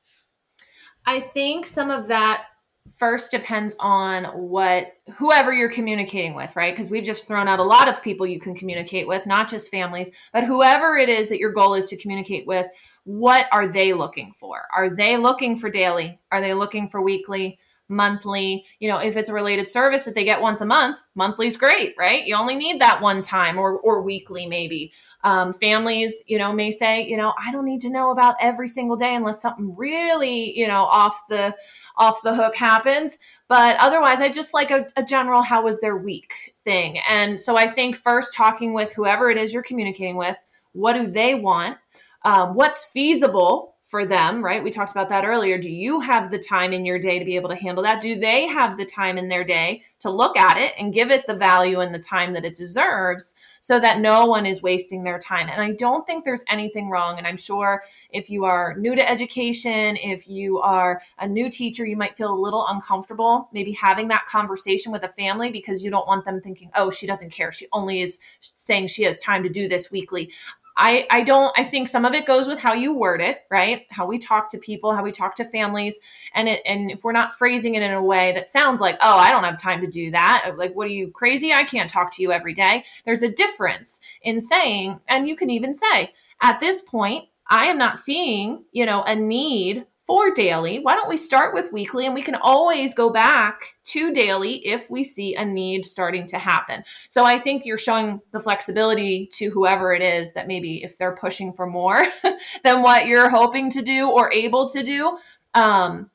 I 1.05 1.21
think 1.21 1.65
some 1.65 1.89
of 1.89 2.07
that 2.07 2.47
first 2.95 3.31
depends 3.31 3.75
on 3.79 4.25
what 4.25 4.93
whoever 5.15 5.53
you're 5.53 5.71
communicating 5.71 6.35
with, 6.35 6.55
right? 6.55 6.75
Because 6.75 6.89
we've 6.89 7.03
just 7.03 7.27
thrown 7.27 7.47
out 7.47 7.59
a 7.59 7.63
lot 7.63 7.87
of 7.87 8.03
people 8.03 8.25
you 8.25 8.39
can 8.39 8.55
communicate 8.55 9.07
with, 9.07 9.25
not 9.25 9.49
just 9.49 9.71
families, 9.71 10.11
but 10.33 10.43
whoever 10.43 10.97
it 10.97 11.09
is 11.09 11.29
that 11.29 11.39
your 11.39 11.51
goal 11.51 11.73
is 11.73 11.87
to 11.89 11.97
communicate 11.97 12.45
with, 12.47 12.67
what 13.03 13.45
are 13.51 13.67
they 13.67 13.93
looking 13.93 14.33
for? 14.33 14.67
Are 14.75 14.89
they 14.89 15.17
looking 15.17 15.57
for 15.57 15.69
daily? 15.69 16.19
Are 16.31 16.41
they 16.41 16.53
looking 16.53 16.89
for 16.89 17.01
weekly? 17.01 17.59
Monthly. 17.89 18.65
You 18.79 18.89
know, 18.89 18.97
if 18.97 19.17
it's 19.17 19.29
a 19.29 19.33
related 19.33 19.69
service 19.69 20.03
that 20.03 20.15
they 20.15 20.23
get 20.23 20.41
once 20.41 20.61
a 20.61 20.65
month, 20.65 20.99
monthly's 21.15 21.57
great, 21.57 21.95
right? 21.97 22.25
You 22.25 22.35
only 22.35 22.55
need 22.55 22.81
that 22.81 23.01
one 23.01 23.21
time 23.21 23.57
or 23.57 23.77
or 23.79 24.01
weekly 24.01 24.45
maybe. 24.45 24.91
Um, 25.23 25.51
families, 25.53 26.23
you 26.27 26.37
know, 26.37 26.53
may 26.53 26.71
say, 26.71 27.05
you 27.05 27.17
know, 27.17 27.33
I 27.37 27.51
don't 27.51 27.65
need 27.65 27.81
to 27.81 27.89
know 27.89 28.11
about 28.11 28.35
every 28.39 28.67
single 28.67 28.95
day 28.95 29.15
unless 29.15 29.41
something 29.41 29.75
really, 29.75 30.57
you 30.57 30.67
know, 30.67 30.83
off 30.85 31.21
the 31.29 31.55
off 31.97 32.21
the 32.21 32.35
hook 32.35 32.55
happens. 32.55 33.17
But 33.47 33.77
otherwise, 33.77 34.21
I 34.21 34.29
just 34.29 34.53
like 34.53 34.71
a, 34.71 34.87
a 34.95 35.03
general 35.03 35.41
how 35.41 35.63
was 35.63 35.79
their 35.79 35.97
week 35.97 36.55
thing. 36.63 36.99
And 37.09 37.39
so 37.39 37.57
I 37.57 37.67
think 37.67 37.95
first 37.95 38.33
talking 38.33 38.73
with 38.73 38.93
whoever 38.93 39.29
it 39.29 39.37
is 39.37 39.53
you're 39.53 39.63
communicating 39.63 40.17
with, 40.17 40.37
what 40.73 40.93
do 40.93 41.07
they 41.07 41.35
want? 41.35 41.77
Um, 42.23 42.55
what's 42.55 42.85
feasible 42.85 43.76
for 43.87 44.05
them, 44.05 44.43
right? 44.43 44.61
We 44.61 44.69
talked 44.69 44.91
about 44.91 45.07
that 45.09 45.23
earlier. 45.23 45.57
Do 45.57 45.71
you 45.71 46.01
have 46.01 46.29
the 46.29 46.37
time 46.37 46.73
in 46.73 46.83
your 46.83 46.99
day 46.99 47.19
to 47.19 47.25
be 47.25 47.37
able 47.37 47.47
to 47.49 47.55
handle 47.55 47.83
that? 47.83 48.01
Do 48.01 48.19
they 48.19 48.45
have 48.45 48.77
the 48.77 48.85
time 48.85 49.17
in 49.17 49.29
their 49.29 49.45
day 49.45 49.81
to 50.01 50.09
look 50.09 50.35
at 50.35 50.57
it 50.57 50.73
and 50.77 50.93
give 50.93 51.09
it 51.09 51.25
the 51.25 51.33
value 51.33 51.79
and 51.79 51.95
the 51.95 51.99
time 51.99 52.33
that 52.33 52.43
it 52.43 52.53
deserves 52.53 53.33
so 53.61 53.79
that 53.79 54.01
no 54.01 54.25
one 54.25 54.45
is 54.45 54.61
wasting 54.61 55.03
their 55.03 55.17
time? 55.17 55.47
And 55.49 55.61
I 55.61 55.71
don't 55.71 56.05
think 56.05 56.25
there's 56.25 56.43
anything 56.49 56.89
wrong. 56.89 57.17
And 57.17 57.25
I'm 57.25 57.37
sure 57.37 57.81
if 58.09 58.29
you 58.29 58.43
are 58.43 58.75
new 58.77 58.93
to 58.93 59.09
education, 59.09 59.95
if 59.95 60.27
you 60.27 60.59
are 60.59 61.01
a 61.19 61.27
new 61.27 61.49
teacher, 61.49 61.85
you 61.85 61.95
might 61.95 62.17
feel 62.17 62.33
a 62.33 62.37
little 62.37 62.65
uncomfortable 62.67 63.47
maybe 63.53 63.71
having 63.71 64.09
that 64.09 64.25
conversation 64.25 64.91
with 64.91 65.03
a 65.03 65.09
family 65.09 65.49
because 65.49 65.81
you 65.81 65.89
don't 65.89 66.07
want 66.07 66.25
them 66.25 66.41
thinking, 66.41 66.69
oh, 66.75 66.91
she 66.91 67.07
doesn't 67.07 67.29
care. 67.29 67.53
She 67.53 67.67
only 67.71 68.01
is 68.01 68.19
saying 68.41 68.87
she 68.87 69.03
has 69.03 69.17
time 69.19 69.43
to 69.43 69.49
do 69.49 69.69
this 69.69 69.89
weekly. 69.89 70.29
I, 70.79 71.07
I 71.09 71.23
don't 71.23 71.51
I 71.57 71.63
think 71.63 71.87
some 71.87 72.05
of 72.05 72.13
it 72.13 72.27
goes 72.27 72.47
with 72.47 72.59
how 72.59 72.73
you 72.73 72.93
word 72.93 73.19
it, 73.19 73.41
right? 73.49 73.85
How 73.89 74.05
we 74.05 74.19
talk 74.19 74.49
to 74.51 74.59
people, 74.59 74.95
how 74.95 75.03
we 75.03 75.11
talk 75.11 75.35
to 75.37 75.45
families. 75.45 75.99
And 76.35 76.47
it 76.47 76.61
and 76.65 76.91
if 76.91 77.03
we're 77.03 77.11
not 77.11 77.33
phrasing 77.33 77.75
it 77.75 77.81
in 77.81 77.91
a 77.91 78.03
way 78.03 78.31
that 78.33 78.47
sounds 78.47 78.79
like, 78.79 78.97
oh, 79.01 79.17
I 79.17 79.31
don't 79.31 79.43
have 79.43 79.59
time 79.59 79.81
to 79.81 79.87
do 79.87 80.11
that. 80.11 80.53
Like, 80.57 80.75
what 80.75 80.85
are 80.87 80.91
you 80.91 81.09
crazy? 81.09 81.51
I 81.51 81.63
can't 81.63 81.89
talk 81.89 82.13
to 82.15 82.21
you 82.21 82.31
every 82.31 82.53
day. 82.53 82.85
There's 83.05 83.23
a 83.23 83.31
difference 83.31 83.99
in 84.21 84.39
saying, 84.39 84.99
and 85.07 85.27
you 85.27 85.35
can 85.35 85.49
even 85.49 85.73
say, 85.73 86.13
at 86.41 86.59
this 86.59 86.83
point, 86.83 87.25
I 87.49 87.65
am 87.65 87.77
not 87.77 87.97
seeing, 87.97 88.63
you 88.71 88.85
know, 88.85 89.01
a 89.03 89.15
need 89.15 89.85
for 90.07 90.31
daily. 90.31 90.79
Why 90.79 90.95
don't 90.95 91.09
we 91.09 91.17
start 91.17 91.53
with 91.53 91.73
weekly 91.73 92.05
and 92.05 92.15
we 92.15 92.23
can 92.23 92.35
always 92.35 92.93
go 92.93 93.09
back 93.09 93.75
to 93.87 94.13
daily 94.13 94.65
if 94.65 94.89
we 94.89 95.03
see 95.03 95.35
a 95.35 95.43
need 95.43 95.85
starting 95.85 96.25
to 96.27 96.39
happen. 96.39 96.85
So 97.09 97.25
I 97.25 97.37
think 97.37 97.65
you're 97.65 97.77
showing 97.77 98.21
the 98.31 98.39
flexibility 98.39 99.29
to 99.33 99.49
whoever 99.49 99.93
it 99.93 100.01
is 100.01 100.31
that 100.33 100.47
maybe 100.47 100.81
if 100.81 100.97
they're 100.97 101.15
pushing 101.15 101.51
for 101.51 101.67
more 101.67 102.07
than 102.63 102.81
what 102.81 103.07
you're 103.07 103.29
hoping 103.29 103.69
to 103.71 103.81
do 103.81 104.09
or 104.09 104.31
able 104.31 104.69
to 104.69 104.81
do, 104.81 105.17
um, 105.53 106.09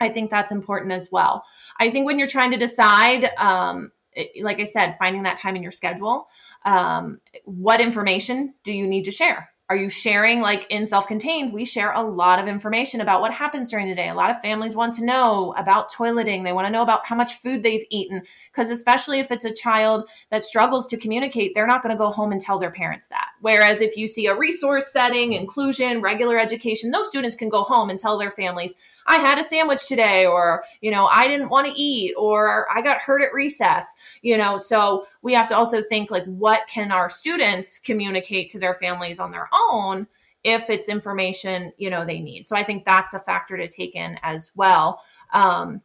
I 0.00 0.08
think 0.08 0.30
that's 0.30 0.50
important 0.50 0.92
as 0.92 1.12
well. 1.12 1.44
I 1.78 1.90
think 1.90 2.06
when 2.06 2.18
you're 2.18 2.26
trying 2.26 2.50
to 2.52 2.56
decide, 2.56 3.30
um, 3.36 3.92
it, 4.12 4.42
like 4.42 4.58
I 4.58 4.64
said, 4.64 4.96
finding 4.98 5.24
that 5.24 5.36
time 5.36 5.54
in 5.54 5.62
your 5.62 5.70
schedule, 5.70 6.28
um, 6.64 7.20
what 7.44 7.80
information 7.80 8.54
do 8.62 8.72
you 8.72 8.86
need 8.86 9.04
to 9.04 9.10
share? 9.10 9.50
Are 9.70 9.76
you 9.76 9.88
sharing 9.88 10.40
like 10.40 10.66
in 10.70 10.84
self-contained? 10.84 11.52
We 11.52 11.64
share 11.64 11.92
a 11.92 12.02
lot 12.02 12.38
of 12.38 12.48
information 12.48 13.00
about 13.00 13.20
what 13.20 13.32
happens 13.32 13.70
during 13.70 13.88
the 13.88 13.94
day. 13.94 14.08
A 14.08 14.14
lot 14.14 14.30
of 14.30 14.40
families 14.40 14.76
want 14.76 14.92
to 14.94 15.04
know 15.04 15.54
about 15.56 15.92
toileting. 15.92 16.44
They 16.44 16.52
want 16.52 16.66
to 16.66 16.72
know 16.72 16.82
about 16.82 17.06
how 17.06 17.16
much 17.16 17.34
food 17.34 17.62
they've 17.62 17.86
eaten 17.90 18.22
because 18.52 18.70
especially 18.70 19.20
if 19.20 19.30
it's 19.30 19.44
a 19.44 19.52
child 19.52 20.08
that 20.30 20.44
struggles 20.44 20.86
to 20.88 20.96
communicate 20.96 21.52
they're 21.54 21.66
not 21.66 21.82
going 21.82 21.94
to 21.94 21.98
go 21.98 22.10
home 22.10 22.32
and 22.32 22.40
tell 22.40 22.58
their 22.58 22.70
parents 22.70 23.08
that 23.08 23.28
whereas 23.44 23.80
if 23.80 23.96
you 23.96 24.08
see 24.08 24.26
a 24.26 24.34
resource 24.34 24.90
setting 24.92 25.34
inclusion 25.34 26.00
regular 26.00 26.38
education 26.38 26.90
those 26.90 27.08
students 27.08 27.36
can 27.36 27.48
go 27.48 27.62
home 27.62 27.90
and 27.90 28.00
tell 28.00 28.18
their 28.18 28.30
families 28.32 28.74
I 29.06 29.16
had 29.16 29.38
a 29.38 29.44
sandwich 29.44 29.86
today, 29.86 30.24
or, 30.24 30.64
you 30.80 30.90
know, 30.90 31.06
I 31.12 31.28
didn't 31.28 31.50
want 31.50 31.66
to 31.66 31.78
eat, 31.78 32.14
or 32.16 32.66
I 32.74 32.80
got 32.80 33.02
hurt 33.02 33.22
at 33.22 33.34
recess, 33.34 33.94
you 34.22 34.38
know. 34.38 34.56
So 34.56 35.06
we 35.20 35.34
have 35.34 35.46
to 35.48 35.56
also 35.56 35.82
think 35.82 36.10
like, 36.10 36.24
what 36.24 36.62
can 36.68 36.90
our 36.90 37.10
students 37.10 37.78
communicate 37.78 38.48
to 38.50 38.58
their 38.58 38.74
families 38.74 39.18
on 39.18 39.30
their 39.30 39.48
own? 39.52 40.06
if 40.44 40.68
it's 40.68 40.90
information 40.90 41.72
you 41.78 41.90
know 41.90 42.04
they 42.04 42.20
need 42.20 42.46
so 42.46 42.54
i 42.54 42.62
think 42.62 42.84
that's 42.84 43.14
a 43.14 43.18
factor 43.18 43.56
to 43.56 43.66
take 43.66 43.94
in 43.96 44.18
as 44.22 44.50
well 44.54 45.00
um, 45.32 45.80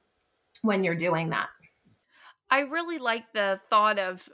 when 0.62 0.84
you're 0.84 0.96
doing 0.96 1.30
that 1.30 1.48
i 2.52 2.60
really 2.60 3.00
like 3.00 3.24
the 3.34 3.60
thought 3.70 3.98
of 3.98 4.30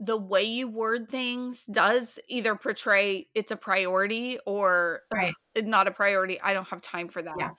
the 0.00 0.16
way 0.16 0.44
you 0.44 0.68
word 0.68 1.08
things 1.08 1.64
does 1.64 2.18
either 2.28 2.54
portray 2.54 3.26
it's 3.34 3.50
a 3.50 3.56
priority 3.56 4.38
or 4.46 5.00
right. 5.12 5.34
not 5.56 5.88
a 5.88 5.90
priority 5.90 6.40
i 6.40 6.52
don't 6.52 6.68
have 6.68 6.80
time 6.80 7.08
for 7.08 7.20
that 7.20 7.34
yeah. 7.38 7.50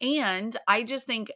And 0.00 0.56
I 0.66 0.82
just 0.82 1.06
think 1.06 1.30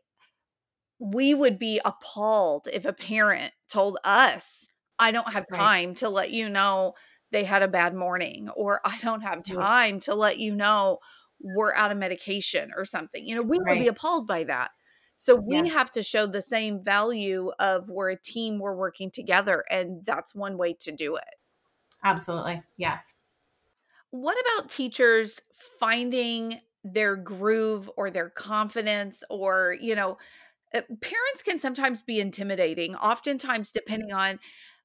we 0.98 1.34
would 1.34 1.58
be 1.58 1.80
appalled 1.84 2.68
if 2.72 2.84
a 2.84 2.92
parent 2.92 3.52
told 3.68 3.98
us, 4.04 4.66
I 4.98 5.12
don't 5.12 5.32
have 5.32 5.46
time 5.52 5.90
right. 5.90 5.96
to 5.98 6.10
let 6.10 6.30
you 6.30 6.48
know 6.50 6.92
they 7.32 7.44
had 7.44 7.62
a 7.62 7.68
bad 7.68 7.94
morning, 7.94 8.50
or 8.54 8.80
I 8.84 8.98
don't 8.98 9.22
have 9.22 9.42
time 9.42 10.00
to 10.00 10.14
let 10.14 10.38
you 10.38 10.54
know 10.54 10.98
we're 11.40 11.72
out 11.74 11.90
of 11.90 11.96
medication 11.96 12.70
or 12.76 12.84
something. 12.84 13.26
You 13.26 13.36
know, 13.36 13.42
we 13.42 13.58
right. 13.58 13.76
would 13.76 13.82
be 13.82 13.88
appalled 13.88 14.26
by 14.26 14.44
that. 14.44 14.72
So 15.20 15.34
we 15.34 15.56
yeah. 15.56 15.66
have 15.66 15.90
to 15.90 16.02
show 16.02 16.26
the 16.26 16.40
same 16.40 16.82
value 16.82 17.50
of 17.58 17.90
we're 17.90 18.08
a 18.08 18.16
team, 18.16 18.58
we're 18.58 18.74
working 18.74 19.10
together, 19.10 19.64
and 19.70 20.02
that's 20.02 20.34
one 20.34 20.56
way 20.56 20.72
to 20.80 20.92
do 20.92 21.16
it. 21.16 21.34
Absolutely. 22.02 22.62
Yes. 22.78 23.16
What 24.12 24.38
about 24.40 24.70
teachers 24.70 25.38
finding 25.78 26.60
their 26.84 27.16
groove 27.16 27.90
or 27.98 28.10
their 28.10 28.30
confidence 28.30 29.22
or 29.28 29.76
you 29.78 29.94
know 29.94 30.16
uh, 30.72 30.80
parents 31.02 31.42
can 31.44 31.58
sometimes 31.58 32.02
be 32.02 32.18
intimidating 32.18 32.94
oftentimes 32.94 33.70
depending 33.70 34.12
on 34.12 34.38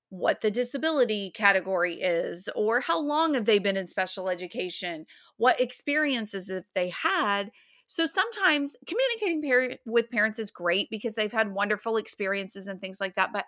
what 0.10 0.42
the 0.42 0.52
disability 0.52 1.32
category 1.34 1.94
is 1.94 2.50
or 2.58 2.82
how 2.82 3.00
long 3.00 3.34
have 3.34 3.46
they 3.46 3.58
been 3.58 3.78
in 3.78 3.88
special 3.88 4.28
education 4.28 5.06
what 5.38 5.62
experiences 5.62 6.50
have 6.50 6.66
they 6.74 6.90
had 6.90 7.50
so 7.88 8.06
sometimes 8.06 8.76
communicating 8.88 9.42
par- 9.42 9.78
with 9.86 10.10
parents 10.10 10.40
is 10.40 10.52
great 10.52 10.90
because 10.90 11.16
they've 11.16 11.32
had 11.32 11.54
wonderful 11.54 11.98
experiences 11.98 12.68
and 12.68 12.82
things 12.82 13.00
like 13.00 13.16
that 13.16 13.32
but 13.34 13.46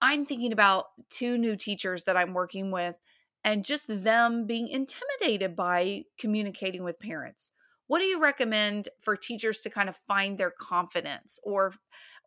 i'm 0.00 0.24
thinking 0.24 0.52
about 0.52 0.86
two 1.08 1.38
new 1.38 1.56
teachers 1.56 2.04
that 2.04 2.16
i'm 2.16 2.34
working 2.34 2.70
with 2.70 2.96
and 3.44 3.64
just 3.64 3.86
them 3.88 4.46
being 4.46 4.68
intimidated 4.68 5.56
by 5.56 6.04
communicating 6.18 6.84
with 6.84 6.98
parents. 6.98 7.52
What 7.86 8.00
do 8.00 8.06
you 8.06 8.20
recommend 8.20 8.88
for 9.00 9.16
teachers 9.16 9.60
to 9.62 9.70
kind 9.70 9.88
of 9.88 9.98
find 10.06 10.38
their 10.38 10.50
confidence 10.50 11.40
or 11.42 11.72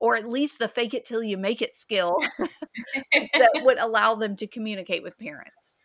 or 0.01 0.15
at 0.17 0.27
least 0.27 0.59
the 0.59 0.67
fake 0.67 0.93
it 0.93 1.05
till 1.05 1.23
you 1.23 1.37
make 1.37 1.61
it 1.61 1.75
skill 1.75 2.17
that 3.13 3.61
would 3.63 3.77
allow 3.77 4.15
them 4.15 4.35
to 4.35 4.47
communicate 4.47 5.03
with 5.03 5.17
parents 5.17 5.79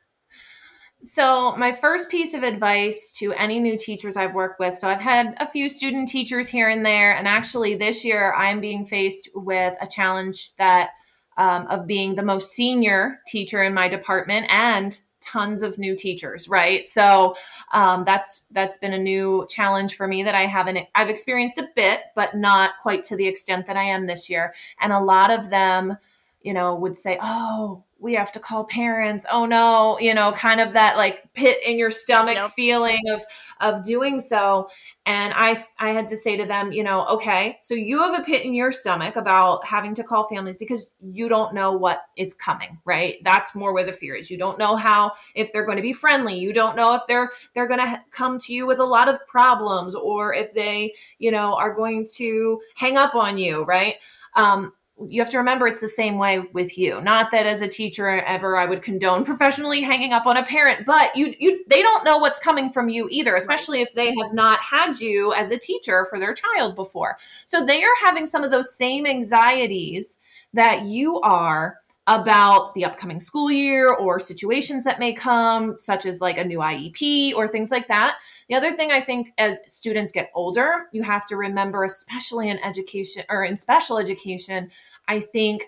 so, 1.01 1.55
my 1.57 1.73
first 1.73 2.11
piece 2.11 2.35
of 2.35 2.43
advice 2.43 3.15
to 3.19 3.33
any 3.35 3.61
new 3.61 3.79
teachers 3.79 4.17
I've 4.17 4.35
worked 4.35 4.59
with 4.59 4.77
so, 4.77 4.89
I've 4.89 5.01
had 5.01 5.35
a 5.39 5.49
few 5.49 5.69
student 5.69 6.09
teachers 6.09 6.49
here 6.49 6.69
and 6.69 6.85
there, 6.85 7.17
and 7.17 7.29
actually, 7.29 7.77
this 7.77 8.05
year 8.05 8.35
I'm 8.35 8.61
being 8.61 8.85
faced 8.85 9.29
with 9.35 9.75
a 9.81 9.87
challenge 9.87 10.57
that 10.57 10.91
um, 11.37 11.69
of 11.69 11.87
being 11.87 12.17
the 12.17 12.23
most 12.23 12.53
senior 12.53 13.21
teacher 13.29 13.63
in 13.63 13.73
my 13.73 13.87
department 13.89 14.47
and 14.51 14.99
tons 15.21 15.63
of 15.63 15.79
new 15.79 15.95
teachers 15.95 16.49
right? 16.49 16.87
So 16.89 17.37
um, 17.73 18.05
that's 18.05 18.43
that's 18.51 18.79
been 18.79 18.93
a 18.93 18.99
new 18.99 19.47
challenge 19.49 19.95
for 19.95 20.09
me 20.09 20.23
that 20.23 20.35
i 20.35 20.47
haven't 20.47 20.79
i've 20.95 21.11
experienced 21.11 21.59
a 21.59 21.69
bit 21.77 22.01
but 22.15 22.37
not 22.37 22.73
quite 22.81 23.05
to 23.05 23.17
the 23.17 23.27
extent 23.27 23.67
that 23.67 23.77
i 23.77 23.83
am 23.83 24.07
this 24.07 24.31
year. 24.31 24.55
And 24.81 24.93
a 24.93 25.01
lot 25.01 25.31
of 25.31 25.51
them 25.51 25.97
you 26.43 26.55
know 26.55 26.75
would 26.75 26.97
say 26.97 27.19
oh 27.21 27.85
we 27.99 28.15
have 28.15 28.33
to 28.33 28.41
call 28.41 28.65
parents. 28.65 29.27
Oh 29.31 29.47
no 29.47 29.99
you 30.01 30.15
know 30.15 30.33
kind 30.33 30.61
of 30.61 30.73
that 30.73 30.97
like 30.97 31.33
pit 31.35 31.59
in 31.65 31.79
your 31.79 31.91
stomach 31.91 32.37
yep. 32.37 32.51
feeling 32.51 33.01
of 33.11 33.23
of 33.61 33.85
doing 33.85 34.21
so. 34.21 34.69
And 35.07 35.33
i 35.35 35.57
i 35.79 35.91
had 35.91 36.09
to 36.09 36.17
say 36.17 36.37
to 36.37 36.45
them 36.45 36.71
you 36.71 36.83
know 36.85 37.07
okay 37.07 37.59
so 37.63 37.75
you 37.75 38.03
have 38.03 38.21
a 38.21 38.23
pit 38.23 38.45
in 38.45 38.53
your 38.53 38.73
stomach 38.73 39.17
about 39.17 39.65
having 39.65 39.95
to 39.95 40.05
call 40.05 40.29
families 40.29 40.59
because 40.59 40.93
you 40.99 41.29
don't 41.29 41.55
know 41.55 41.73
what 41.73 42.03
is 42.17 42.35
coming 42.35 42.79
right? 42.85 43.17
That's 43.25 43.55
more 43.55 43.73
where 43.73 43.85
the 43.85 43.93
fear 43.93 44.15
is. 44.15 44.31
You 44.31 44.39
don't 44.39 44.59
know 44.59 44.77
how 44.77 45.13
if 45.35 45.53
they're 45.53 45.65
going 45.65 45.77
to 45.77 45.83
be 45.83 45.93
friendly. 45.93 46.39
You 46.39 46.53
don't 46.53 46.77
know 46.77 46.95
if 46.95 47.03
they're 47.07 47.31
they're 47.55 47.69
going 47.69 47.81
to 47.81 48.03
come 48.11 48.39
to 48.41 48.53
you 48.53 48.67
with 48.67 48.79
a 48.79 48.85
lot 48.85 49.09
of 49.09 49.27
problems 49.27 49.95
or 49.95 50.35
if 50.35 50.53
they 50.55 50.95
you 51.19 51.31
know 51.31 51.55
are 51.55 51.75
going 51.75 52.07
to 52.17 52.61
hang 52.77 52.97
up 52.97 53.15
on 53.15 53.39
you 53.39 53.65
right? 53.65 53.97
Um, 54.37 54.73
you 55.07 55.21
have 55.21 55.31
to 55.31 55.39
remember 55.39 55.67
it's 55.67 55.81
the 55.81 55.89
same 55.89 56.19
way 56.19 56.41
with 56.53 56.77
you. 56.77 57.01
Not 57.01 57.31
that 57.31 57.47
as 57.47 57.61
a 57.61 57.69
teacher 57.69 58.09
ever 58.09 58.57
I 58.57 58.67
would 58.67 58.83
condone 58.83 59.25
professionally 59.25 59.81
hanging 59.83 60.13
up 60.13 60.27
on 60.27 60.37
a 60.37 60.43
parent, 60.43 60.87
but 60.87 61.15
you 61.15 61.35
you 61.39 61.65
they 61.69 61.83
don't 61.83 62.05
know 62.05 62.19
what's 62.19 62.41
coming 62.41 62.71
from 62.71 62.89
you 62.89 63.09
either, 63.11 63.37
especially 63.37 63.79
right. 63.79 63.87
if 63.87 63.95
they 63.95 64.15
have 64.23 64.33
not 64.33 64.59
had 64.61 64.99
you 64.99 65.33
as 65.35 65.51
a 65.51 65.59
teacher 65.59 66.07
for 66.11 66.19
their 66.19 66.35
child 66.35 66.75
before. 66.75 67.19
So 67.47 67.65
they 67.65 67.83
are 67.83 68.05
having 68.05 68.27
some 68.27 68.43
of 68.43 68.51
those 68.51 68.75
same 68.75 69.07
anxieties 69.07 70.19
that 70.55 70.87
you 70.87 71.21
are 71.21 71.79
about 72.09 72.75
the 72.75 72.87
upcoming 72.87 73.21
school 73.21 73.51
year 73.51 73.93
or 73.93 74.19
situations 74.19 74.83
that 74.83 74.99
may 74.99 75.13
come, 75.13 75.79
such 75.79 76.07
as 76.07 76.23
like 76.23 76.39
a 76.39 76.45
new 76.45 76.59
IEP 76.59 77.35
or 77.35 77.47
things 77.47 77.71
like 77.71 77.87
that. 77.87 78.17
The 78.49 78.55
other 78.55 78.73
thing 78.73 78.91
I 78.91 79.01
think 79.03 79.29
as 79.37 79.61
students 79.67 80.11
get 80.11 80.31
older, 80.35 80.87
you 80.91 81.03
have 81.03 81.27
to 81.27 81.37
remember, 81.37 81.85
especially 81.85 82.49
in 82.49 82.59
education 82.65 83.25
or 83.29 83.45
in 83.45 83.59
special 83.59 83.99
education, 83.99 84.71
I 85.07 85.21
think 85.21 85.65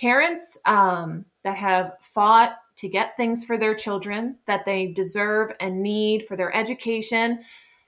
parents 0.00 0.58
um, 0.64 1.26
that 1.42 1.58
have 1.58 1.92
fought 2.00 2.56
to 2.76 2.88
get 2.88 3.14
things 3.18 3.44
for 3.44 3.58
their 3.58 3.74
children 3.74 4.36
that 4.46 4.64
they 4.64 4.86
deserve 4.86 5.52
and 5.60 5.82
need 5.82 6.26
for 6.26 6.34
their 6.34 6.54
education 6.56 7.40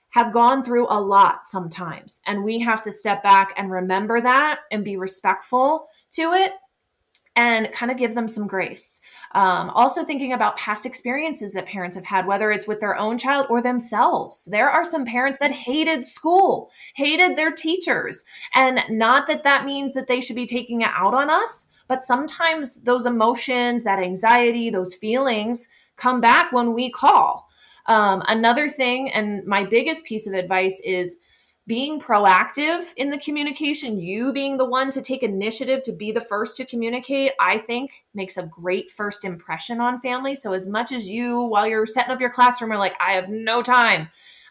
have 0.09 0.31
gone 0.31 0.63
through 0.63 0.85
a 0.89 1.01
lot 1.01 1.47
sometimes. 1.47 2.21
And 2.27 2.43
we 2.43 2.59
have 2.59 2.81
to 2.83 2.91
step 2.91 3.23
back 3.23 3.53
and 3.57 3.71
remember 3.71 4.21
that 4.21 4.59
and 4.71 4.85
be 4.85 4.97
respectful 4.97 5.87
to 6.11 6.33
it 6.33 6.53
and 7.37 7.71
kind 7.71 7.91
of 7.91 7.97
give 7.97 8.15
them 8.15 8.27
some 8.27 8.47
grace. 8.47 8.99
Um, 9.33 9.69
also, 9.69 10.03
thinking 10.03 10.33
about 10.33 10.57
past 10.57 10.87
experiences 10.87 11.53
that 11.53 11.67
parents 11.67 11.95
have 11.95 12.05
had, 12.05 12.25
whether 12.25 12.51
it's 12.51 12.67
with 12.67 12.79
their 12.79 12.97
own 12.97 13.19
child 13.19 13.45
or 13.51 13.61
themselves. 13.61 14.45
There 14.45 14.69
are 14.69 14.83
some 14.83 15.05
parents 15.05 15.37
that 15.39 15.51
hated 15.51 16.03
school, 16.03 16.71
hated 16.95 17.37
their 17.37 17.51
teachers. 17.51 18.25
And 18.55 18.81
not 18.89 19.27
that 19.27 19.43
that 19.43 19.65
means 19.65 19.93
that 19.93 20.07
they 20.07 20.19
should 20.19 20.35
be 20.35 20.47
taking 20.47 20.81
it 20.81 20.89
out 20.91 21.13
on 21.13 21.29
us, 21.29 21.67
but 21.87 22.03
sometimes 22.03 22.81
those 22.81 23.05
emotions, 23.05 23.83
that 23.83 23.99
anxiety, 23.99 24.71
those 24.71 24.95
feelings 24.95 25.67
come 25.95 26.19
back 26.19 26.51
when 26.51 26.73
we 26.73 26.89
call. 26.89 27.47
Um, 27.85 28.23
another 28.27 28.67
thing, 28.67 29.11
and 29.11 29.45
my 29.45 29.63
biggest 29.63 30.05
piece 30.05 30.25
of 30.25 30.33
advice 30.33 30.81
is 30.83 31.17
being 31.67 31.99
proactive 31.99 32.93
in 32.95 33.09
the 33.09 33.19
communication, 33.19 33.99
you 33.99 34.31
being 34.31 34.55
the 34.55 34.65
one 34.65 34.89
to 34.89 35.01
take 35.01 35.21
initiative 35.21 35.83
to 35.83 35.91
be 35.91 36.13
the 36.13 36.21
first 36.21 36.55
to 36.57 36.65
communicate, 36.65 37.33
I 37.41 37.57
think 37.57 38.05
makes 38.13 38.37
a 38.37 38.43
great 38.43 38.89
first 38.89 39.25
impression 39.25 39.81
on 39.81 39.99
families. 39.99 40.41
So, 40.41 40.53
as 40.53 40.65
much 40.65 40.93
as 40.93 41.07
you, 41.07 41.41
while 41.41 41.67
you're 41.67 41.85
setting 41.85 42.11
up 42.11 42.21
your 42.21 42.31
classroom, 42.31 42.71
are 42.71 42.77
like, 42.77 42.95
I 43.01 43.11
have 43.11 43.27
no 43.27 43.61
time, 43.61 44.09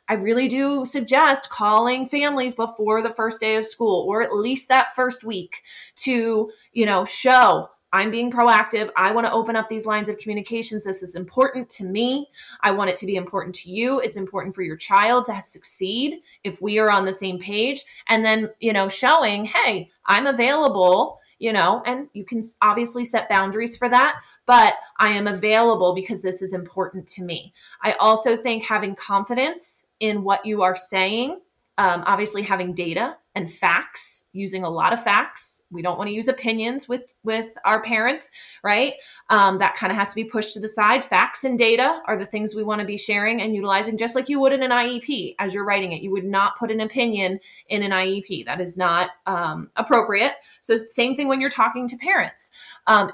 I 0.09 0.15
really 0.15 0.47
do 0.47 0.85
suggest 0.85 1.51
calling 1.51 2.07
families 2.07 2.55
before 2.55 3.03
the 3.03 3.15
first 3.15 3.41
day 3.41 3.57
of 3.57 3.67
school 3.67 4.07
or 4.09 4.23
at 4.23 4.35
least 4.35 4.69
that 4.69 4.95
first 4.95 5.25
week 5.25 5.63
to, 5.97 6.51
you 6.73 6.87
know, 6.87 7.05
show 7.05 7.71
I'm 7.93 8.11
being 8.11 8.31
proactive. 8.31 8.91
I 8.97 9.13
want 9.13 9.27
to 9.27 9.33
open 9.33 9.57
up 9.57 9.69
these 9.69 9.87
lines 9.87 10.09
of 10.09 10.19
communications. 10.19 10.85
This 10.85 11.03
is 11.03 11.15
important 11.15 11.71
to 11.71 11.85
me. 11.85 12.29
I 12.63 12.71
want 12.73 12.91
it 12.91 12.97
to 12.99 13.07
be 13.07 13.17
important 13.17 13.55
to 13.57 13.71
you. 13.71 14.01
It's 14.01 14.17
important 14.17 14.55
for 14.55 14.63
your 14.63 14.77
child 14.77 15.27
to 15.27 15.41
succeed 15.41 16.21
if 16.45 16.61
we 16.61 16.79
are 16.79 16.91
on 16.91 17.05
the 17.05 17.13
same 17.13 17.39
page. 17.39 17.85
And 18.09 18.25
then, 18.25 18.51
you 18.61 18.73
know, 18.73 18.89
showing, 18.89 19.47
hey, 19.47 19.91
I'm 20.05 20.27
available, 20.27 21.21
you 21.39 21.53
know, 21.53 21.83
and 21.87 22.09
you 22.13 22.25
can 22.25 22.43
obviously 22.61 23.05
set 23.05 23.29
boundaries 23.29 23.77
for 23.77 23.89
that, 23.89 24.17
but 24.47 24.75
I 24.99 25.11
am 25.11 25.27
available 25.27 25.95
because 25.95 26.23
this 26.23 26.43
is 26.43 26.53
important 26.53 27.07
to 27.09 27.23
me. 27.23 27.55
I 27.83 27.93
also 27.93 28.37
think 28.37 28.65
having 28.65 28.95
confidence 28.95 29.87
in 30.01 30.25
what 30.25 30.45
you 30.45 30.63
are 30.63 30.77
saying, 30.77 31.41
um, 31.79 32.03
obviously 32.07 32.43
having 32.43 32.73
data 32.73 33.17
and 33.37 33.53
facts, 33.53 34.25
using 34.33 34.65
a 34.65 34.71
lot 34.71 34.93
of 34.93 35.03
facts. 35.03 35.63
We 35.71 35.83
don't 35.83 35.99
want 35.99 36.09
to 36.09 36.15
use 36.15 36.27
opinions 36.27 36.89
with 36.89 37.15
with 37.23 37.51
our 37.65 37.83
parents 37.83 38.31
right? 38.63 38.95
Um, 39.31 39.59
that 39.59 39.77
kind 39.77 39.93
of 39.93 39.97
has 39.97 40.09
to 40.11 40.15
be 40.17 40.25
pushed 40.25 40.55
to 40.55 40.61
the 40.61 40.69
side. 40.69 41.05
Facts 41.05 41.45
and 41.45 41.59
data 41.59 42.01
are 42.07 42.19
the 42.19 42.27
things 42.27 42.55
we 42.55 42.65
want 42.65 42.81
to 42.81 42.87
be 42.87 42.99
sharing 42.99 43.41
and 43.41 43.55
utilizing 43.55 43.97
just 43.97 44.17
like 44.17 44.29
you 44.29 44.41
would 44.41 44.53
in 44.53 44.63
an 44.63 44.71
iep 44.71 45.37
as 45.39 45.55
you're 45.55 45.65
writing 45.65 45.93
it 45.93 46.03
you 46.03 46.11
would 46.11 46.25
not 46.25 46.59
put 46.59 46.71
an 46.71 46.81
opinion 46.81 47.39
in 47.69 47.83
an 47.83 47.93
iep 47.93 48.45
that 48.47 48.61
is 48.61 48.77
not 48.77 49.11
um, 49.27 49.71
appropriate. 49.77 50.33
So 50.63 50.77
same 50.89 51.15
thing 51.15 51.29
when 51.29 51.41
you're 51.41 51.51
talking 51.51 51.87
to 51.89 51.97
parents. 51.97 52.51
Um, 52.87 53.13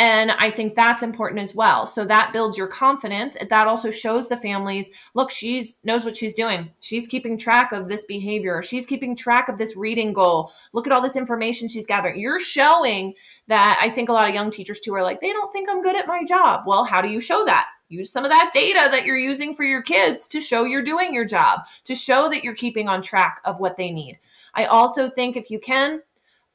and 0.00 0.30
I 0.30 0.50
think 0.50 0.74
that's 0.74 1.02
important 1.02 1.42
as 1.42 1.54
well. 1.54 1.84
So 1.84 2.06
that 2.06 2.32
builds 2.32 2.56
your 2.56 2.68
confidence. 2.68 3.36
That 3.50 3.66
also 3.66 3.90
shows 3.90 4.28
the 4.28 4.36
families, 4.38 4.90
look, 5.12 5.30
she's 5.30 5.76
knows 5.84 6.06
what 6.06 6.16
she's 6.16 6.34
doing. 6.34 6.70
She's 6.80 7.06
keeping 7.06 7.36
track 7.36 7.72
of 7.72 7.86
this 7.86 8.06
behavior. 8.06 8.62
She's 8.62 8.86
keeping 8.86 9.14
track 9.14 9.50
of 9.50 9.58
this 9.58 9.76
reading 9.76 10.14
goal. 10.14 10.52
Look 10.72 10.86
at 10.86 10.92
all 10.94 11.02
this 11.02 11.16
information 11.16 11.68
she's 11.68 11.86
gathering. 11.86 12.18
You're 12.18 12.40
showing 12.40 13.12
that 13.48 13.78
I 13.78 13.90
think 13.90 14.08
a 14.08 14.14
lot 14.14 14.26
of 14.26 14.34
young 14.34 14.50
teachers 14.50 14.80
too 14.80 14.94
are 14.94 15.02
like, 15.02 15.20
they 15.20 15.32
don't 15.32 15.52
think 15.52 15.68
I'm 15.68 15.82
good 15.82 15.96
at 15.96 16.08
my 16.08 16.24
job. 16.24 16.62
Well, 16.66 16.84
how 16.84 17.02
do 17.02 17.08
you 17.08 17.20
show 17.20 17.44
that? 17.44 17.66
Use 17.90 18.10
some 18.10 18.24
of 18.24 18.30
that 18.30 18.52
data 18.54 18.88
that 18.90 19.04
you're 19.04 19.18
using 19.18 19.54
for 19.54 19.64
your 19.64 19.82
kids 19.82 20.28
to 20.28 20.40
show 20.40 20.64
you're 20.64 20.82
doing 20.82 21.12
your 21.12 21.26
job, 21.26 21.66
to 21.84 21.94
show 21.94 22.30
that 22.30 22.42
you're 22.42 22.54
keeping 22.54 22.88
on 22.88 23.02
track 23.02 23.42
of 23.44 23.60
what 23.60 23.76
they 23.76 23.90
need. 23.90 24.18
I 24.54 24.64
also 24.64 25.10
think 25.10 25.36
if 25.36 25.50
you 25.50 25.60
can, 25.60 26.00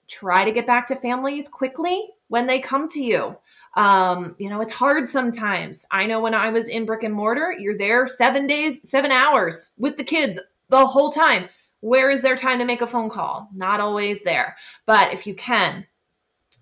try 0.07 0.43
to 0.43 0.51
get 0.51 0.65
back 0.65 0.87
to 0.87 0.95
families 0.95 1.47
quickly 1.47 2.09
when 2.27 2.47
they 2.47 2.59
come 2.59 2.87
to 2.89 3.03
you. 3.03 3.37
Um, 3.75 4.35
you 4.39 4.49
know, 4.49 4.61
it's 4.61 4.71
hard 4.71 5.09
sometimes. 5.09 5.85
I 5.91 6.05
know 6.05 6.21
when 6.21 6.33
I 6.33 6.49
was 6.49 6.69
in 6.69 6.85
brick 6.85 7.03
and 7.03 7.13
mortar, 7.13 7.53
you're 7.57 7.77
there 7.77 8.07
seven 8.07 8.47
days, 8.47 8.87
seven 8.87 9.11
hours 9.11 9.71
with 9.77 9.97
the 9.97 10.03
kids 10.03 10.39
the 10.69 10.85
whole 10.85 11.11
time. 11.11 11.49
Where 11.81 12.09
is 12.09 12.21
their 12.21 12.37
time 12.37 12.59
to 12.59 12.65
make 12.65 12.81
a 12.81 12.87
phone 12.87 13.09
call? 13.09 13.49
Not 13.53 13.81
always 13.81 14.23
there. 14.23 14.55
But 14.85 15.13
if 15.13 15.27
you 15.27 15.35
can, 15.35 15.85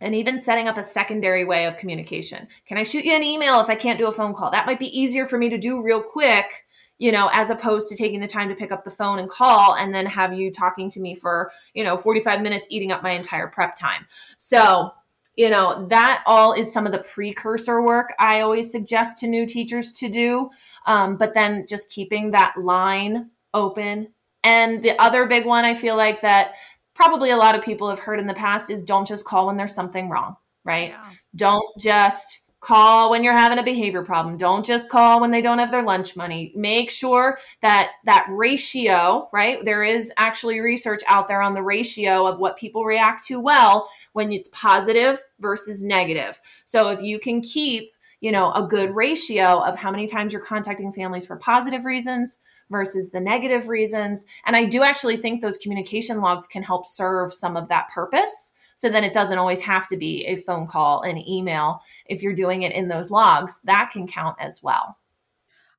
and 0.04 0.14
even 0.14 0.42
setting 0.42 0.68
up 0.68 0.78
a 0.78 0.84
secondary 0.84 1.46
way 1.46 1.66
of 1.66 1.78
communication. 1.78 2.48
Can 2.68 2.78
I 2.78 2.84
shoot 2.84 3.06
you 3.06 3.16
an 3.16 3.24
email 3.24 3.62
if 3.62 3.70
I 3.70 3.76
can't 3.76 3.98
do 3.98 4.08
a 4.08 4.12
phone 4.12 4.34
call? 4.34 4.52
That 4.52 4.66
might 4.66 4.80
be 4.80 5.00
easier 5.00 5.26
for 5.26 5.38
me 5.38 5.50
to 5.50 5.58
do 5.58 5.82
real 5.82 6.02
quick, 6.02 6.66
you 6.98 7.12
know, 7.12 7.30
as 7.32 7.50
opposed 7.50 7.88
to 7.90 7.96
taking 7.96 8.20
the 8.20 8.28
time 8.28 8.50
to 8.50 8.56
pick 8.56 8.72
up 8.72 8.84
the 8.84 8.92
phone 8.92 9.20
and 9.20 9.30
call 9.30 9.76
and 9.76 9.94
then 9.94 10.06
have 10.06 10.34
you 10.34 10.52
talking 10.52 10.90
to 10.92 11.00
me 11.00 11.16
for, 11.16 11.52
you 11.74 11.86
know, 11.86 11.96
45 11.96 12.42
minutes 12.42 12.68
eating 12.70 12.92
up 12.92 13.02
my 13.02 13.12
entire 13.12 13.48
prep 13.48 13.78
time. 13.78 14.06
So, 14.38 14.92
you 15.36 15.50
know 15.50 15.88
that 15.90 16.24
all 16.26 16.54
is 16.54 16.72
some 16.72 16.86
of 16.86 16.92
the 16.92 17.00
precursor 17.00 17.82
work 17.82 18.14
i 18.20 18.42
always 18.42 18.72
suggest 18.72 19.18
to 19.20 19.28
new 19.28 19.46
teachers 19.46 19.92
to 19.92 20.10
do. 20.10 20.50
Um, 20.86 21.18
but 21.18 21.34
then 21.34 21.66
just 21.68 21.90
keeping 21.90 22.32
that 22.32 22.54
line 22.58 23.30
open. 23.54 24.10
And 24.44 24.84
the 24.84 25.00
other 25.02 25.26
big 25.26 25.46
one 25.46 25.66
i 25.66 25.76
feel 25.76 25.96
like 25.96 26.22
that 26.22 26.54
probably 26.94 27.32
a 27.32 27.38
lot 27.38 27.56
of 27.56 27.64
people 27.64 27.90
have 27.90 28.00
heard 28.00 28.20
in 28.20 28.28
the 28.28 28.34
past 28.34 28.70
is 28.70 28.84
don't 28.84 29.08
just 29.08 29.26
call 29.26 29.48
when 29.48 29.58
there's 29.58 29.74
something 29.74 30.10
wrong 30.10 30.36
right? 30.64 30.90
Yeah. 30.90 31.10
don't 31.36 31.80
just 31.80 32.42
call 32.64 33.12
when 33.12 33.24
you're 33.24 33.38
having 33.38 33.60
a 33.60 33.64
behavior 33.64 34.04
problem. 34.04 34.38
Don't 34.38 34.66
just 34.66 34.90
call 34.90 35.20
when 35.22 35.32
they 35.32 35.42
don't 35.42 35.60
have 35.60 35.72
their 35.72 35.84
lunch 35.84 36.16
money. 36.16 36.52
Make 36.56 36.90
sure 36.90 37.38
that 37.62 37.92
that 38.06 38.26
ratio 38.30 39.30
right? 39.32 39.64
There 39.64 39.84
is 39.84 40.12
actually 40.18 40.60
research 40.60 41.02
out 41.08 41.28
there 41.28 41.42
on 41.42 41.54
the 41.54 41.64
ratio 41.64 42.26
of 42.26 42.40
what 42.40 42.58
people 42.58 42.86
react 42.86 43.26
to 43.28 43.40
well 43.40 43.90
when 44.14 44.32
it's 44.32 44.50
positive 44.54 45.22
versus 45.40 45.84
negative. 45.84 46.40
So 46.66 46.90
if 46.90 47.02
you 47.02 47.20
can 47.20 47.42
keep 47.42 47.92
you 48.22 48.32
know 48.32 48.54
a 48.54 48.66
good 48.66 48.96
ratio 48.96 49.60
of 49.60 49.78
how 49.78 49.92
many 49.92 50.08
times 50.08 50.32
you're 50.32 50.42
contacting 50.42 50.94
families 50.94 51.26
for 51.26 51.36
positive 51.36 51.84
reasons 51.86 52.40
versus 52.70 53.10
the 53.10 53.20
negative 53.20 53.68
reasons. 53.68 54.26
And 54.46 54.56
i 54.56 54.64
do 54.64 54.82
actually 54.82 55.18
think 55.18 55.42
those 55.42 55.58
communication 55.58 56.22
logs 56.22 56.48
can 56.48 56.64
help 56.64 56.88
serve 56.88 57.34
some 57.34 57.58
of 57.58 57.68
that 57.68 57.90
purpose 57.90 58.54
so 58.84 58.90
then 58.90 59.06
it 59.06 59.14
doesn't 59.14 59.38
always 59.38 59.62
have 59.62 59.88
to 59.88 59.96
be 59.96 60.26
a 60.26 60.36
phone 60.36 60.68
call, 60.68 61.04
an 61.04 61.18
email. 61.18 61.80
If 62.06 62.22
you're 62.22 62.36
doing 62.36 62.64
it 62.64 62.74
in 62.74 62.90
those 62.90 63.12
logs, 63.12 63.62
that 63.64 63.92
can 63.94 64.08
count 64.08 64.36
as 64.42 64.62
well. 64.62 64.98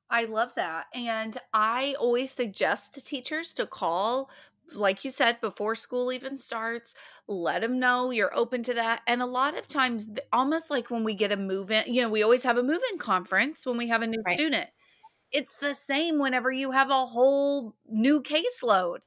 I 0.09 0.23
love 0.23 0.55
that. 0.55 0.87
And 0.95 1.37
I 1.53 1.95
always 1.99 2.31
suggest 2.31 2.95
to 2.95 3.03
teachers 3.03 3.53
to 3.53 3.67
call, 3.67 4.31
like 4.73 5.05
you 5.05 5.11
said, 5.11 5.39
before 5.39 5.75
school 5.75 6.11
even 6.11 6.35
starts. 6.35 6.95
Let 7.27 7.61
them 7.61 7.77
know 7.77 8.09
you're 8.09 8.35
open 8.35 8.63
to 8.63 8.73
that. 8.73 9.01
And 9.05 9.21
a 9.21 9.27
lot 9.27 9.55
of 9.55 9.67
times, 9.67 10.07
almost 10.33 10.71
like 10.71 10.89
when 10.89 11.03
we 11.03 11.13
get 11.13 11.31
a 11.31 11.37
move 11.37 11.69
in, 11.69 11.93
you 11.93 12.01
know, 12.01 12.09
we 12.09 12.23
always 12.23 12.41
have 12.41 12.57
a 12.57 12.63
move 12.63 12.81
in 12.91 12.97
conference 12.97 13.67
when 13.67 13.77
we 13.77 13.87
have 13.89 14.01
a 14.01 14.07
new 14.07 14.23
right. 14.25 14.35
student. 14.35 14.67
It's 15.31 15.57
the 15.57 15.75
same 15.75 16.17
whenever 16.17 16.51
you 16.51 16.71
have 16.71 16.89
a 16.89 17.05
whole 17.05 17.75
new 17.87 18.23
caseload. 18.23 19.01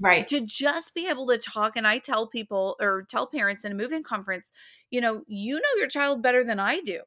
Right. 0.00 0.26
To 0.28 0.40
just 0.40 0.94
be 0.94 1.06
able 1.08 1.28
to 1.28 1.38
talk. 1.38 1.76
And 1.76 1.86
I 1.86 1.98
tell 1.98 2.26
people 2.26 2.76
or 2.80 3.04
tell 3.08 3.26
parents 3.26 3.64
in 3.64 3.72
a 3.72 3.76
moving 3.76 4.02
conference, 4.02 4.50
you 4.90 5.00
know, 5.00 5.22
you 5.26 5.54
know 5.54 5.78
your 5.78 5.88
child 5.88 6.22
better 6.22 6.42
than 6.42 6.58
I 6.58 6.80
do. 6.80 7.00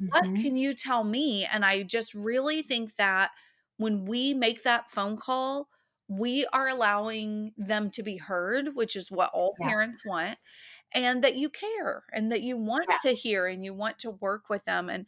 Mm-hmm. 0.00 0.06
What 0.08 0.24
can 0.40 0.56
you 0.56 0.74
tell 0.74 1.04
me? 1.04 1.46
And 1.52 1.64
I 1.64 1.82
just 1.82 2.14
really 2.14 2.62
think 2.62 2.96
that 2.96 3.30
when 3.76 4.04
we 4.04 4.34
make 4.34 4.62
that 4.62 4.90
phone 4.90 5.16
call, 5.16 5.68
we 6.08 6.46
are 6.52 6.68
allowing 6.68 7.52
them 7.56 7.90
to 7.90 8.02
be 8.02 8.16
heard, 8.16 8.70
which 8.74 8.96
is 8.96 9.10
what 9.10 9.30
all 9.32 9.54
yes. 9.58 9.68
parents 9.68 10.02
want, 10.04 10.38
and 10.94 11.24
that 11.24 11.36
you 11.36 11.48
care 11.48 12.04
and 12.12 12.30
that 12.32 12.42
you 12.42 12.56
want 12.56 12.86
yes. 12.88 13.02
to 13.02 13.14
hear 13.14 13.46
and 13.46 13.64
you 13.64 13.74
want 13.74 13.98
to 14.00 14.10
work 14.10 14.48
with 14.48 14.64
them. 14.64 14.88
And 14.88 15.06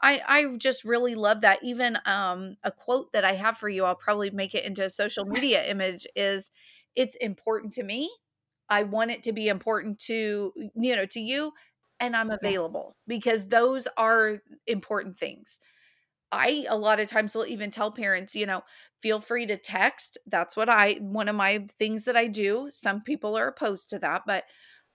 I, 0.00 0.20
I 0.26 0.56
just 0.56 0.84
really 0.84 1.14
love 1.14 1.42
that. 1.42 1.60
Even 1.62 1.98
um, 2.04 2.56
a 2.62 2.70
quote 2.70 3.12
that 3.12 3.24
I 3.24 3.32
have 3.32 3.56
for 3.56 3.68
you, 3.68 3.84
I'll 3.84 3.94
probably 3.94 4.30
make 4.30 4.54
it 4.54 4.64
into 4.64 4.84
a 4.84 4.90
social 4.90 5.24
media 5.24 5.64
image, 5.64 6.06
is 6.14 6.50
it's 6.94 7.16
important 7.16 7.72
to 7.74 7.82
me. 7.82 8.10
I 8.68 8.82
want 8.82 9.10
it 9.10 9.22
to 9.24 9.32
be 9.32 9.48
important 9.48 9.98
to 10.00 10.52
you 10.74 10.96
know 10.96 11.06
to 11.06 11.20
you 11.20 11.52
and 12.00 12.16
I'm 12.16 12.30
available 12.30 12.96
because 13.06 13.46
those 13.46 13.86
are 13.96 14.42
important 14.66 15.18
things. 15.18 15.60
I 16.32 16.66
a 16.68 16.76
lot 16.76 17.00
of 17.00 17.08
times 17.08 17.34
will 17.34 17.46
even 17.46 17.70
tell 17.70 17.92
parents, 17.92 18.34
you 18.34 18.46
know, 18.46 18.62
feel 19.00 19.20
free 19.20 19.46
to 19.46 19.56
text. 19.56 20.18
That's 20.26 20.56
what 20.56 20.68
I 20.68 20.94
one 20.94 21.28
of 21.28 21.36
my 21.36 21.66
things 21.78 22.04
that 22.04 22.16
I 22.16 22.26
do. 22.26 22.68
Some 22.70 23.02
people 23.02 23.36
are 23.38 23.48
opposed 23.48 23.90
to 23.90 23.98
that, 24.00 24.22
but 24.26 24.44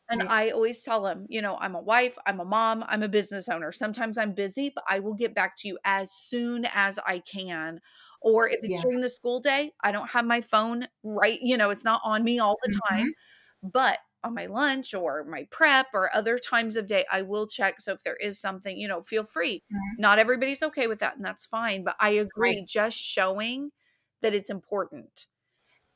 and 0.10 0.24
I 0.24 0.50
always 0.50 0.84
tell 0.84 1.04
them, 1.04 1.26
you 1.30 1.42
know, 1.42 1.58
I'm 1.60 1.76
a 1.76 1.82
wife, 1.82 2.18
I'm 2.26 2.40
a 2.40 2.46
mom, 2.46 2.84
I'm 2.88 3.04
a 3.04 3.10
business 3.10 3.48
owner. 3.48 3.72
Sometimes 3.72 4.18
I'm 4.18 4.34
busy, 4.34 4.72
but 4.74 4.84
I 4.88 5.00
will 5.00 5.14
get 5.14 5.36
back 5.36 5.56
to 5.58 5.68
you 5.68 5.78
as 5.86 6.12
soon 6.12 6.66
as 6.74 7.00
I 7.06 7.20
can 7.20 7.80
or 8.22 8.50
if 8.50 8.60
it's 8.64 8.76
yeah. 8.76 8.82
during 8.82 9.02
the 9.02 9.10
school 9.10 9.40
day, 9.40 9.72
I 9.84 9.92
don't 9.92 10.10
have 10.10 10.26
my 10.26 10.42
phone 10.42 10.88
right, 11.04 11.40
you 11.42 11.58
know, 11.58 11.70
it's 11.70 11.86
not 11.86 12.02
on 12.04 12.24
me 12.24 12.40
all 12.40 12.58
the 12.64 12.72
mm-hmm. 12.72 12.96
time. 12.96 13.14
But 13.62 14.00
on 14.24 14.34
my 14.34 14.48
lunch 14.48 14.94
or 14.94 15.26
my 15.26 15.48
prep 15.52 15.88
or 15.94 16.14
other 16.14 16.38
times 16.38 16.76
of 16.76 16.88
day, 16.88 17.06
I 17.12 17.22
will 17.22 17.48
check. 17.48 17.80
So 17.80 17.94
if 17.94 18.04
there 18.04 18.16
is 18.16 18.40
something, 18.40 18.78
you 18.78 18.88
know, 18.88 19.04
feel 19.04 19.24
free. 19.24 19.64
Mm-hmm. 19.74 20.02
Not 20.02 20.20
everybody's 20.20 20.62
okay 20.64 20.88
with 20.88 21.00
that, 21.00 21.16
and 21.16 21.26
that's 21.26 21.46
fine. 21.46 21.84
But 21.84 21.96
I 22.00 22.12
agree, 22.12 22.58
right. 22.58 22.68
just 22.68 22.98
showing 22.98 23.72
that 24.22 24.34
it's 24.34 24.50
important. 24.50 25.28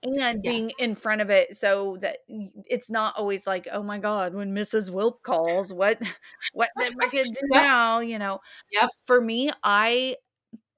And 0.03 0.15
yes. 0.15 0.37
being 0.41 0.71
in 0.79 0.95
front 0.95 1.21
of 1.21 1.29
it 1.29 1.55
so 1.55 1.97
that 2.01 2.17
it's 2.65 2.89
not 2.89 3.15
always 3.17 3.47
like 3.47 3.67
oh 3.71 3.81
my 3.81 3.97
god 3.97 4.33
when 4.33 4.53
mrs 4.53 4.89
wilp 4.89 5.21
calls 5.23 5.73
what 5.73 5.99
what 6.53 6.69
did 6.77 6.93
my 6.97 7.07
kid 7.07 7.27
do 7.31 7.39
yep. 7.53 7.63
now 7.63 7.99
you 7.99 8.19
know 8.19 8.39
yep 8.71 8.89
for 9.05 9.21
me 9.21 9.49
i 9.63 10.15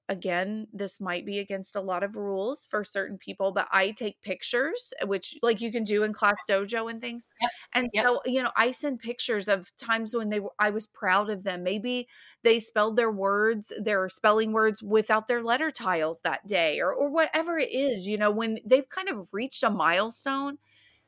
again, 0.08 0.68
this 0.72 1.00
might 1.00 1.26
be 1.26 1.38
against 1.38 1.74
a 1.76 1.80
lot 1.80 2.02
of 2.02 2.16
rules 2.16 2.66
for 2.70 2.84
certain 2.84 3.18
people, 3.18 3.52
but 3.52 3.68
I 3.72 3.90
take 3.90 4.20
pictures, 4.22 4.92
uh, 5.02 5.06
which 5.06 5.34
like 5.42 5.60
you 5.60 5.72
can 5.72 5.84
do 5.84 6.04
in 6.04 6.12
class 6.12 6.36
dojo 6.48 6.90
and 6.90 7.00
things. 7.00 7.26
Yep. 7.40 7.50
And 7.74 7.90
yep. 7.92 8.04
so, 8.04 8.20
you 8.24 8.42
know, 8.42 8.50
I 8.56 8.70
send 8.70 9.00
pictures 9.00 9.48
of 9.48 9.74
times 9.76 10.14
when 10.14 10.28
they 10.28 10.40
were, 10.40 10.52
I 10.58 10.70
was 10.70 10.86
proud 10.86 11.30
of 11.30 11.42
them. 11.42 11.62
Maybe 11.62 12.08
they 12.42 12.58
spelled 12.58 12.96
their 12.96 13.10
words, 13.10 13.72
their 13.80 14.08
spelling 14.08 14.52
words 14.52 14.82
without 14.82 15.28
their 15.28 15.42
letter 15.42 15.70
tiles 15.70 16.20
that 16.22 16.46
day 16.46 16.80
or, 16.80 16.94
or 16.94 17.10
whatever 17.10 17.58
it 17.58 17.72
is, 17.72 18.06
you 18.06 18.18
know, 18.18 18.30
when 18.30 18.58
they've 18.64 18.88
kind 18.88 19.08
of 19.08 19.28
reached 19.32 19.62
a 19.62 19.70
milestone, 19.70 20.58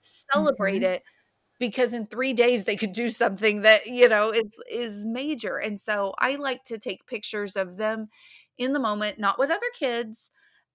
celebrate 0.00 0.82
mm-hmm. 0.82 0.94
it 0.94 1.02
because 1.58 1.92
in 1.92 2.06
three 2.06 2.32
days 2.32 2.64
they 2.64 2.76
could 2.76 2.92
do 2.92 3.08
something 3.08 3.62
that 3.62 3.86
you 3.86 4.08
know 4.08 4.30
is 4.30 4.56
is 4.70 5.04
major 5.04 5.56
and 5.56 5.80
so 5.80 6.14
i 6.18 6.36
like 6.36 6.64
to 6.64 6.78
take 6.78 7.06
pictures 7.06 7.56
of 7.56 7.76
them 7.76 8.08
in 8.58 8.72
the 8.72 8.78
moment, 8.78 9.18
not 9.18 9.38
with 9.38 9.50
other 9.50 9.60
kids, 9.78 10.30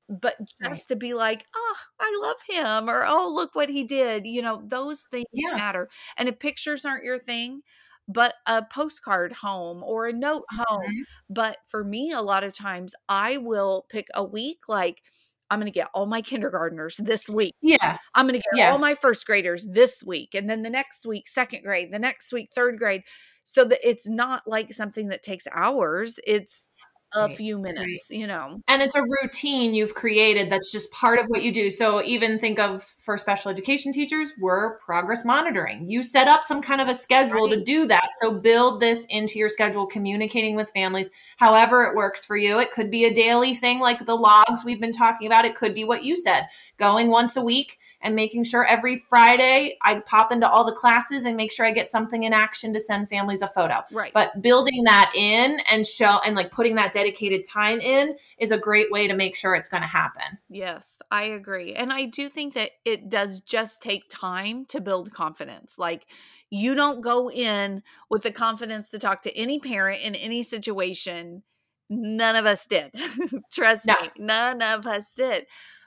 but 0.09 0.37
just 0.39 0.59
right. 0.61 0.87
to 0.89 0.95
be 0.95 1.13
like, 1.13 1.45
oh, 1.55 1.75
I 1.99 2.19
love 2.21 2.37
him, 2.47 2.89
or 2.89 3.05
oh, 3.05 3.31
look 3.33 3.55
what 3.55 3.69
he 3.69 3.83
did. 3.83 4.25
You 4.25 4.41
know, 4.41 4.61
those 4.65 5.05
things 5.11 5.25
yeah. 5.31 5.55
matter. 5.55 5.89
And 6.17 6.27
if 6.27 6.39
pictures 6.39 6.85
aren't 6.85 7.05
your 7.05 7.19
thing, 7.19 7.61
but 8.07 8.33
a 8.47 8.63
postcard 8.63 9.31
home 9.31 9.81
or 9.83 10.07
a 10.07 10.13
note 10.13 10.43
home. 10.51 10.81
Mm-hmm. 10.81 11.01
But 11.29 11.57
for 11.67 11.83
me, 11.83 12.11
a 12.11 12.21
lot 12.21 12.43
of 12.43 12.53
times 12.53 12.93
I 13.07 13.37
will 13.37 13.85
pick 13.89 14.07
a 14.13 14.23
week 14.23 14.59
like, 14.67 15.01
I'm 15.49 15.59
going 15.59 15.71
to 15.71 15.79
get 15.79 15.89
all 15.93 16.05
my 16.05 16.21
kindergartners 16.21 16.99
this 17.01 17.29
week. 17.29 17.53
Yeah. 17.61 17.97
I'm 18.15 18.25
going 18.25 18.39
to 18.39 18.43
get 18.51 18.57
yeah. 18.59 18.71
all 18.71 18.77
my 18.77 18.95
first 18.95 19.25
graders 19.25 19.65
this 19.69 20.01
week. 20.03 20.33
And 20.33 20.49
then 20.49 20.63
the 20.63 20.69
next 20.69 21.05
week, 21.05 21.27
second 21.27 21.63
grade, 21.63 21.93
the 21.93 21.99
next 21.99 22.33
week, 22.33 22.49
third 22.53 22.77
grade. 22.77 23.03
So 23.45 23.65
that 23.65 23.79
it's 23.87 24.07
not 24.07 24.43
like 24.47 24.71
something 24.71 25.09
that 25.09 25.21
takes 25.21 25.47
hours. 25.53 26.17
It's 26.25 26.71
a 27.15 27.27
right. 27.27 27.37
few 27.37 27.57
minutes, 27.57 28.09
right. 28.09 28.19
you 28.19 28.27
know. 28.27 28.61
And 28.67 28.81
it's 28.81 28.95
a 28.95 29.01
routine 29.01 29.73
you've 29.73 29.95
created 29.95 30.51
that's 30.51 30.71
just 30.71 30.91
part 30.91 31.19
of 31.19 31.25
what 31.27 31.43
you 31.43 31.53
do. 31.53 31.69
So 31.69 32.03
even 32.03 32.39
think 32.39 32.59
of 32.59 32.83
for 32.83 33.17
special 33.17 33.51
education 33.51 33.91
teachers, 33.93 34.33
we're 34.39 34.77
progress 34.79 35.25
monitoring. 35.25 35.89
You 35.89 36.03
set 36.03 36.27
up 36.27 36.43
some 36.43 36.61
kind 36.61 36.81
of 36.81 36.87
a 36.87 36.95
schedule 36.95 37.47
right. 37.47 37.57
to 37.57 37.63
do 37.63 37.87
that. 37.87 38.09
So 38.21 38.31
build 38.31 38.79
this 38.79 39.05
into 39.09 39.39
your 39.39 39.49
schedule, 39.49 39.85
communicating 39.85 40.55
with 40.55 40.71
families, 40.71 41.09
however 41.37 41.83
it 41.83 41.95
works 41.95 42.25
for 42.25 42.37
you. 42.37 42.59
It 42.59 42.71
could 42.71 42.89
be 42.89 43.05
a 43.05 43.13
daily 43.13 43.55
thing 43.55 43.79
like 43.79 44.05
the 44.05 44.15
logs 44.15 44.65
we've 44.65 44.81
been 44.81 44.91
talking 44.91 45.27
about. 45.27 45.45
It 45.45 45.55
could 45.55 45.73
be 45.73 45.83
what 45.83 46.03
you 46.03 46.15
said, 46.15 46.47
going 46.77 47.09
once 47.09 47.37
a 47.37 47.41
week 47.41 47.79
and 48.03 48.15
making 48.15 48.43
sure 48.43 48.65
every 48.65 48.97
Friday 48.97 49.77
I 49.81 50.01
pop 50.01 50.31
into 50.31 50.47
all 50.47 50.65
the 50.65 50.73
classes 50.73 51.25
and 51.25 51.37
make 51.37 51.51
sure 51.51 51.65
I 51.65 51.71
get 51.71 51.89
something 51.89 52.23
in 52.23 52.33
action 52.33 52.73
to 52.73 52.79
send 52.79 53.09
families 53.09 53.41
a 53.41 53.47
photo. 53.47 53.81
Right. 53.91 54.11
But 54.13 54.41
building 54.41 54.83
that 54.83 55.11
in 55.15 55.59
and 55.71 55.87
show 55.87 56.19
and 56.25 56.35
like 56.35 56.51
putting 56.51 56.75
that 56.75 56.93
dedicated 56.93 57.45
time 57.45 57.79
in 57.79 58.15
is 58.37 58.51
a 58.51 58.57
great 58.57 58.91
way 58.91 59.07
to 59.07 59.15
make 59.15 59.35
sure 59.35 59.55
it's 59.55 59.69
going 59.69 59.81
to 59.81 59.87
happen. 59.87 60.37
Yes, 60.49 60.97
I 61.09 61.23
agree. 61.23 61.73
And 61.73 61.91
I 61.91 62.05
do 62.05 62.27
think 62.29 62.53
that 62.55 62.71
it 62.83 63.09
does 63.09 63.39
just 63.39 63.81
take 63.81 64.03
time 64.09 64.65
to 64.65 64.81
build 64.81 65.13
confidence. 65.13 65.79
Like 65.79 66.05
you 66.49 66.75
don't 66.75 67.01
go 67.01 67.31
in 67.31 67.81
with 68.09 68.23
the 68.23 68.31
confidence 68.31 68.91
to 68.91 68.99
talk 68.99 69.21
to 69.23 69.35
any 69.35 69.59
parent 69.59 70.03
in 70.03 70.13
any 70.13 70.43
situation. 70.43 71.41
None 71.89 72.35
of 72.35 72.45
us 72.45 72.67
did. 72.67 72.93
Trust 73.53 73.85
no. 73.85 73.95
me, 74.01 74.09
none 74.17 74.61
of 74.61 74.85
us 74.85 75.15
did. 75.15 75.45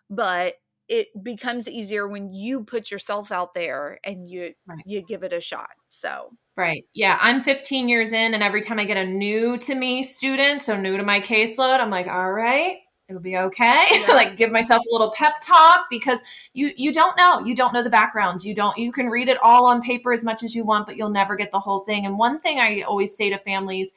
But 0.09 0.55
it 0.89 1.09
becomes 1.23 1.69
easier 1.69 2.09
when 2.09 2.33
you 2.33 2.63
put 2.63 2.91
yourself 2.91 3.33
out 3.33 3.55
there 3.55 3.99
and 4.05 4.29
you 4.29 4.53
right. 4.67 4.83
you 4.87 5.03
give 5.03 5.23
it 5.23 5.33
a 5.33 5.41
shot 5.41 5.71
so 5.89 6.31
right 6.57 6.85
yeah 6.95 7.19
i'm 7.21 7.41
15 7.41 7.89
years 7.89 8.13
in 8.13 8.35
and 8.35 8.43
every 8.43 8.61
time 8.61 8.79
i 8.79 8.85
get 8.85 8.97
a 8.97 9.07
new 9.07 9.57
to 9.59 9.75
me 9.75 10.03
student 10.03 10.61
so 10.61 10.77
new 10.77 10.97
to 10.97 11.03
my 11.03 11.21
caseload 11.21 11.81
i'm 11.81 11.91
like 11.91 12.07
all 12.07 12.33
right 12.33 12.79
it'll 13.09 13.21
be 13.21 13.37
okay 13.37 13.85
yeah. 13.93 14.07
like 14.09 14.37
give 14.37 14.51
myself 14.51 14.83
a 14.85 14.93
little 14.93 15.11
pep 15.13 15.35
talk 15.43 15.87
because 15.91 16.21
you 16.55 16.73
you 16.77 16.93
don't 16.93 17.17
know 17.17 17.41
you 17.41 17.55
don't 17.55 17.73
know 17.73 17.83
the 17.83 17.91
background 17.91 18.43
you 18.45 18.55
don't 18.55 18.77
you 18.77 18.93
can 18.93 19.07
read 19.07 19.29
it 19.29 19.39
all 19.43 19.67
on 19.67 19.81
paper 19.83 20.13
as 20.13 20.25
much 20.25 20.43
as 20.43 20.55
you 20.55 20.65
want 20.65 20.87
but 20.87 20.97
you'll 20.97 21.11
never 21.11 21.37
get 21.37 21.51
the 21.51 21.61
whole 21.61 21.81
thing 21.81 22.07
and 22.07 22.19
one 22.19 22.41
thing 22.41 22.59
i 22.59 22.81
always 22.83 23.17
say 23.17 23.31
to 23.31 23.39
families 23.39 23.93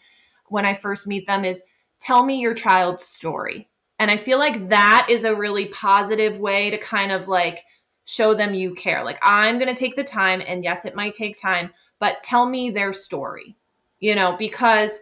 when 0.48 0.66
i 0.66 0.74
first 0.74 1.08
meet 1.08 1.26
them 1.28 1.44
is 1.46 1.64
tell 2.00 2.24
me 2.24 2.40
your 2.40 2.54
child's 2.54 3.04
story 3.04 3.68
and 4.00 4.10
I 4.10 4.18
feel 4.18 4.40
like 4.40 4.70
that 4.70 5.08
is 5.10 5.26
a 5.26 5.36
really 5.36 5.66
positive 5.68 6.40
way 6.40 6.70
to 6.70 6.78
kind 6.78 7.12
of 7.12 7.28
like 7.28 7.64
show 8.06 8.34
them 8.34 8.56
you 8.56 8.74
care. 8.74 9.04
Like, 9.04 9.20
I'm 9.22 9.60
going 9.60 9.74
to 9.74 9.80
take 9.80 9.96
the 9.96 10.04
time, 10.04 10.42
and 10.46 10.64
yes, 10.64 10.86
it 10.86 10.96
might 10.96 11.14
take 11.14 11.40
time, 11.40 11.70
but 12.00 12.24
tell 12.24 12.48
me 12.48 12.72
their 12.72 12.94
story, 12.94 13.56
you 14.00 14.16
know, 14.16 14.36
because 14.38 15.00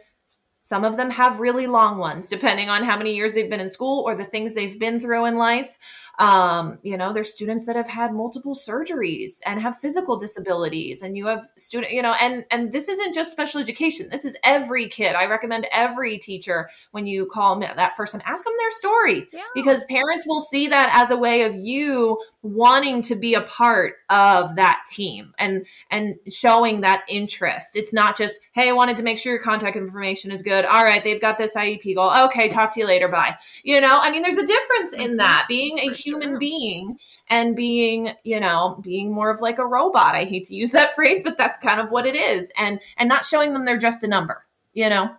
some 0.63 0.83
of 0.83 0.97
them 0.97 1.09
have 1.11 1.39
really 1.39 1.67
long 1.67 1.97
ones, 1.99 2.27
depending 2.27 2.69
on 2.69 2.83
how 2.83 2.97
many 2.97 3.15
years 3.15 3.33
they've 3.33 3.49
been 3.49 3.61
in 3.61 3.69
school 3.69 4.03
or 4.05 4.15
the 4.15 4.25
things 4.25 4.53
they've 4.53 4.77
been 4.77 4.99
through 4.99 5.25
in 5.25 5.37
life. 5.37 5.77
Um, 6.19 6.79
you 6.81 6.97
know, 6.97 7.13
there's 7.13 7.31
students 7.31 7.65
that 7.65 7.75
have 7.75 7.87
had 7.87 8.13
multiple 8.13 8.55
surgeries 8.55 9.39
and 9.45 9.61
have 9.61 9.77
physical 9.77 10.17
disabilities, 10.17 11.01
and 11.01 11.15
you 11.15 11.27
have 11.27 11.47
student, 11.57 11.93
you 11.93 12.01
know, 12.01 12.13
and 12.19 12.45
and 12.49 12.71
this 12.71 12.87
isn't 12.87 13.13
just 13.13 13.31
special 13.31 13.61
education. 13.61 14.09
This 14.09 14.25
is 14.25 14.35
every 14.43 14.87
kid. 14.87 15.15
I 15.15 15.27
recommend 15.27 15.67
every 15.71 16.17
teacher 16.17 16.69
when 16.91 17.05
you 17.05 17.27
call 17.27 17.59
that 17.59 17.95
person, 17.95 18.21
ask 18.25 18.43
them 18.43 18.53
their 18.57 18.71
story 18.71 19.27
yeah. 19.31 19.43
because 19.53 19.83
parents 19.85 20.25
will 20.27 20.41
see 20.41 20.67
that 20.67 20.91
as 20.93 21.11
a 21.11 21.17
way 21.17 21.43
of 21.43 21.55
you 21.55 22.17
wanting 22.41 23.01
to 23.01 23.15
be 23.15 23.33
a 23.33 23.41
part 23.41 23.95
of 24.09 24.55
that 24.55 24.83
team 24.89 25.33
and 25.37 25.65
and 25.91 26.15
showing 26.29 26.81
that 26.81 27.03
interest. 27.09 27.75
It's 27.75 27.93
not 27.93 28.17
just, 28.17 28.39
hey, 28.53 28.69
I 28.69 28.73
wanted 28.73 28.97
to 28.97 29.03
make 29.03 29.19
sure 29.19 29.33
your 29.33 29.41
contact 29.41 29.75
information 29.75 30.31
is 30.31 30.41
good. 30.41 30.65
All 30.65 30.83
right, 30.83 31.03
they've 31.03 31.21
got 31.21 31.37
this 31.37 31.55
IEP 31.55 31.95
goal. 31.95 32.11
Okay, 32.25 32.47
talk 32.47 32.73
to 32.73 32.79
you 32.79 32.87
later. 32.87 33.07
Bye. 33.07 33.35
You 33.63 33.81
know, 33.81 33.99
I 34.01 34.11
mean, 34.11 34.21
there's 34.21 34.37
a 34.37 34.45
difference 34.45 34.93
in 34.93 35.07
mm-hmm. 35.11 35.17
that 35.17 35.45
being 35.47 35.79
a 35.79 35.93
human 36.07 36.29
sure. 36.29 36.39
being 36.39 36.97
and 37.29 37.55
being 37.55 38.11
you 38.23 38.39
know 38.39 38.79
being 38.83 39.13
more 39.13 39.29
of 39.29 39.41
like 39.41 39.59
a 39.59 39.65
robot 39.65 40.15
i 40.15 40.23
hate 40.23 40.45
to 40.45 40.55
use 40.55 40.71
that 40.71 40.95
phrase 40.95 41.23
but 41.23 41.37
that's 41.37 41.57
kind 41.57 41.79
of 41.79 41.89
what 41.89 42.05
it 42.05 42.15
is 42.15 42.51
and 42.57 42.79
and 42.97 43.09
not 43.09 43.25
showing 43.25 43.53
them 43.53 43.65
they're 43.65 43.77
just 43.77 44.03
a 44.03 44.07
number 44.07 44.45
you 44.73 44.89
know 44.89 45.09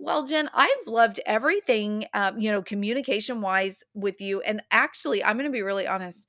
well, 0.00 0.24
Jenn, 0.24 0.48
I've 0.54 0.86
loved 0.86 1.20
everything, 1.26 2.06
um, 2.14 2.38
you 2.38 2.52
know, 2.52 2.62
communication 2.62 3.40
wise 3.40 3.82
with 3.94 4.20
you. 4.20 4.40
And 4.42 4.62
actually, 4.70 5.24
I'm 5.24 5.36
going 5.36 5.50
to 5.50 5.52
be 5.52 5.62
really 5.62 5.88
honest. 5.88 6.24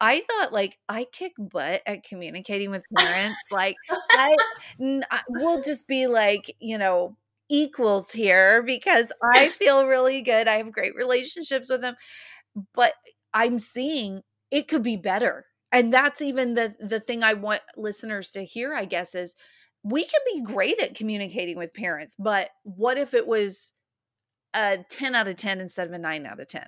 I 0.00 0.20
thought 0.20 0.52
like 0.52 0.78
I 0.88 1.06
kick 1.10 1.32
butt 1.36 1.82
at 1.84 2.04
communicating 2.04 2.70
with 2.70 2.84
parents. 2.96 3.38
like 3.50 3.74
I, 3.90 4.36
I 5.10 5.22
will 5.28 5.60
just 5.60 5.88
be 5.88 6.06
like, 6.06 6.54
you 6.60 6.78
know, 6.78 7.16
equals 7.50 8.10
here 8.12 8.62
because 8.62 9.10
I 9.34 9.48
feel 9.48 9.86
really 9.86 10.22
good. 10.22 10.46
I 10.46 10.58
have 10.58 10.70
great 10.70 10.94
relationships 10.94 11.70
with 11.70 11.80
them 11.80 11.96
but 12.74 12.92
I'm 13.34 13.58
seeing 13.58 14.22
it 14.50 14.68
could 14.68 14.82
be 14.82 14.96
better. 14.96 15.46
And 15.70 15.92
that's 15.92 16.22
even 16.22 16.54
the 16.54 16.74
the 16.80 17.00
thing 17.00 17.22
I 17.22 17.34
want 17.34 17.60
listeners 17.76 18.30
to 18.32 18.44
hear, 18.44 18.74
I 18.74 18.86
guess, 18.86 19.14
is 19.14 19.34
we 19.82 20.04
can 20.04 20.20
be 20.32 20.42
great 20.42 20.80
at 20.80 20.94
communicating 20.94 21.56
with 21.56 21.74
parents, 21.74 22.14
but 22.18 22.50
what 22.64 22.98
if 22.98 23.14
it 23.14 23.26
was 23.26 23.72
a 24.54 24.78
10 24.90 25.14
out 25.14 25.28
of 25.28 25.36
10 25.36 25.60
instead 25.60 25.86
of 25.86 25.92
a 25.92 25.98
9 25.98 26.26
out 26.26 26.40
of 26.40 26.48
10? 26.48 26.62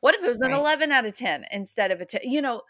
What 0.00 0.14
if 0.14 0.22
it 0.22 0.28
was 0.28 0.38
an 0.38 0.50
right. 0.50 0.58
11 0.58 0.92
out 0.92 1.04
of 1.04 1.14
10 1.14 1.46
instead 1.52 1.90
of 1.90 2.00
a 2.00 2.04
10? 2.04 2.22
You 2.24 2.42
know, 2.42 2.62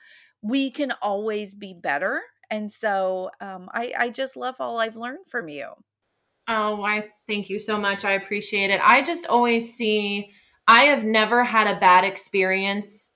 we 0.42 0.70
can 0.70 0.92
always 1.02 1.54
be 1.54 1.74
better. 1.74 2.22
And 2.50 2.70
so 2.70 3.30
um, 3.40 3.68
I, 3.72 3.92
I 3.98 4.10
just 4.10 4.36
love 4.36 4.56
all 4.58 4.78
I've 4.78 4.96
learned 4.96 5.26
from 5.30 5.48
you. 5.48 5.68
Oh, 6.48 6.82
I 6.82 7.08
thank 7.26 7.48
you 7.48 7.58
so 7.58 7.78
much. 7.78 8.04
I 8.04 8.12
appreciate 8.12 8.70
it. 8.70 8.80
I 8.82 9.02
just 9.02 9.26
always 9.26 9.74
see 9.74 10.30
I 10.66 10.84
have 10.84 11.04
never 11.04 11.44
had 11.44 11.66
a 11.66 11.78
bad 11.78 12.04
experience. 12.04 13.10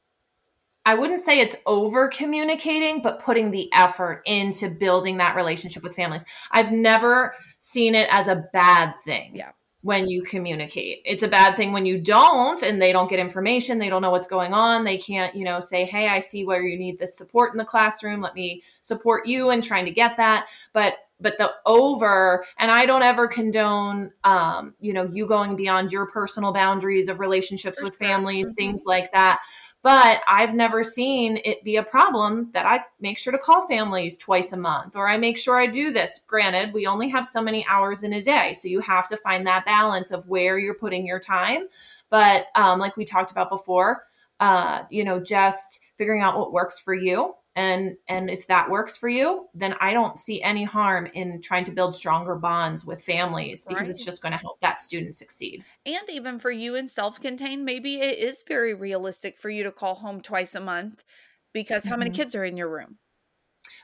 I 0.85 0.95
wouldn't 0.95 1.23
say 1.23 1.41
it's 1.41 1.57
over 1.67 2.09
communicating, 2.09 3.03
but 3.03 3.23
putting 3.23 3.51
the 3.51 3.71
effort 3.75 4.23
into 4.25 4.71
building 4.71 5.19
that 5.19 5.37
relationship 5.37 5.83
with 5.83 5.95
families. 5.95 6.25
I've 6.51 6.73
never 6.73 7.35
seen 7.59 7.95
it 7.95 8.09
as 8.11 8.29
a 8.29 8.45
bad 8.53 8.95
thing. 9.05 9.33
Yeah. 9.35 9.53
When 9.83 10.09
you 10.09 10.23
communicate, 10.23 11.03
it's 11.05 11.23
a 11.23 11.29
bad 11.29 11.57
thing 11.57 11.73
when 11.73 11.87
you 11.87 12.01
don't 12.01 12.63
and 12.63 12.83
they 12.83 12.93
don't 12.93 13.09
get 13.09 13.21
information, 13.21 13.79
they 13.79 13.89
don't 13.89 14.03
know 14.03 14.11
what's 14.11 14.27
going 14.27 14.53
on. 14.53 14.85
They 14.85 14.99
can't, 14.99 15.37
you 15.37 15.45
know, 15.45 15.61
say, 15.61 15.85
Hey, 15.85 16.09
I 16.09 16.19
see 16.19 16.45
where 16.45 16.63
you 16.63 16.77
need 16.77 16.99
this 16.99 17.17
support 17.17 17.53
in 17.53 17.59
the 17.59 17.65
classroom. 17.65 18.21
Let 18.21 18.35
me 18.35 18.63
support 18.81 19.27
you 19.27 19.51
in 19.51 19.63
trying 19.63 19.85
to 19.85 19.93
get 19.93 20.17
that. 20.17 20.49
But 20.73 20.97
but 21.21 21.39
the 21.39 21.51
over 21.67 22.45
and 22.59 22.71
i 22.71 22.87
don't 22.87 23.03
ever 23.03 23.27
condone 23.27 24.11
um, 24.25 24.75
you 24.81 24.93
know 24.93 25.05
you 25.05 25.27
going 25.27 25.57
beyond 25.57 25.93
your 25.93 26.07
personal 26.07 26.53
boundaries 26.53 27.09
of 27.09 27.21
relationships 27.21 27.79
For 27.79 27.85
with 27.85 27.95
sure. 27.99 28.07
families 28.09 28.49
mm-hmm. 28.49 28.55
things 28.55 28.85
like 28.87 29.13
that 29.13 29.41
but 29.83 30.21
i've 30.29 30.55
never 30.55 30.83
seen 30.85 31.39
it 31.45 31.63
be 31.65 31.77
a 31.77 31.83
problem 31.83 32.51
that 32.53 32.67
i 32.67 32.81
make 33.01 33.19
sure 33.19 33.33
to 33.33 33.39
call 33.39 33.67
families 33.67 34.17
twice 34.17 34.53
a 34.53 34.57
month 34.57 34.97
or 34.97 35.09
i 35.09 35.17
make 35.17 35.39
sure 35.39 35.59
i 35.59 35.67
do 35.67 35.93
this 35.93 36.21
granted 36.27 36.73
we 36.73 36.87
only 36.87 37.09
have 37.09 37.27
so 37.27 37.43
many 37.43 37.67
hours 37.69 38.03
in 38.03 38.13
a 38.15 38.23
day 38.23 38.53
so 38.53 38.69
you 38.69 38.81
have 38.81 39.09
to 39.09 39.17
find 39.17 39.47
that 39.47 39.65
balance 39.65 40.11
of 40.11 40.27
where 40.27 40.59
you're 40.59 40.75
putting 40.75 41.07
your 41.07 41.21
time 41.21 41.67
but 42.11 42.47
um, 42.55 42.79
like 42.79 42.97
we 42.97 43.05
talked 43.05 43.31
about 43.31 43.51
before 43.51 44.05
uh, 44.41 44.85
you 44.91 45.05
know, 45.05 45.21
just 45.21 45.81
figuring 45.97 46.23
out 46.23 46.39
what 46.39 46.53
works 46.53 46.79
for 46.79 46.95
you 46.95 47.35
and 47.57 47.97
and 48.09 48.31
if 48.31 48.47
that 48.47 48.71
works 48.71 48.97
for 48.97 49.09
you 49.09 49.47
then 49.55 49.75
i 49.81 49.93
don't 49.93 50.19
see 50.19 50.43
any 50.43 50.65
harm 50.65 51.09
in 51.15 51.41
trying 51.41 51.65
to 51.65 51.73
build 51.73 51.95
stronger 51.95 52.35
bonds 52.35 52.85
with 52.85 53.03
families 53.03 53.65
because 53.67 53.83
right. 53.83 53.91
it's 53.91 54.05
just 54.05 54.23
going 54.23 54.33
to 54.33 54.39
help 54.39 54.61
that 54.61 54.81
student 54.81 55.15
succeed 55.15 55.65
and 55.85 56.09
even 56.09 56.39
for 56.39 56.51
you 56.51 56.75
in 56.77 56.87
self-contained 56.87 57.65
maybe 57.65 58.01
it 58.01 58.19
is 58.19 58.45
very 58.47 58.75
realistic 58.75 59.37
for 59.37 59.51
you 59.51 59.65
to 59.65 59.73
call 59.73 59.97
home 59.97 60.21
twice 60.21 60.55
a 60.55 60.61
month 60.61 61.05
because 61.53 61.85
how 61.85 61.93
mm-hmm. 61.93 62.01
many 62.01 62.11
kids 62.11 62.35
are 62.35 62.45
in 62.45 62.57
your 62.57 62.69
room 62.69 62.99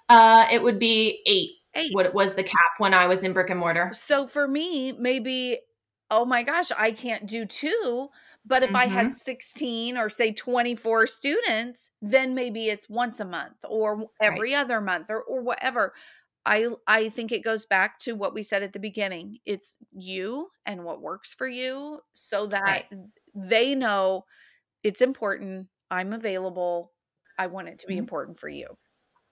uh 0.08 0.44
it 0.52 0.62
would 0.62 0.78
be 0.78 1.20
eight 1.26 1.50
eight 1.74 1.92
what 1.92 2.12
was 2.14 2.34
the 2.34 2.44
cap 2.44 2.72
when 2.78 2.94
i 2.94 3.06
was 3.06 3.24
in 3.24 3.32
brick 3.32 3.50
and 3.50 3.58
mortar 3.58 3.90
so 3.92 4.26
for 4.26 4.46
me 4.46 4.92
maybe 4.92 5.58
oh 6.10 6.24
my 6.24 6.42
gosh 6.42 6.70
i 6.78 6.92
can't 6.92 7.26
do 7.26 7.44
two 7.44 8.08
but 8.46 8.62
if 8.62 8.68
mm-hmm. 8.68 8.76
I 8.76 8.86
had 8.86 9.06
mm-hmm. 9.06 9.14
16 9.14 9.96
or 9.96 10.08
say 10.08 10.32
24 10.32 11.06
students, 11.06 11.90
then 12.02 12.34
maybe 12.34 12.68
it's 12.68 12.88
once 12.88 13.20
a 13.20 13.24
month 13.24 13.56
or 13.68 14.06
every 14.20 14.52
right. 14.52 14.60
other 14.60 14.80
month 14.80 15.10
or, 15.10 15.22
or 15.22 15.42
whatever. 15.42 15.94
I 16.46 16.68
I 16.86 17.08
think 17.08 17.32
it 17.32 17.42
goes 17.42 17.64
back 17.64 17.98
to 18.00 18.12
what 18.12 18.34
we 18.34 18.42
said 18.42 18.62
at 18.62 18.74
the 18.74 18.78
beginning. 18.78 19.38
It's 19.46 19.76
you 19.92 20.48
and 20.66 20.84
what 20.84 21.00
works 21.00 21.32
for 21.32 21.48
you 21.48 22.00
so 22.12 22.46
that 22.48 22.62
right. 22.62 22.86
they 23.34 23.74
know 23.74 24.26
it's 24.82 25.00
important. 25.00 25.68
I'm 25.90 26.12
available. 26.12 26.92
I 27.38 27.46
want 27.46 27.68
it 27.68 27.78
to 27.78 27.86
be 27.86 27.94
mm-hmm. 27.94 28.00
important 28.00 28.38
for 28.38 28.48
you. 28.48 28.76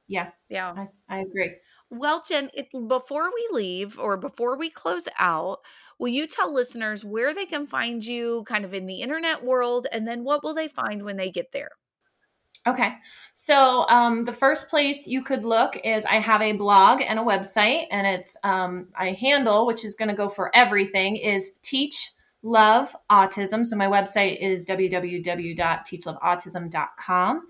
Yeah. 0.08 0.30
Yeah. 0.48 0.72
I, 0.74 0.88
I 1.08 1.20
agree. 1.20 1.52
Well, 1.94 2.22
Jenn, 2.26 2.48
it, 2.54 2.68
before 2.88 3.30
we 3.34 3.48
leave 3.52 3.98
or 3.98 4.16
before 4.16 4.56
we 4.56 4.70
close 4.70 5.04
out, 5.18 5.58
will 5.98 6.08
you 6.08 6.26
tell 6.26 6.50
listeners 6.52 7.04
where 7.04 7.34
they 7.34 7.44
can 7.44 7.66
find 7.66 8.02
you 8.02 8.44
kind 8.48 8.64
of 8.64 8.72
in 8.72 8.86
the 8.86 9.02
internet 9.02 9.44
world 9.44 9.86
and 9.92 10.08
then 10.08 10.24
what 10.24 10.42
will 10.42 10.54
they 10.54 10.68
find 10.68 11.02
when 11.02 11.18
they 11.18 11.30
get 11.30 11.52
there? 11.52 11.68
Okay. 12.66 12.94
So 13.34 13.86
um, 13.88 14.24
the 14.24 14.32
first 14.32 14.70
place 14.70 15.06
you 15.06 15.22
could 15.22 15.44
look 15.44 15.78
is 15.84 16.06
I 16.06 16.18
have 16.18 16.40
a 16.40 16.52
blog 16.52 17.02
and 17.02 17.18
a 17.18 17.22
website, 17.22 17.88
and 17.90 18.06
it's 18.06 18.38
um, 18.42 18.88
I 18.96 19.10
handle, 19.10 19.66
which 19.66 19.84
is 19.84 19.94
going 19.94 20.08
to 20.08 20.14
go 20.14 20.30
for 20.30 20.50
everything, 20.54 21.16
is 21.16 21.52
Teach 21.62 22.12
Love 22.42 22.96
Autism. 23.10 23.66
So 23.66 23.76
my 23.76 23.86
website 23.86 24.40
is 24.40 24.64
www.teachloveautism.com. 24.64 27.42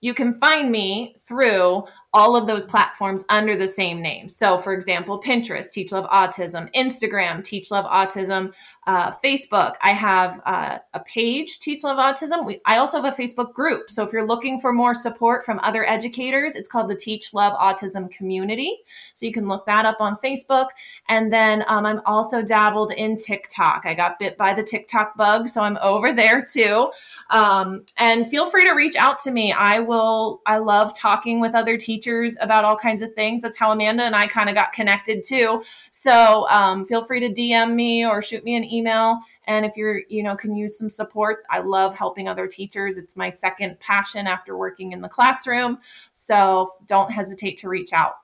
You 0.00 0.14
can 0.14 0.32
find 0.34 0.70
me 0.70 1.16
through 1.26 1.84
all 2.16 2.34
of 2.34 2.46
those 2.46 2.64
platforms 2.64 3.26
under 3.28 3.54
the 3.58 3.68
same 3.68 4.00
name. 4.00 4.26
So, 4.26 4.56
for 4.56 4.72
example, 4.72 5.20
Pinterest, 5.20 5.70
Teach 5.70 5.92
Love 5.92 6.08
Autism, 6.08 6.72
Instagram, 6.72 7.44
Teach 7.44 7.70
Love 7.70 7.84
Autism, 7.84 8.54
uh, 8.86 9.12
Facebook. 9.22 9.74
I 9.82 9.90
have 9.90 10.40
uh, 10.46 10.78
a 10.94 11.00
page, 11.00 11.58
Teach 11.58 11.84
Love 11.84 11.98
Autism. 11.98 12.46
We, 12.46 12.62
I 12.64 12.78
also 12.78 13.02
have 13.02 13.12
a 13.12 13.14
Facebook 13.14 13.52
group. 13.52 13.90
So, 13.90 14.02
if 14.02 14.14
you're 14.14 14.26
looking 14.26 14.58
for 14.58 14.72
more 14.72 14.94
support 14.94 15.44
from 15.44 15.60
other 15.62 15.86
educators, 15.86 16.56
it's 16.56 16.70
called 16.70 16.88
the 16.88 16.96
Teach 16.96 17.34
Love 17.34 17.52
Autism 17.52 18.10
Community. 18.10 18.78
So, 19.14 19.26
you 19.26 19.32
can 19.32 19.46
look 19.46 19.66
that 19.66 19.84
up 19.84 20.00
on 20.00 20.16
Facebook. 20.16 20.68
And 21.10 21.30
then 21.30 21.64
um, 21.68 21.84
I'm 21.84 22.00
also 22.06 22.40
dabbled 22.40 22.92
in 22.92 23.18
TikTok. 23.18 23.82
I 23.84 23.92
got 23.92 24.18
bit 24.18 24.38
by 24.38 24.54
the 24.54 24.62
TikTok 24.62 25.18
bug, 25.18 25.48
so 25.48 25.60
I'm 25.60 25.76
over 25.82 26.14
there 26.14 26.42
too. 26.42 26.90
Um, 27.28 27.84
and 27.98 28.26
feel 28.26 28.48
free 28.48 28.64
to 28.64 28.72
reach 28.72 28.96
out 28.96 29.18
to 29.24 29.30
me. 29.30 29.52
I 29.52 29.80
will, 29.80 30.40
I 30.46 30.56
love 30.56 30.96
talking 30.96 31.40
with 31.40 31.54
other 31.54 31.76
teachers 31.76 32.05
teachers 32.06 32.36
about 32.40 32.64
all 32.64 32.76
kinds 32.76 33.02
of 33.02 33.14
things. 33.14 33.42
That's 33.42 33.56
how 33.56 33.72
Amanda 33.72 34.04
and 34.04 34.14
I 34.14 34.26
kind 34.26 34.48
of 34.48 34.54
got 34.54 34.72
connected 34.72 35.24
too. 35.24 35.62
So 35.90 36.48
um, 36.48 36.86
feel 36.86 37.04
free 37.04 37.20
to 37.20 37.28
DM 37.28 37.74
me 37.74 38.06
or 38.06 38.22
shoot 38.22 38.44
me 38.44 38.56
an 38.56 38.64
email. 38.64 39.18
And 39.48 39.64
if 39.64 39.76
you're, 39.76 40.02
you 40.08 40.22
know, 40.22 40.36
can 40.36 40.56
use 40.56 40.78
some 40.78 40.90
support, 40.90 41.44
I 41.50 41.60
love 41.60 41.96
helping 41.96 42.28
other 42.28 42.46
teachers. 42.46 42.96
It's 42.96 43.16
my 43.16 43.30
second 43.30 43.78
passion 43.80 44.26
after 44.26 44.56
working 44.56 44.92
in 44.92 45.00
the 45.00 45.08
classroom. 45.08 45.78
So 46.12 46.74
don't 46.86 47.10
hesitate 47.10 47.56
to 47.58 47.68
reach 47.68 47.92
out. 47.92 48.14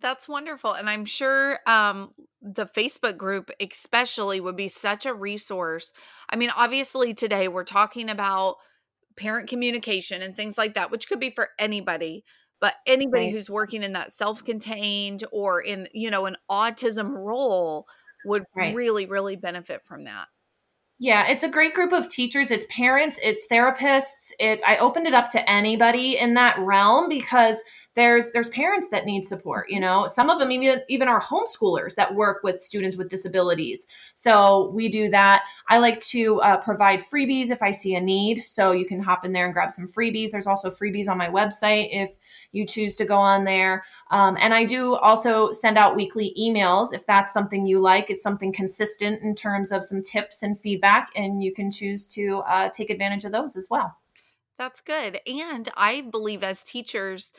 That's 0.00 0.28
wonderful. 0.28 0.72
And 0.72 0.88
I'm 0.88 1.04
sure 1.04 1.58
um, 1.66 2.12
the 2.40 2.66
Facebook 2.66 3.18
group, 3.18 3.50
especially, 3.60 4.40
would 4.40 4.56
be 4.56 4.68
such 4.68 5.04
a 5.04 5.12
resource. 5.12 5.92
I 6.30 6.36
mean, 6.36 6.50
obviously, 6.56 7.12
today 7.12 7.48
we're 7.48 7.64
talking 7.64 8.08
about 8.08 8.56
parent 9.16 9.48
communication 9.48 10.22
and 10.22 10.34
things 10.34 10.56
like 10.56 10.74
that, 10.74 10.90
which 10.90 11.06
could 11.06 11.20
be 11.20 11.30
for 11.30 11.50
anybody 11.58 12.24
but 12.60 12.74
anybody 12.86 13.26
right. 13.26 13.32
who's 13.32 13.50
working 13.50 13.82
in 13.82 13.92
that 13.94 14.12
self-contained 14.12 15.24
or 15.32 15.60
in 15.60 15.88
you 15.92 16.10
know 16.10 16.26
an 16.26 16.36
autism 16.50 17.14
role 17.14 17.86
would 18.24 18.44
right. 18.54 18.74
really 18.74 19.06
really 19.06 19.36
benefit 19.36 19.82
from 19.84 20.04
that 20.04 20.26
yeah, 21.02 21.28
it's 21.28 21.42
a 21.42 21.48
great 21.48 21.72
group 21.72 21.94
of 21.94 22.10
teachers. 22.10 22.50
It's 22.50 22.66
parents, 22.68 23.18
it's 23.22 23.46
therapists. 23.50 24.32
It's 24.38 24.62
I 24.64 24.76
opened 24.76 25.06
it 25.06 25.14
up 25.14 25.30
to 25.30 25.50
anybody 25.50 26.18
in 26.18 26.34
that 26.34 26.58
realm 26.58 27.08
because 27.08 27.62
there's 27.94 28.30
there's 28.32 28.48
parents 28.48 28.88
that 28.90 29.04
need 29.04 29.24
support 29.24 29.70
you 29.70 29.80
know? 29.80 30.06
Some 30.06 30.28
of 30.28 30.38
them 30.38 30.50
even 30.50 30.80
even 30.88 31.08
are 31.08 31.20
homeschoolers 31.20 31.94
that 31.94 32.14
work 32.14 32.42
with 32.42 32.60
students 32.60 32.96
with 32.96 33.08
disabilities. 33.08 33.86
So 34.14 34.70
we 34.74 34.88
do 34.88 35.08
that. 35.10 35.44
I 35.68 35.78
like 35.78 36.00
to 36.00 36.40
uh, 36.40 36.56
provide 36.58 37.00
freebies 37.00 37.50
if 37.50 37.62
i 37.62 37.70
see 37.70 37.94
a 37.94 38.00
need. 38.00 38.44
So 38.46 38.72
you 38.72 38.86
can 38.86 39.00
hop 39.00 39.24
in 39.24 39.32
there 39.32 39.44
and 39.44 39.54
grab 39.54 39.72
some 39.72 39.88
freebies. 39.88 40.32
There's 40.32 40.46
also 40.46 40.70
freebies 40.70 41.08
on 41.08 41.18
my 41.18 41.28
website 41.28 41.88
if 41.92 42.10
you 42.52 42.66
choose 42.66 42.94
to 42.96 43.04
go 43.04 43.16
on 43.16 43.44
there. 43.44 43.84
Um, 44.10 44.36
and 44.40 44.52
i 44.52 44.64
do 44.64 44.96
also 44.96 45.52
send 45.52 45.78
out 45.78 45.96
weekly 45.96 46.34
emails 46.38 46.92
if 46.92 47.06
that's 47.06 47.32
something 47.32 47.66
you 47.66 47.80
like. 47.80 48.10
It's 48.10 48.22
something 48.22 48.52
consistent 48.52 49.22
in 49.22 49.34
terms 49.34 49.72
of 49.72 49.84
some 49.84 50.02
tips 50.02 50.42
and 50.42 50.58
feedback 50.58 51.10
and 51.16 51.42
you 51.42 51.52
can 51.52 51.70
choose 51.70 52.06
to 52.08 52.42
uh, 52.48 52.68
take 52.70 52.90
advantage 52.90 53.24
of 53.24 53.32
those 53.32 53.56
as 53.56 53.68
well. 53.70 53.96
That's 54.58 54.80
good. 54.80 55.20
And 55.26 55.68
i 55.76 56.02
believe 56.02 56.42
as 56.42 56.62
teachers 56.62 57.32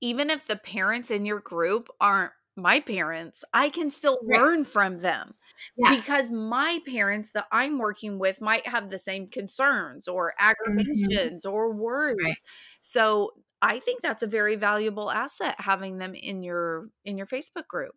even 0.00 0.30
if 0.30 0.46
the 0.46 0.56
parents 0.56 1.10
in 1.10 1.24
your 1.24 1.40
group 1.40 1.88
aren't 2.00 2.32
my 2.56 2.80
parents, 2.80 3.44
I 3.52 3.68
can 3.68 3.90
still 3.90 4.18
right. 4.22 4.40
learn 4.40 4.64
from 4.64 5.00
them. 5.00 5.34
Yes. 5.76 5.96
Because 5.96 6.30
my 6.30 6.80
parents 6.86 7.30
that 7.34 7.46
I'm 7.52 7.78
working 7.78 8.18
with 8.18 8.40
might 8.40 8.66
have 8.66 8.90
the 8.90 8.98
same 8.98 9.28
concerns 9.28 10.08
or 10.08 10.32
mm-hmm. 10.40 10.50
aggravations 10.50 11.44
mm-hmm. 11.44 11.54
or 11.54 11.72
worries. 11.72 12.16
Right. 12.22 12.34
So 12.80 13.32
I 13.62 13.78
think 13.78 14.02
that's 14.02 14.22
a 14.22 14.26
very 14.26 14.56
valuable 14.56 15.10
asset 15.10 15.56
having 15.58 15.98
them 15.98 16.14
in 16.14 16.42
your 16.42 16.88
in 17.04 17.16
your 17.16 17.26
Facebook 17.26 17.66
group 17.68 17.94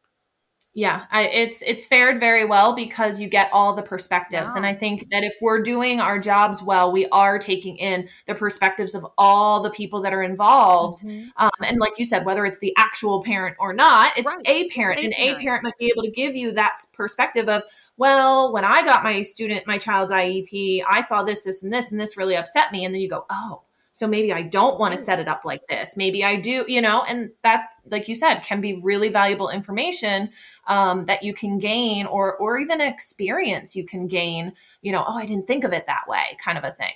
yeah 0.74 1.05
I, 1.11 1.24
it's 1.24 1.63
it's 1.63 1.86
fared 1.86 2.20
very 2.20 2.45
well 2.45 2.76
because 2.76 3.20
you 3.20 3.28
get 3.28 3.49
all 3.51 3.76
the 3.76 3.82
perspectives 3.82 4.55
and 4.55 4.65
i 4.65 4.74
think 4.74 5.07
that 5.09 5.24
if 5.24 5.36
we're 5.41 5.63
doing 5.63 5.99
our 5.99 6.20
jobs 6.20 6.61
well 6.61 6.91
we 6.91 7.07
are 7.07 7.39
taking 7.39 7.78
in 7.78 8.07
the 8.28 8.36
perspectives 8.36 8.93
of 8.93 9.05
all 9.17 9.61
the 9.61 9.72
people 9.72 10.01
that 10.03 10.13
are 10.13 10.22
involved 10.22 11.03
mm-hmm. 11.03 11.28
um, 11.38 11.49
and 11.61 11.80
like 11.80 11.93
you 11.97 12.05
said 12.05 12.24
whether 12.24 12.45
it's 12.45 12.59
the 12.59 12.74
actual 12.78 13.24
parent 13.24 13.55
or 13.59 13.74
not 13.74 14.11
it's 14.15 14.28
right. 14.28 14.41
a 14.45 14.70
parent 14.70 14.99
a 14.99 15.03
and 15.03 15.13
parent. 15.13 15.38
a 15.38 15.41
parent 15.41 15.63
might 15.63 15.78
be 15.80 15.91
able 15.93 16.03
to 16.03 16.11
give 16.11 16.36
you 16.36 16.51
that 16.51 16.76
perspective 16.93 17.49
of 17.49 17.63
well 17.97 18.53
when 18.53 18.63
i 18.63 18.84
got 18.84 19.03
my 19.03 19.24
student 19.24 19.65
my 19.65 19.78
child's 19.78 20.11
iep 20.11 20.84
i 20.88 21.01
saw 21.01 21.24
this 21.24 21.43
this 21.43 21.63
and 21.63 21.74
this 21.74 21.91
and 21.91 21.99
this 21.99 22.15
really 22.15 22.38
upset 22.38 22.72
me 22.72 22.86
and 22.86 22.93
then 22.93 23.01
you 23.01 23.09
go 23.09 23.26
oh 23.32 23.63
so 23.99 24.07
maybe 24.07 24.31
I 24.31 24.43
don't 24.43 24.79
want 24.79 24.97
to 24.97 24.97
set 24.97 25.19
it 25.19 25.27
up 25.27 25.41
like 25.43 25.67
this. 25.67 25.97
Maybe 25.97 26.23
I 26.23 26.37
do, 26.37 26.63
you 26.69 26.81
know, 26.81 27.03
and 27.03 27.31
that, 27.43 27.65
like 27.91 28.07
you 28.07 28.15
said, 28.15 28.39
can 28.39 28.61
be 28.61 28.79
really 28.81 29.09
valuable 29.09 29.49
information 29.49 30.29
um, 30.67 31.05
that 31.07 31.21
you 31.21 31.33
can 31.33 31.59
gain 31.59 32.05
or, 32.05 32.37
or 32.37 32.57
even 32.59 32.79
experience 32.79 33.75
you 33.75 33.85
can 33.85 34.07
gain, 34.07 34.53
you 34.81 34.93
know, 34.93 35.03
oh, 35.05 35.17
I 35.17 35.25
didn't 35.25 35.47
think 35.47 35.65
of 35.65 35.73
it 35.73 35.85
that 35.87 36.07
way 36.07 36.37
kind 36.41 36.57
of 36.57 36.63
a 36.63 36.71
thing. 36.71 36.93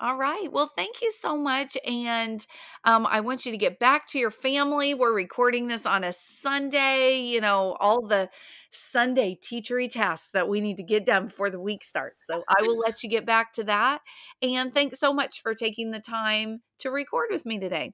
All 0.00 0.16
right. 0.16 0.50
Well, 0.50 0.72
thank 0.74 1.02
you 1.02 1.12
so 1.12 1.36
much. 1.36 1.76
And 1.86 2.44
um, 2.84 3.06
I 3.06 3.20
want 3.20 3.44
you 3.44 3.52
to 3.52 3.58
get 3.58 3.78
back 3.78 4.06
to 4.08 4.18
your 4.18 4.30
family. 4.30 4.94
We're 4.94 5.12
recording 5.12 5.66
this 5.66 5.84
on 5.84 6.04
a 6.04 6.14
Sunday, 6.14 7.20
you 7.20 7.42
know, 7.42 7.76
all 7.80 8.00
the 8.00 8.30
Sunday 8.72 9.38
teachery 9.42 9.90
tasks 9.90 10.30
that 10.32 10.48
we 10.48 10.60
need 10.60 10.78
to 10.78 10.82
get 10.82 11.06
done 11.06 11.26
before 11.26 11.50
the 11.50 11.60
week 11.60 11.84
starts. 11.84 12.26
So 12.26 12.42
I 12.48 12.62
will 12.62 12.78
let 12.86 13.02
you 13.02 13.08
get 13.08 13.26
back 13.26 13.52
to 13.54 13.64
that. 13.64 14.00
And 14.40 14.72
thanks 14.72 14.98
so 14.98 15.12
much 15.12 15.42
for 15.42 15.54
taking 15.54 15.90
the 15.90 16.00
time 16.00 16.62
to 16.80 16.90
record 16.90 17.28
with 17.30 17.44
me 17.44 17.58
today. 17.58 17.92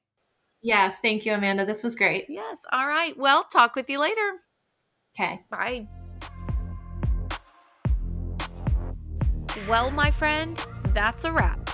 Yes. 0.62 1.00
Thank 1.00 1.24
you, 1.24 1.34
Amanda. 1.34 1.66
This 1.66 1.84
was 1.84 1.94
great. 1.94 2.26
Yes. 2.28 2.58
All 2.72 2.86
right. 2.86 3.16
Well, 3.16 3.44
talk 3.44 3.76
with 3.76 3.88
you 3.90 4.00
later. 4.00 4.38
Okay. 5.14 5.40
Bye. 5.50 5.88
Well, 9.68 9.90
my 9.90 10.10
friend, 10.10 10.56
that's 10.94 11.24
a 11.24 11.32
wrap. 11.32 11.70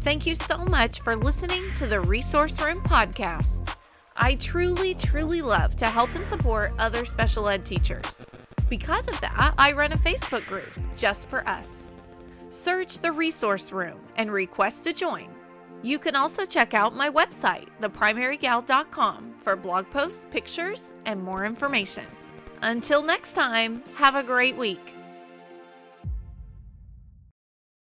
Thank 0.00 0.26
you 0.26 0.34
so 0.34 0.58
much 0.58 1.00
for 1.00 1.14
listening 1.14 1.72
to 1.74 1.86
the 1.86 2.00
Resource 2.00 2.60
Room 2.60 2.82
podcast. 2.82 3.76
I 4.16 4.34
truly, 4.36 4.94
truly 4.94 5.42
love 5.42 5.76
to 5.76 5.86
help 5.86 6.14
and 6.14 6.26
support 6.26 6.72
other 6.78 7.04
special 7.04 7.48
ed 7.48 7.64
teachers. 7.64 8.26
Because 8.68 9.08
of 9.08 9.20
that, 9.20 9.54
I 9.58 9.72
run 9.72 9.92
a 9.92 9.98
Facebook 9.98 10.46
group 10.46 10.70
just 10.96 11.28
for 11.28 11.46
us. 11.48 11.90
Search 12.50 12.98
the 12.98 13.12
resource 13.12 13.72
room 13.72 14.00
and 14.16 14.30
request 14.30 14.84
to 14.84 14.92
join. 14.92 15.28
You 15.82 15.98
can 15.98 16.14
also 16.14 16.44
check 16.44 16.74
out 16.74 16.94
my 16.94 17.10
website, 17.10 17.68
theprimarygal.com, 17.80 19.34
for 19.38 19.56
blog 19.56 19.90
posts, 19.90 20.26
pictures, 20.30 20.92
and 21.06 21.22
more 21.22 21.44
information. 21.44 22.06
Until 22.62 23.02
next 23.02 23.32
time, 23.32 23.82
have 23.94 24.14
a 24.14 24.22
great 24.22 24.56
week. 24.56 24.91